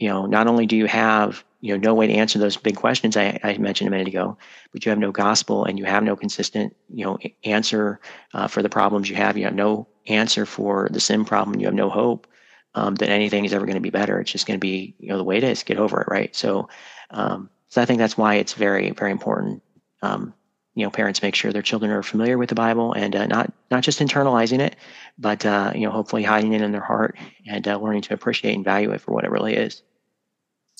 you 0.00 0.08
know, 0.08 0.26
not 0.26 0.48
only 0.48 0.66
do 0.66 0.76
you 0.76 0.86
have, 0.86 1.44
you 1.60 1.72
know, 1.72 1.78
no 1.78 1.94
way 1.94 2.08
to 2.08 2.12
answer 2.12 2.40
those 2.40 2.56
big 2.56 2.74
questions 2.74 3.16
I, 3.16 3.38
I 3.44 3.56
mentioned 3.58 3.86
a 3.86 3.92
minute 3.92 4.08
ago, 4.08 4.36
but 4.72 4.84
you 4.84 4.90
have 4.90 4.98
no 4.98 5.12
gospel 5.12 5.64
and 5.64 5.78
you 5.78 5.84
have 5.84 6.02
no 6.02 6.16
consistent, 6.16 6.74
you 6.92 7.04
know, 7.04 7.18
answer 7.44 8.00
uh, 8.34 8.48
for 8.48 8.60
the 8.60 8.68
problems 8.68 9.08
you 9.08 9.14
have. 9.14 9.38
You 9.38 9.44
have 9.44 9.54
no 9.54 9.86
answer 10.08 10.46
for 10.46 10.88
the 10.90 10.98
sin 10.98 11.24
problem. 11.24 11.60
You 11.60 11.66
have 11.66 11.74
no 11.74 11.88
hope 11.88 12.26
um, 12.74 12.94
that 12.96 13.08
anything 13.08 13.44
is 13.44 13.52
ever 13.52 13.66
going 13.66 13.76
to 13.76 13.80
be 13.80 13.90
better. 13.90 14.20
It's 14.20 14.32
just 14.32 14.46
going 14.46 14.58
to 14.58 14.60
be, 14.60 14.94
you 14.98 15.08
know, 15.08 15.18
the 15.18 15.24
way 15.24 15.36
it 15.36 15.44
is. 15.44 15.62
Get 15.62 15.78
over 15.78 16.00
it, 16.00 16.08
right? 16.08 16.34
So, 16.34 16.68
um, 17.10 17.50
so 17.68 17.82
I 17.82 17.84
think 17.84 17.98
that's 17.98 18.16
why 18.16 18.36
it's 18.36 18.54
very, 18.54 18.90
very 18.90 19.10
important. 19.10 19.62
Um, 20.02 20.34
you 20.74 20.84
know, 20.84 20.90
parents 20.90 21.22
make 21.22 21.34
sure 21.34 21.52
their 21.52 21.62
children 21.62 21.90
are 21.90 22.02
familiar 22.02 22.38
with 22.38 22.48
the 22.48 22.54
Bible 22.54 22.94
and 22.94 23.14
uh, 23.14 23.26
not 23.26 23.52
not 23.70 23.82
just 23.82 24.00
internalizing 24.00 24.60
it, 24.60 24.76
but 25.18 25.44
uh, 25.44 25.72
you 25.74 25.82
know, 25.82 25.90
hopefully 25.90 26.22
hiding 26.22 26.54
it 26.54 26.62
in 26.62 26.72
their 26.72 26.80
heart 26.80 27.18
and 27.46 27.66
uh, 27.68 27.78
learning 27.78 28.02
to 28.02 28.14
appreciate 28.14 28.54
and 28.54 28.64
value 28.64 28.90
it 28.92 29.00
for 29.00 29.12
what 29.12 29.24
it 29.24 29.30
really 29.30 29.54
is. 29.54 29.82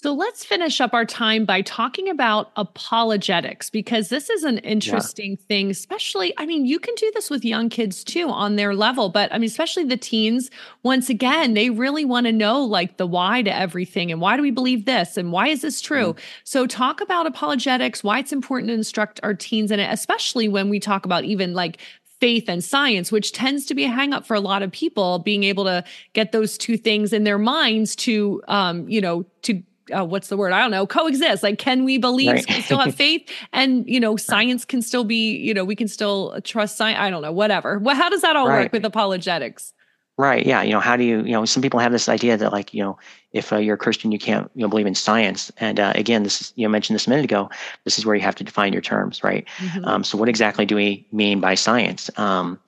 So 0.03 0.13
let's 0.13 0.45
finish 0.45 0.81
up 0.81 0.95
our 0.95 1.05
time 1.05 1.45
by 1.45 1.63
talking 1.63 2.09
about 2.09 2.51
apologetics 2.57 3.71
because 3.71 4.09
this 4.09 4.31
is 4.31 4.43
an 4.43 4.59
interesting 4.59 5.33
yeah. 5.33 5.47
thing, 5.47 5.71
especially. 5.71 6.35
I 6.39 6.45
mean, 6.45 6.67
you 6.67 6.81
can 6.81 6.97
do 6.97 7.09
this 7.15 7.31
with 7.31 7.45
young 7.45 7.69
kids 7.69 8.03
too 8.03 8.29
on 8.29 8.57
their 8.57 8.75
level, 8.75 9.11
but 9.11 9.33
I 9.33 9.39
mean, 9.39 9.47
especially 9.47 9.85
the 9.85 9.97
teens, 9.97 10.51
once 10.83 11.09
again, 11.09 11.55
they 11.55 11.71
really 11.71 12.05
want 12.05 12.27
to 12.27 12.33
know 12.33 12.65
like 12.65 12.97
the 12.97 13.07
why 13.07 13.43
to 13.43 13.57
everything 13.57 14.11
and 14.11 14.21
why 14.21 14.37
do 14.37 14.43
we 14.43 14.51
believe 14.51 14.87
this 14.87 15.17
and 15.17 15.31
why 15.31 15.47
is 15.47 15.63
this 15.63 15.81
true? 15.81 16.15
Mm-hmm. 16.15 16.25
So, 16.43 16.67
talk 16.67 17.01
about 17.01 17.29
apologetics, 17.29 18.03
why 18.03 18.19
it's 18.19 18.33
important 18.33 18.71
to 18.71 18.75
instruct 18.75 19.21
our 19.23 19.35
teens 19.35 19.71
in 19.71 19.79
it, 19.79 19.89
especially 19.93 20.49
when 20.49 20.69
we 20.69 20.81
talk 20.81 21.05
about 21.05 21.23
even 21.23 21.55
like 21.55 21.79
faith 22.19 22.49
and 22.49 22.65
science, 22.65 23.13
which 23.13 23.31
tends 23.31 23.67
to 23.67 23.75
be 23.75 23.85
a 23.85 23.89
hangup 23.89 24.25
for 24.25 24.35
a 24.35 24.41
lot 24.41 24.63
of 24.63 24.73
people, 24.73 25.21
being 25.21 25.45
able 25.45 25.63
to 25.65 25.85
get 26.13 26.33
those 26.33 26.59
two 26.59 26.77
things 26.77 27.13
in 27.13 27.23
their 27.23 27.39
minds 27.39 27.95
to, 27.95 28.43
um, 28.49 28.89
you 28.89 29.01
know, 29.01 29.25
to 29.43 29.63
uh, 29.93 30.05
what's 30.05 30.29
the 30.29 30.37
word? 30.37 30.53
I 30.53 30.61
don't 30.61 30.71
know, 30.71 30.87
coexist. 30.87 31.43
Like, 31.43 31.59
can 31.59 31.85
we 31.85 31.99
believe, 31.99 32.33
right. 32.33 32.49
we 32.49 32.61
still 32.63 32.79
have 32.79 32.95
faith 33.07 33.29
and, 33.53 33.89
you 33.89 34.01
know, 34.01 34.17
science 34.17 34.65
can 34.65 34.83
still 34.83 35.05
be, 35.05 35.37
you 35.37 35.55
know, 35.55 35.65
we 35.65 35.77
can 35.77 35.89
still 35.89 36.41
trust 36.43 36.77
science. 36.77 36.99
I 36.99 37.11
don't 37.11 37.23
know, 37.23 37.33
whatever. 37.33 37.79
Well, 37.79 37.97
how 37.97 38.09
does 38.09 38.23
that 38.23 38.37
all 38.37 38.49
right. 38.49 38.65
work 38.65 38.73
with 38.73 38.85
apologetics? 38.85 39.73
Right. 40.19 40.45
Yeah. 40.45 40.63
You 40.63 40.73
know, 40.73 40.81
how 40.81 40.97
do 40.97 41.05
you, 41.05 41.19
you 41.25 41.33
know, 41.33 41.45
some 41.47 41.63
people 41.63 41.81
have 41.81 41.91
this 41.91 42.09
idea 42.09 42.37
that 42.37 42.53
like, 42.53 42.75
you 42.75 42.83
know, 42.83 42.99
if 43.33 43.51
uh, 43.51 43.57
you're 43.57 43.77
a 43.77 43.79
Christian, 43.79 44.13
you 44.13 44.19
can't, 44.19 44.51
you 44.55 44.63
know, 44.63 44.69
believe 44.69 44.87
in 44.87 44.95
science. 44.95 45.51
And 45.57 45.81
uh, 45.81 45.93
again, 45.95 46.23
this 46.23 46.41
is, 46.41 46.53
you 46.55 46.67
know, 46.67 46.71
mentioned 46.71 46.95
this 46.95 47.07
a 47.07 47.11
minute 47.11 47.25
ago. 47.25 47.49
This 47.85 47.99
is 47.99 48.05
where 48.05 48.15
you 48.15 48.21
have 48.21 48.35
to 48.37 48.45
define 48.45 48.75
your 48.75 48.83
terms, 48.83 49.25
right? 49.25 49.49
Mm-hmm. 49.57 49.85
Um, 49.87 50.05
so 50.05 50.19
what 50.19 50.29
exactly 50.29 50.67
do 50.67 50.77
we 50.77 51.07
mean 51.13 51.41
by 51.41 51.55
science? 51.55 52.11
Um, 52.19 52.61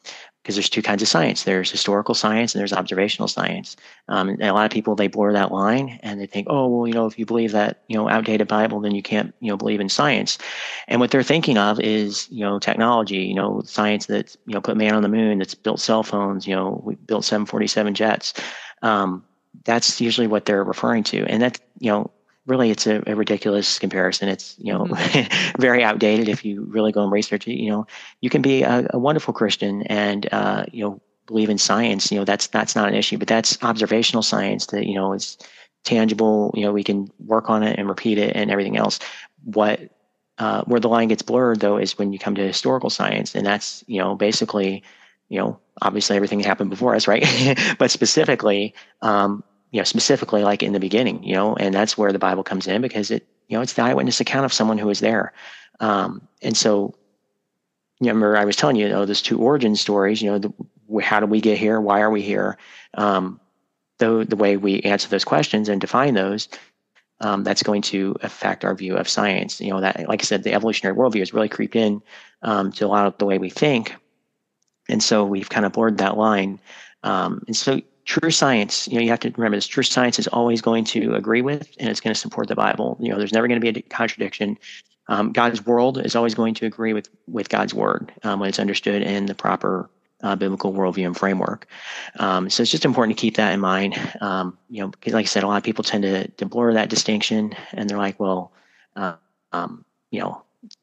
because 0.45 0.57
there's 0.57 0.69
two 0.69 0.83
kinds 0.83 1.01
of 1.01 1.09
science. 1.09 1.45
There's 1.45 1.71
historical 1.71 2.15
science 2.15 2.55
and 2.55 2.61
there's 2.61 2.75
observational 2.75 3.29
science. 3.29 3.77
Um, 4.09 4.29
and 4.29 4.43
a 4.43 4.53
lot 4.53 4.67
of 4.67 4.71
people 4.71 4.95
they 4.95 5.09
blur 5.09 5.33
that 5.33 5.51
line 5.51 5.99
and 6.03 6.21
they 6.21 6.27
think 6.27 6.49
oh 6.51 6.69
well 6.69 6.87
you 6.87 6.93
know 6.93 7.07
if 7.07 7.19
you 7.19 7.25
believe 7.25 7.53
that 7.53 7.83
you 7.89 7.97
know 7.97 8.11
outdated 8.11 8.47
bible 8.47 8.79
then 8.81 8.95
you 8.95 9.03
can't 9.03 9.35
you 9.41 9.49
know 9.49 9.57
believe 9.57 9.81
in 9.81 9.89
science. 9.89 10.37
And 10.87 11.01
what 11.01 11.11
they're 11.11 11.23
thinking 11.23 11.57
of 11.57 11.81
is 11.81 12.29
you 12.31 12.45
know 12.45 12.59
technology 12.59 13.25
you 13.25 13.35
know 13.35 13.63
science 13.65 14.05
that's 14.05 14.37
you 14.47 14.53
know 14.53 14.61
put 14.61 14.77
man 14.77 14.95
on 14.95 15.03
the 15.03 15.09
moon 15.09 15.39
that's 15.39 15.55
built 15.55 15.81
cell 15.81 16.03
phones 16.03 16.47
you 16.47 16.55
know 16.55 16.83
we 16.85 16.95
built 16.97 17.25
747 17.25 17.95
jets. 17.95 18.35
Um, 18.83 19.25
that's 19.65 20.01
usually 20.01 20.27
what 20.27 20.45
they're 20.45 20.65
referring 20.65 21.05
to. 21.05 21.25
And 21.25 21.43
that 21.43 21.59
you 21.79 21.91
know 21.91 22.11
really 22.47 22.71
it's 22.71 22.87
a, 22.87 23.03
a, 23.07 23.15
ridiculous 23.15 23.79
comparison. 23.79 24.29
It's 24.29 24.55
you 24.59 24.73
know 24.73 24.85
mm-hmm. 24.85 25.61
very 25.61 25.83
outdated 25.83 26.29
if 26.29 26.45
you 26.45 26.63
really 26.65 26.93
go 26.93 27.03
and 27.03 27.13
research 27.13 27.49
it. 27.49 27.59
You 27.59 27.71
know, 27.71 27.87
you 28.21 28.31
can 28.31 28.43
be 28.43 28.63
a, 28.63 28.87
a 28.91 28.99
wonderful 28.99 29.35
Christian 29.35 29.83
and 29.83 30.29
uh, 30.33 30.67
you 30.73 30.85
know 30.85 31.01
believe 31.27 31.51
in 31.51 31.59
science. 31.59 32.11
You 32.11 32.19
know, 32.19 32.25
that's 32.25 32.47
that's 32.49 32.77
not 32.77 32.89
an 32.89 32.95
issue, 32.95 33.19
but 33.19 33.29
that's 33.29 33.59
observational 33.63 34.23
science 34.23 34.67
that 34.67 34.87
you 34.87 34.95
know 34.95 35.13
is 35.13 35.39
tangible. 35.85 36.53
You 36.55 36.65
know, 36.65 36.73
we 36.73 36.85
can 36.85 37.11
work 37.19 37.51
on 37.51 37.63
it 37.63 37.79
and 37.79 37.89
repeat 37.89 38.19
it 38.19 38.37
and 38.37 38.51
everything 38.51 38.77
else. 38.77 38.99
What 39.45 39.81
uh, 40.39 40.65
where 40.65 40.81
the 40.81 40.89
line 40.89 41.09
gets 41.09 41.23
blurred 41.23 41.61
though 41.61 41.79
is 41.79 41.99
when 41.99 42.13
you 42.13 42.19
come 42.19 42.35
to 42.35 42.47
historical 42.47 42.91
science, 42.91 43.35
and 43.35 43.47
that's 43.47 43.85
you 43.87 43.99
know 43.99 44.15
basically 44.15 44.83
you 45.29 45.39
know 45.39 45.59
obviously 45.83 46.17
everything 46.17 46.41
happened 46.41 46.71
before 46.71 46.95
us, 46.95 47.09
right? 47.09 47.25
but 47.79 47.91
specifically. 47.91 48.75
Um, 49.03 49.43
you 49.75 49.81
know, 49.81 49.85
specifically 49.85 50.45
like 50.45 50.63
in 50.63 50.73
the 50.73 50.79
beginning, 50.79 51.21
you 51.25 51.35
know, 51.35 51.57
and 51.57 51.75
that's 51.75 51.99
where 51.99 52.13
the 52.13 52.19
Bible 52.21 52.45
comes 52.45 52.69
in 52.69 52.81
because 52.81 53.11
it, 53.11 53.27
you 53.49 53.57
know, 53.57 53.61
it's 53.61 53.73
the 53.73 53.83
eyewitness 53.83 54.21
account 54.21 54.45
of 54.45 54.53
someone 54.53 54.79
who 54.79 54.87
was 54.87 55.01
there. 55.01 55.33
Um, 55.81 56.29
and 56.43 56.57
so, 56.57 56.95
you 57.99 58.07
know, 58.07 58.13
remember 58.13 58.37
I 58.37 58.45
was 58.45 58.55
telling 58.55 58.77
you, 58.77 58.87
you 58.87 58.93
know, 58.93 59.05
those 59.05 59.21
two 59.21 59.41
origin 59.41 59.75
stories, 59.75 60.23
you 60.23 60.31
know, 60.31 60.39
the, 60.39 60.53
how 61.03 61.19
do 61.19 61.27
we 61.27 61.41
get 61.41 61.59
here? 61.59 61.81
Why 61.81 62.03
are 62.03 62.11
we 62.11 62.23
here? 62.23 62.57
Um, 62.97 63.41
though 63.99 64.23
the 64.23 64.37
way 64.37 64.57
we 64.57 64.81
answer 64.83 65.09
those 65.09 65.25
questions 65.25 65.69
and 65.69 65.81
define 65.81 66.15
those, 66.15 66.49
um, 67.19 67.43
that's 67.43 67.65
going 67.65 67.83
to 67.83 68.15
affect 68.23 68.65
our 68.65 68.77
view 68.77 68.95
of 68.95 69.09
science. 69.09 69.61
You 69.61 69.71
know, 69.71 69.81
that, 69.81 70.09
like 70.09 70.23
I 70.23 70.25
said, 70.25 70.45
the 70.45 70.55
evolutionary 70.55 70.97
worldview 70.97 71.19
has 71.19 71.35
really 71.35 71.49
creeped 71.49 71.75
in 71.75 72.01
um, 72.43 72.71
to 72.75 72.87
a 72.87 72.87
lot 72.87 73.09
of 73.09 73.19
the 73.19 73.27
way 73.27 73.39
we 73.39 73.51
think. 73.51 73.97
And 74.89 75.03
so 75.03 75.25
we've 75.25 75.51
kind 75.51 75.67
of 75.67 75.73
blurred 75.73 75.99
that 75.99 76.17
line. 76.17 76.61
Um, 77.03 77.43
and 77.49 77.57
so 77.57 77.81
true 78.05 78.31
science, 78.31 78.87
you 78.89 78.95
know, 78.95 79.01
you 79.01 79.11
have 79.11 79.21
to 79.21 79.31
remember 79.37 79.57
this. 79.57 79.67
True 79.67 79.83
science 79.83 80.19
is 80.19 80.29
always 80.29 80.61
going 80.61 80.85
to 80.85 81.15
agree 81.15 81.43
with 81.43 81.75
and 81.79 81.89
it's 81.89 82.01
going 82.01 82.15
to 82.15 82.21
support 82.21 82.49
the 82.49 82.55
Bible. 82.55 82.97
You 83.01 83.11
know, 83.11 83.19
there's 83.19 83.33
never 83.33 83.49
going 83.49 83.61
to 83.61 83.73
be 83.73 83.79
a 83.79 83.83
contradiction. 83.83 84.59
Um, 85.09 85.33
God's 85.33 85.65
world 85.65 86.05
is 86.05 86.17
always 86.17 86.35
going 86.35 86.55
to 86.55 86.67
agree 86.67 86.93
with 86.93 87.09
with 87.27 87.49
God's 87.49 87.75
word 87.75 88.13
um, 88.23 88.41
when 88.41 88.49
it's 88.49 88.59
understood 88.59 89.03
in 89.03 89.27
the 89.27 89.35
proper 89.35 89.91
uh, 90.23 90.35
biblical 90.35 90.73
worldview 90.73 91.07
and 91.07 91.17
framework. 91.17 91.67
Um, 92.19 92.49
so 92.49 92.63
it's 92.63 92.71
just 92.71 92.87
important 92.87 93.17
to 93.17 93.21
keep 93.21 93.37
that 93.37 93.53
in 93.53 93.61
mind. 93.61 93.99
Um, 94.21 94.59
you 94.71 94.81
know, 94.81 94.93
like 95.07 95.25
I 95.25 95.29
said, 95.29 95.43
a 95.43 95.47
lot 95.47 95.59
of 95.59 95.63
people 95.63 95.85
tend 95.85 96.03
to, 96.03 96.29
to 96.29 96.47
blur 96.47 96.73
that 96.73 96.89
distinction, 96.89 97.55
and 97.73 97.89
they're 97.89 97.99
like, 97.99 98.19
well, 98.19 98.53
uh, 98.97 99.17
um, 99.53 99.85
you 100.11 100.21
know, 100.21 100.43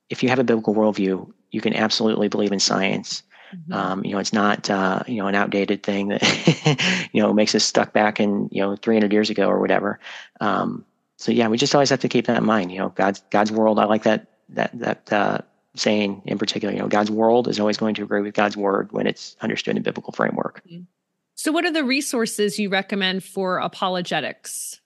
if 0.10 0.22
you 0.22 0.30
have 0.30 0.40
a 0.40 0.44
biblical 0.44 0.76
worldview, 0.76 1.32
you 1.50 1.62
can 1.62 1.76
absolutely 1.76 2.28
believe 2.28 2.52
in 2.52 2.60
science. 2.60 3.24
Mm-hmm. 3.54 3.74
Um, 3.74 4.06
you 4.06 4.12
know, 4.14 4.20
it's 4.20 4.34
not 4.34 4.70
uh, 4.70 5.04
you 5.08 5.18
know 5.18 5.28
an 5.28 5.36
outdated 5.36 5.84
thing 5.84 6.10
that 6.10 7.10
you 7.14 7.22
know 7.22 7.34
makes 7.34 7.56
us 7.56 7.64
stuck 7.64 7.94
back 7.94 8.20
in 8.20 8.50
you 8.52 8.62
know 8.62 8.76
300 8.76 9.12
years 9.12 9.30
ago 9.30 9.48
or 9.48 9.60
whatever. 9.60 10.00
Um, 10.40 10.86
so 11.18 11.32
yeah, 11.32 11.48
we 11.48 11.58
just 11.58 11.76
always 11.76 11.90
have 11.90 12.00
to 12.00 12.10
keep 12.10 12.28
that 12.28 12.38
in 12.38 12.46
mind. 12.46 12.72
You 12.72 12.80
know, 12.80 12.90
God's 12.90 13.22
God's 13.30 13.52
world. 13.52 13.80
I 13.80 13.86
like 13.86 14.04
that 14.04 14.28
that 14.50 14.78
that 14.80 15.14
uh, 15.14 15.38
saying 15.76 16.22
in 16.26 16.38
particular. 16.38 16.74
You 16.74 16.82
know, 16.82 16.88
God's 16.88 17.12
world 17.12 17.48
is 17.48 17.60
always 17.60 17.78
going 17.78 17.96
to 17.96 18.04
agree 18.04 18.22
with 18.22 18.34
God's 18.34 18.58
word 18.58 18.92
when 18.92 19.08
it's 19.08 19.36
understood 19.42 19.78
in 19.78 19.84
biblical 19.84 20.14
framework. 20.14 20.62
Mm-hmm. 20.66 20.84
So, 21.36 21.52
what 21.52 21.66
are 21.66 21.72
the 21.72 21.84
resources 21.84 22.60
you 22.60 22.70
recommend 22.70 23.24
for 23.24 23.58
apologetics? 23.58 24.80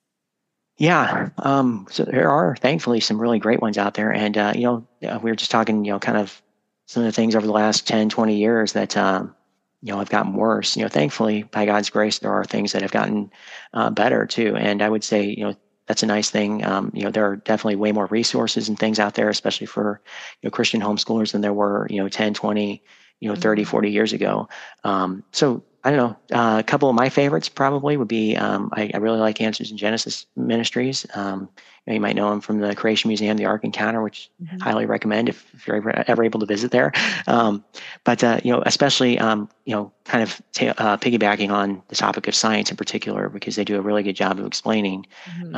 Yeah, 0.77 1.29
um, 1.37 1.87
so 1.89 2.03
there 2.03 2.29
are 2.29 2.55
thankfully 2.57 2.99
some 2.99 3.19
really 3.19 3.39
great 3.39 3.61
ones 3.61 3.77
out 3.77 3.93
there, 3.93 4.11
and 4.11 4.37
uh, 4.37 4.53
you 4.55 4.63
know, 4.63 5.19
we 5.19 5.31
were 5.31 5.35
just 5.35 5.51
talking, 5.51 5.85
you 5.85 5.91
know, 5.91 5.99
kind 5.99 6.17
of 6.17 6.41
some 6.85 7.03
of 7.03 7.07
the 7.07 7.11
things 7.11 7.35
over 7.35 7.45
the 7.45 7.53
last 7.53 7.87
10, 7.87 8.09
20 8.09 8.35
years 8.35 8.73
that, 8.73 8.95
um, 8.95 9.35
you 9.81 9.91
know, 9.91 9.99
have 9.99 10.09
gotten 10.09 10.33
worse. 10.33 10.75
You 10.75 10.83
know, 10.83 10.89
thankfully, 10.89 11.43
by 11.43 11.65
God's 11.65 11.89
grace, 11.89 12.19
there 12.19 12.31
are 12.31 12.45
things 12.45 12.71
that 12.71 12.81
have 12.81 12.91
gotten 12.91 13.31
uh, 13.73 13.89
better 13.89 14.25
too. 14.25 14.55
And 14.55 14.81
I 14.81 14.89
would 14.89 15.03
say, 15.03 15.23
you 15.25 15.43
know, 15.43 15.55
that's 15.87 16.03
a 16.03 16.07
nice 16.07 16.29
thing. 16.29 16.65
Um, 16.65 16.91
you 16.93 17.03
know, 17.03 17.11
there 17.11 17.25
are 17.25 17.35
definitely 17.35 17.75
way 17.75 17.91
more 17.91 18.07
resources 18.07 18.69
and 18.69 18.77
things 18.77 18.99
out 18.99 19.13
there, 19.13 19.29
especially 19.29 19.67
for, 19.67 20.01
you 20.41 20.47
know, 20.47 20.51
Christian 20.51 20.81
homeschoolers 20.81 21.31
than 21.31 21.41
there 21.41 21.53
were, 21.53 21.87
you 21.89 22.01
know, 22.01 22.09
10, 22.09 22.33
20, 22.33 22.83
you 23.19 23.29
know, 23.29 23.35
30, 23.35 23.61
mm-hmm. 23.61 23.69
40 23.69 23.91
years 23.91 24.13
ago. 24.13 24.49
Um, 24.83 25.23
so 25.31 25.63
I 25.85 25.91
don't 25.91 25.97
know. 26.31 26.35
Uh, 26.35 26.57
a 26.57 26.63
couple 26.63 26.89
of 26.89 26.95
my 26.95 27.09
favorites 27.09 27.47
probably 27.47 27.95
would 27.95 28.07
be 28.07 28.35
um, 28.35 28.71
I, 28.73 28.89
I, 28.91 28.97
really 28.97 29.19
like 29.19 29.39
Answers 29.39 29.69
in 29.69 29.77
Genesis 29.77 30.25
Ministries. 30.35 31.05
Um, 31.13 31.41
you, 31.85 31.91
know, 31.91 31.93
you, 31.93 31.99
might 31.99 32.15
know 32.15 32.31
them 32.31 32.41
from 32.41 32.59
the 32.59 32.75
Creation 32.75 33.09
Museum, 33.09 33.37
the 33.37 33.45
Ark 33.45 33.63
Encounter, 33.63 34.01
which 34.01 34.31
mm-hmm. 34.41 34.57
highly 34.57 34.87
recommend 34.87 35.29
if, 35.29 35.45
if, 35.53 35.67
you're 35.67 35.75
ever, 35.75 36.03
ever, 36.07 36.23
able 36.23 36.39
to 36.39 36.47
visit 36.47 36.71
there. 36.71 36.91
Um, 37.27 37.63
but 38.03 38.23
uh, 38.23 38.39
you 38.43 38.51
know, 38.51 38.63
especially 38.65 39.19
um, 39.19 39.47
you 39.65 39.75
know, 39.75 39.91
kind 40.05 40.23
of 40.23 40.41
uh, 40.79 40.97
piggybacking 40.97 41.51
on 41.51 41.83
the 41.89 41.95
topic 41.95 42.27
of 42.27 42.33
science 42.33 42.71
in 42.71 42.77
particular, 42.77 43.29
because 43.29 43.55
they 43.55 43.63
do 43.63 43.77
a 43.77 43.81
really 43.81 44.01
good 44.01 44.15
job 44.15 44.39
of 44.39 44.45
explaining. 44.47 45.05
Mm-hmm. 45.25 45.55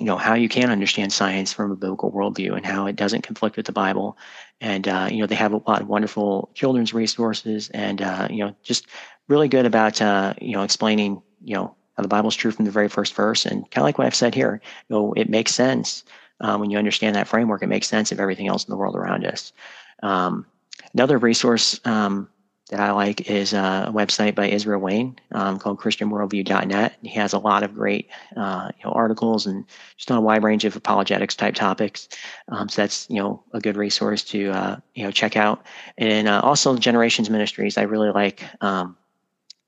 Um, 0.00 0.06
you 0.06 0.06
know 0.06 0.16
how 0.16 0.34
you 0.34 0.48
can 0.48 0.70
understand 0.70 1.12
science 1.12 1.52
from 1.52 1.70
a 1.70 1.76
biblical 1.76 2.12
worldview 2.12 2.56
and 2.56 2.66
how 2.66 2.86
it 2.86 2.96
doesn't 2.96 3.22
conflict 3.22 3.56
with 3.56 3.66
the 3.66 3.72
Bible, 3.72 4.16
and 4.60 4.86
uh, 4.88 5.08
you 5.10 5.18
know 5.18 5.26
they 5.26 5.34
have 5.34 5.52
a 5.52 5.62
lot 5.68 5.82
of 5.82 5.88
wonderful 5.88 6.50
children's 6.54 6.94
resources 6.94 7.70
and 7.70 8.02
uh, 8.02 8.28
you 8.30 8.44
know 8.44 8.54
just 8.62 8.86
really 9.28 9.48
good 9.48 9.66
about 9.66 10.00
uh, 10.00 10.34
you 10.40 10.52
know 10.52 10.62
explaining 10.62 11.22
you 11.44 11.54
know 11.54 11.76
how 11.96 12.02
the 12.02 12.08
Bible's 12.08 12.36
true 12.36 12.50
from 12.50 12.64
the 12.64 12.70
very 12.70 12.88
first 12.88 13.14
verse 13.14 13.46
and 13.46 13.70
kind 13.70 13.82
of 13.82 13.84
like 13.84 13.98
what 13.98 14.06
I've 14.06 14.14
said 14.14 14.34
here. 14.34 14.60
You 14.88 14.96
know 14.96 15.12
it 15.14 15.28
makes 15.28 15.54
sense 15.54 16.04
uh, 16.40 16.56
when 16.56 16.70
you 16.70 16.78
understand 16.78 17.16
that 17.16 17.28
framework. 17.28 17.62
It 17.62 17.68
makes 17.68 17.88
sense 17.88 18.12
of 18.12 18.20
everything 18.20 18.48
else 18.48 18.64
in 18.64 18.70
the 18.70 18.76
world 18.76 18.96
around 18.96 19.26
us. 19.26 19.52
Um, 20.02 20.46
another 20.94 21.18
resource 21.18 21.80
um, 21.84 22.28
that 22.70 22.80
I 22.80 22.92
like 22.92 23.28
is 23.28 23.52
a 23.52 23.90
website 23.92 24.34
by 24.34 24.48
Israel 24.48 24.80
Wayne 24.80 25.18
um, 25.32 25.58
called 25.58 25.80
ChristianWorldview.net. 25.80 26.96
He 27.02 27.10
has 27.10 27.32
a 27.32 27.38
lot 27.38 27.62
of 27.62 27.74
great 27.74 28.08
uh, 28.36 28.70
you 28.78 28.84
know, 28.84 28.92
articles 28.92 29.46
and 29.46 29.64
just 29.96 30.10
on 30.10 30.18
a 30.18 30.20
wide 30.20 30.44
range 30.44 30.64
of 30.64 30.76
apologetics 30.76 31.34
type 31.34 31.54
topics. 31.54 32.08
Um, 32.48 32.68
so 32.68 32.82
that's 32.82 33.08
you 33.10 33.16
know 33.16 33.42
a 33.52 33.60
good 33.60 33.76
resource 33.76 34.22
to 34.24 34.50
uh, 34.50 34.76
you 34.94 35.04
know 35.04 35.10
check 35.10 35.36
out. 35.36 35.66
And 35.98 36.28
uh, 36.28 36.40
also 36.42 36.76
Generations 36.76 37.28
Ministries, 37.28 37.76
I 37.76 37.82
really 37.82 38.10
like. 38.10 38.44
Um, 38.62 38.96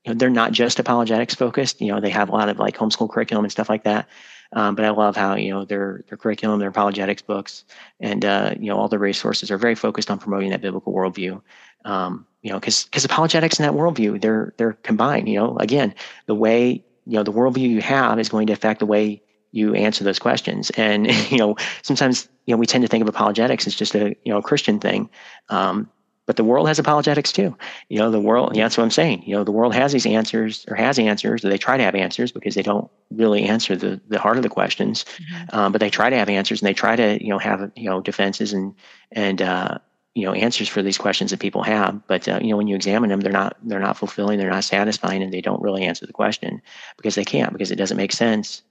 you 0.05 0.11
know, 0.11 0.17
they're 0.17 0.29
not 0.29 0.51
just 0.51 0.79
apologetics 0.79 1.35
focused. 1.35 1.79
You 1.79 1.93
know, 1.93 2.01
they 2.01 2.09
have 2.09 2.29
a 2.29 2.33
lot 2.33 2.49
of 2.49 2.59
like 2.59 2.75
homeschool 2.75 3.09
curriculum 3.09 3.45
and 3.45 3.51
stuff 3.51 3.69
like 3.69 3.83
that. 3.83 4.07
Um, 4.53 4.75
but 4.75 4.85
I 4.85 4.91
love 4.91 5.15
how 5.15 5.35
you 5.35 5.51
know 5.51 5.65
their 5.65 6.03
their 6.07 6.17
curriculum, 6.17 6.59
their 6.59 6.69
apologetics 6.69 7.21
books, 7.21 7.65
and 7.99 8.23
uh, 8.23 8.53
you 8.59 8.69
know 8.69 8.77
all 8.77 8.87
the 8.87 8.99
resources 8.99 9.51
are 9.51 9.57
very 9.57 9.75
focused 9.75 10.11
on 10.11 10.19
promoting 10.19 10.51
that 10.51 10.61
biblical 10.61 10.93
worldview. 10.93 11.41
Um, 11.85 12.25
you 12.41 12.51
know, 12.51 12.59
because 12.59 12.85
because 12.85 13.05
apologetics 13.05 13.59
and 13.59 13.67
that 13.67 13.77
worldview 13.77 14.21
they're 14.21 14.53
they're 14.57 14.73
combined. 14.73 15.27
You 15.27 15.39
know, 15.39 15.57
again, 15.57 15.95
the 16.27 16.35
way 16.35 16.83
you 17.05 17.13
know 17.17 17.23
the 17.23 17.31
worldview 17.31 17.69
you 17.69 17.81
have 17.81 18.19
is 18.19 18.29
going 18.29 18.47
to 18.47 18.53
affect 18.53 18.79
the 18.79 18.85
way 18.85 19.21
you 19.51 19.73
answer 19.75 20.03
those 20.03 20.19
questions. 20.19 20.69
And 20.71 21.07
you 21.31 21.37
know, 21.37 21.55
sometimes 21.81 22.29
you 22.45 22.53
know 22.53 22.59
we 22.59 22.65
tend 22.65 22.83
to 22.83 22.87
think 22.87 23.01
of 23.01 23.07
apologetics 23.07 23.65
as 23.65 23.75
just 23.75 23.95
a 23.95 24.15
you 24.23 24.31
know 24.31 24.37
a 24.37 24.43
Christian 24.43 24.79
thing. 24.79 25.09
Um, 25.49 25.89
but 26.25 26.37
the 26.37 26.43
world 26.43 26.67
has 26.67 26.79
apologetics 26.79 27.31
too. 27.31 27.55
You 27.89 27.99
know, 27.99 28.09
the 28.09 28.19
world, 28.19 28.55
yeah, 28.55 28.63
that's 28.63 28.77
what 28.77 28.83
I'm 28.83 28.91
saying. 28.91 29.23
You 29.25 29.35
know, 29.35 29.43
the 29.43 29.51
world 29.51 29.75
has 29.75 29.91
these 29.91 30.05
answers 30.05 30.65
or 30.69 30.75
has 30.75 30.97
answers, 30.97 31.43
or 31.43 31.49
they 31.49 31.57
try 31.57 31.75
to 31.75 31.83
have 31.83 31.95
answers 31.95 32.31
because 32.31 32.55
they 32.55 32.61
don't 32.61 32.89
really 33.11 33.43
answer 33.43 33.75
the, 33.75 33.99
the 34.07 34.19
heart 34.19 34.37
of 34.37 34.43
the 34.43 34.49
questions. 34.49 35.03
Mm-hmm. 35.03 35.55
Um, 35.55 35.71
but 35.71 35.81
they 35.81 35.89
try 35.89 36.09
to 36.09 36.15
have 36.15 36.29
answers 36.29 36.61
and 36.61 36.67
they 36.67 36.73
try 36.73 36.95
to, 36.95 37.21
you 37.21 37.29
know, 37.29 37.39
have, 37.39 37.71
you 37.75 37.89
know, 37.89 37.99
defenses 37.99 38.53
and, 38.53 38.73
and, 39.11 39.41
uh, 39.41 39.77
you 40.15 40.25
know, 40.25 40.33
answers 40.33 40.69
for 40.69 40.81
these 40.81 40.97
questions 40.97 41.31
that 41.31 41.39
people 41.39 41.63
have. 41.63 42.05
But, 42.07 42.27
uh, 42.27 42.39
you 42.41 42.49
know, 42.49 42.57
when 42.57 42.67
you 42.67 42.75
examine 42.75 43.09
them, 43.09 43.19
they're 43.19 43.31
not, 43.31 43.57
they're 43.63 43.79
not 43.79 43.97
fulfilling, 43.97 44.39
they're 44.39 44.49
not 44.49 44.63
satisfying, 44.63 45.23
and 45.23 45.33
they 45.33 45.41
don't 45.41 45.61
really 45.61 45.83
answer 45.83 46.05
the 46.05 46.13
question 46.13 46.61
because 46.97 47.15
they 47.15 47.25
can't, 47.25 47.51
because 47.51 47.71
it 47.71 47.77
doesn't 47.77 47.97
make 47.97 48.13
sense 48.13 48.61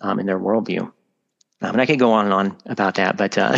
um, 0.00 0.18
in 0.18 0.26
their 0.26 0.38
worldview. 0.38 0.90
Um, 1.60 1.72
and 1.72 1.80
I 1.80 1.86
could 1.86 1.98
go 1.98 2.12
on 2.12 2.24
and 2.24 2.34
on 2.34 2.56
about 2.66 2.94
that, 2.94 3.16
but, 3.16 3.36
uh, 3.36 3.56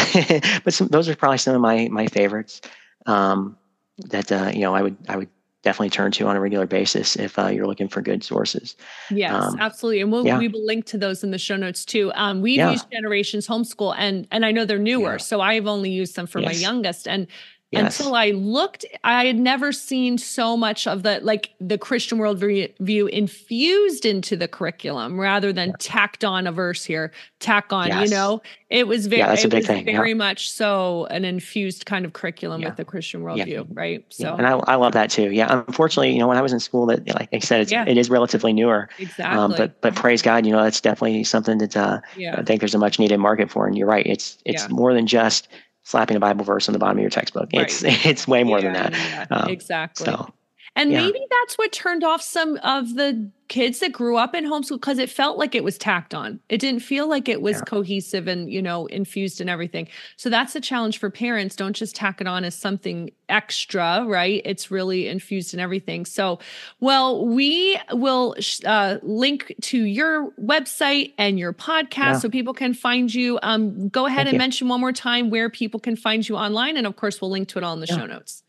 but 0.64 0.74
some, 0.74 0.88
those 0.88 1.08
are 1.08 1.14
probably 1.14 1.38
some 1.38 1.54
of 1.54 1.60
my, 1.60 1.88
my 1.88 2.06
favorites 2.06 2.60
um, 3.06 3.56
that 3.98 4.30
uh, 4.32 4.50
you 4.52 4.60
know 4.60 4.74
I 4.74 4.82
would 4.82 4.96
I 5.08 5.16
would 5.16 5.28
definitely 5.64 5.90
turn 5.90 6.12
to 6.12 6.26
on 6.26 6.36
a 6.36 6.40
regular 6.40 6.66
basis 6.66 7.16
if 7.16 7.38
uh, 7.38 7.46
you're 7.46 7.66
looking 7.66 7.88
for 7.88 8.02
good 8.02 8.22
sources. 8.22 8.76
Yes, 9.10 9.32
um, 9.32 9.56
absolutely, 9.58 10.02
and 10.02 10.12
we'll, 10.12 10.26
yeah. 10.26 10.38
we 10.38 10.46
will 10.46 10.64
link 10.64 10.84
to 10.86 10.98
those 10.98 11.24
in 11.24 11.30
the 11.30 11.38
show 11.38 11.56
notes 11.56 11.84
too. 11.84 12.12
Um, 12.14 12.42
we've 12.42 12.58
yeah. 12.58 12.72
used 12.72 12.86
Generations 12.92 13.48
Homeschool, 13.48 13.94
and 13.96 14.28
and 14.30 14.44
I 14.44 14.52
know 14.52 14.64
they're 14.64 14.78
newer, 14.78 15.12
yeah. 15.12 15.16
so 15.16 15.40
I've 15.40 15.66
only 15.66 15.90
used 15.90 16.14
them 16.14 16.26
for 16.26 16.38
yes. 16.38 16.54
my 16.54 16.60
youngest, 16.60 17.08
and 17.08 17.26
Yes. 17.74 17.98
Until 17.98 18.14
I 18.14 18.30
looked, 18.30 18.84
I 19.04 19.26
had 19.26 19.38
never 19.38 19.72
seen 19.72 20.18
so 20.18 20.56
much 20.56 20.86
of 20.86 21.02
the 21.02 21.20
like 21.22 21.50
the 21.60 21.76
Christian 21.76 22.18
worldview 22.18 23.08
infused 23.10 24.06
into 24.06 24.36
the 24.36 24.48
curriculum 24.48 25.20
rather 25.20 25.52
than 25.52 25.68
yeah. 25.70 25.76
tacked 25.78 26.24
on 26.24 26.46
a 26.46 26.52
verse 26.52 26.84
here, 26.84 27.12
tack 27.40 27.72
on. 27.72 27.88
Yes. 27.88 28.08
You 28.08 28.16
know, 28.16 28.42
it 28.70 28.86
was 28.86 29.06
very, 29.06 29.20
yeah, 29.20 29.28
that's 29.28 29.44
a 29.44 29.48
big 29.48 29.66
thing. 29.66 29.84
very 29.84 30.10
yeah. 30.10 30.14
much 30.14 30.50
so 30.50 31.06
an 31.06 31.24
infused 31.24 31.86
kind 31.86 32.04
of 32.04 32.12
curriculum 32.12 32.62
with 32.62 32.76
the 32.76 32.84
Christian 32.84 33.22
worldview, 33.22 33.66
right? 33.70 34.04
So, 34.08 34.34
and 34.34 34.46
I, 34.46 34.52
I 34.52 34.74
love 34.76 34.92
that 34.92 35.10
too. 35.10 35.30
Yeah, 35.30 35.62
unfortunately, 35.66 36.12
you 36.12 36.18
know, 36.18 36.28
when 36.28 36.36
I 36.36 36.42
was 36.42 36.52
in 36.52 36.60
school, 36.60 36.86
that 36.86 37.06
like 37.14 37.28
I 37.32 37.38
said, 37.40 37.60
it's, 37.60 37.72
it 37.72 37.96
is 37.96 38.10
relatively 38.10 38.52
newer. 38.52 38.88
Exactly. 38.98 39.38
Um, 39.38 39.54
but 39.56 39.80
but 39.80 39.94
praise 39.94 40.22
God, 40.22 40.46
you 40.46 40.52
know, 40.52 40.62
that's 40.62 40.80
definitely 40.80 41.24
something 41.24 41.58
that 41.58 41.76
uh, 41.76 42.00
I 42.16 42.42
think 42.42 42.60
there's 42.60 42.74
a 42.74 42.78
much 42.78 42.98
needed 42.98 43.18
market 43.18 43.50
for. 43.50 43.66
And 43.66 43.76
you're 43.76 43.88
right, 43.88 44.06
it's 44.06 44.38
it's 44.44 44.68
more 44.70 44.94
than 44.94 45.06
just 45.06 45.48
slapping 45.84 46.16
a 46.16 46.20
Bible 46.20 46.44
verse 46.44 46.68
on 46.68 46.72
the 46.72 46.78
bottom 46.78 46.98
of 46.98 47.02
your 47.02 47.10
textbook. 47.10 47.50
Right. 47.54 47.62
It's 47.62 47.82
it's 48.06 48.28
way 48.28 48.42
more 48.42 48.58
yeah, 48.58 48.64
than 48.64 48.72
that. 48.72 48.92
Yeah, 49.30 49.36
um, 49.36 49.48
exactly. 49.48 50.06
So, 50.06 50.28
and 50.76 50.90
yeah. 50.90 51.02
maybe 51.02 51.20
that's 51.30 51.56
what 51.56 51.72
turned 51.72 52.02
off 52.02 52.20
some 52.20 52.58
of 52.62 52.94
the 52.94 53.30
kids 53.48 53.80
that 53.80 53.92
grew 53.92 54.16
up 54.16 54.34
in 54.34 54.44
homeschool 54.44 54.80
because 54.80 54.98
it 54.98 55.10
felt 55.10 55.38
like 55.38 55.54
it 55.54 55.62
was 55.62 55.76
tacked 55.78 56.14
on. 56.14 56.40
It 56.48 56.58
didn't 56.58 56.80
feel 56.80 57.08
like 57.08 57.28
it 57.28 57.42
was 57.42 57.56
yeah. 57.56 57.62
cohesive 57.62 58.26
and, 58.26 58.50
you 58.50 58.62
know, 58.62 58.86
infused 58.86 59.40
and 59.40 59.50
everything. 59.50 59.86
So 60.16 60.30
that's 60.30 60.56
a 60.56 60.60
challenge 60.60 60.98
for 60.98 61.10
parents. 61.10 61.54
Don't 61.54 61.74
just 61.74 61.94
tack 61.94 62.20
it 62.20 62.26
on 62.26 62.44
as 62.44 62.54
something 62.54 63.10
extra, 63.28 64.04
right? 64.06 64.40
It's 64.44 64.70
really 64.70 65.08
infused 65.08 65.54
in 65.54 65.60
everything. 65.60 66.06
So, 66.06 66.38
well, 66.80 67.26
we 67.26 67.78
will 67.92 68.34
uh, 68.64 68.98
link 69.02 69.54
to 69.62 69.82
your 69.82 70.32
website 70.32 71.12
and 71.18 71.38
your 71.38 71.52
podcast 71.52 71.94
yeah. 71.96 72.18
so 72.18 72.28
people 72.30 72.54
can 72.54 72.74
find 72.74 73.12
you. 73.14 73.38
Um, 73.42 73.88
go 73.90 74.06
ahead 74.06 74.18
Thank 74.18 74.28
and 74.28 74.34
you. 74.34 74.38
mention 74.38 74.68
one 74.68 74.80
more 74.80 74.92
time 74.92 75.30
where 75.30 75.50
people 75.50 75.78
can 75.78 75.96
find 75.96 76.26
you 76.26 76.36
online. 76.36 76.76
And 76.76 76.86
of 76.86 76.96
course, 76.96 77.20
we'll 77.20 77.30
link 77.30 77.48
to 77.48 77.58
it 77.58 77.64
all 77.64 77.74
in 77.74 77.80
the 77.80 77.86
show 77.86 78.06
notes. 78.06 78.43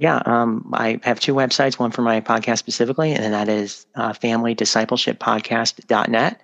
Yeah, 0.00 0.20
um, 0.24 0.70
I 0.72 0.98
have 1.02 1.20
two 1.20 1.34
websites, 1.34 1.78
one 1.78 1.90
for 1.90 2.00
my 2.00 2.22
podcast 2.22 2.56
specifically, 2.56 3.12
and 3.12 3.34
that 3.34 3.50
is 3.50 3.84
uh, 3.94 4.14
familydiscipleshippodcast.net. 4.14 6.40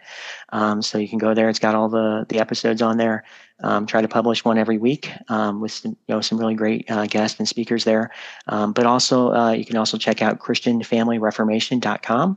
Um, 0.50 0.82
so 0.82 0.98
you 0.98 1.08
can 1.08 1.16
go 1.16 1.32
there. 1.32 1.48
It's 1.48 1.58
got 1.58 1.74
all 1.74 1.88
the, 1.88 2.26
the 2.28 2.38
episodes 2.38 2.82
on 2.82 2.98
there. 2.98 3.24
Um, 3.62 3.86
try 3.86 4.02
to 4.02 4.08
publish 4.08 4.44
one 4.44 4.58
every 4.58 4.76
week 4.76 5.10
um, 5.30 5.62
with 5.62 5.72
some, 5.72 5.92
you 5.92 6.14
know, 6.14 6.20
some 6.20 6.36
really 6.36 6.54
great 6.54 6.90
uh, 6.90 7.06
guests 7.06 7.38
and 7.38 7.48
speakers 7.48 7.84
there. 7.84 8.10
Um, 8.46 8.74
but 8.74 8.84
also, 8.84 9.32
uh, 9.32 9.52
you 9.52 9.64
can 9.64 9.78
also 9.78 9.96
check 9.96 10.20
out 10.20 10.38
christianfamilyreformation.com. 10.38 12.36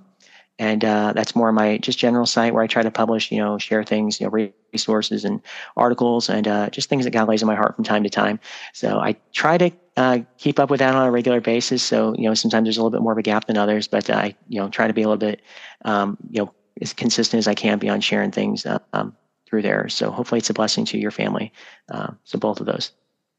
And 0.59 0.83
uh, 0.83 1.13
that's 1.13 1.35
more 1.35 1.51
my 1.53 1.77
just 1.77 1.97
general 1.97 2.25
site 2.25 2.53
where 2.53 2.61
I 2.61 2.67
try 2.67 2.83
to 2.83 2.91
publish, 2.91 3.31
you 3.31 3.37
know, 3.37 3.57
share 3.57 3.83
things, 3.83 4.19
you 4.19 4.27
know, 4.27 4.51
resources 4.73 5.23
and 5.23 5.41
articles 5.77 6.29
and 6.29 6.47
uh, 6.47 6.69
just 6.69 6.89
things 6.89 7.05
that 7.05 7.11
God 7.11 7.29
lays 7.29 7.41
in 7.41 7.47
my 7.47 7.55
heart 7.55 7.75
from 7.75 7.85
time 7.85 8.03
to 8.03 8.09
time. 8.09 8.39
So 8.73 8.99
I 8.99 9.15
try 9.31 9.57
to 9.57 9.71
uh, 9.95 10.19
keep 10.37 10.59
up 10.59 10.69
with 10.69 10.79
that 10.79 10.93
on 10.95 11.07
a 11.07 11.11
regular 11.11 11.39
basis. 11.39 11.81
So 11.81 12.13
you 12.17 12.23
know, 12.23 12.33
sometimes 12.33 12.65
there's 12.65 12.77
a 12.77 12.81
little 12.81 12.91
bit 12.91 13.01
more 13.01 13.13
of 13.13 13.17
a 13.17 13.23
gap 13.23 13.47
than 13.47 13.57
others, 13.57 13.87
but 13.87 14.09
I 14.09 14.35
you 14.49 14.59
know 14.59 14.69
try 14.69 14.87
to 14.87 14.93
be 14.93 15.01
a 15.01 15.07
little 15.07 15.17
bit 15.17 15.41
um, 15.85 16.17
you 16.29 16.43
know 16.43 16.53
as 16.81 16.93
consistent 16.93 17.39
as 17.39 17.47
I 17.47 17.53
can 17.53 17.79
be 17.79 17.89
on 17.89 18.01
sharing 18.01 18.31
things 18.31 18.65
uh, 18.65 18.79
um, 18.93 19.15
through 19.45 19.61
there. 19.61 19.87
So 19.89 20.11
hopefully 20.11 20.39
it's 20.39 20.49
a 20.49 20.53
blessing 20.53 20.85
to 20.85 20.97
your 20.97 21.11
family. 21.11 21.53
Uh, 21.89 22.11
so 22.25 22.37
both 22.37 22.59
of 22.59 22.65
those. 22.65 22.91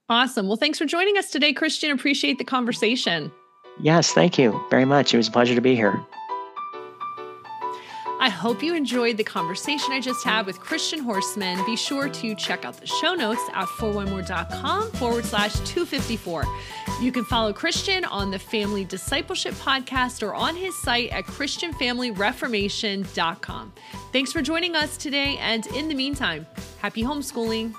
Awesome. 0.08 0.48
Well, 0.48 0.56
thanks 0.56 0.78
for 0.78 0.86
joining 0.86 1.16
us 1.16 1.30
today, 1.30 1.52
Christian. 1.52 1.92
Appreciate 1.92 2.38
the 2.38 2.44
conversation. 2.44 3.30
Yes, 3.80 4.12
thank 4.12 4.38
you 4.38 4.60
very 4.68 4.84
much. 4.84 5.14
It 5.14 5.16
was 5.16 5.28
a 5.28 5.30
pleasure 5.30 5.54
to 5.54 5.60
be 5.60 5.76
here. 5.76 6.04
I 8.20 8.28
hope 8.28 8.62
you 8.62 8.74
enjoyed 8.74 9.16
the 9.16 9.24
conversation 9.24 9.92
I 9.92 10.00
just 10.00 10.22
had 10.22 10.44
with 10.44 10.60
Christian 10.60 11.02
Horstmann. 11.02 11.64
Be 11.64 11.74
sure 11.74 12.10
to 12.10 12.34
check 12.34 12.66
out 12.66 12.76
the 12.76 12.86
show 12.86 13.14
notes 13.14 13.40
at 13.54 13.66
4onemore.com 13.66 14.90
forward 14.92 15.24
slash 15.24 15.54
254. 15.60 16.44
You 17.00 17.12
can 17.12 17.24
follow 17.24 17.54
Christian 17.54 18.04
on 18.04 18.30
the 18.30 18.38
Family 18.38 18.84
Discipleship 18.84 19.54
Podcast 19.54 20.22
or 20.22 20.34
on 20.34 20.54
his 20.54 20.78
site 20.82 21.08
at 21.12 21.24
ChristianFamilyReformation.com. 21.24 23.72
Thanks 24.12 24.32
for 24.32 24.42
joining 24.42 24.76
us 24.76 24.98
today, 24.98 25.38
and 25.38 25.66
in 25.68 25.88
the 25.88 25.94
meantime, 25.94 26.46
happy 26.78 27.02
homeschooling. 27.02 27.74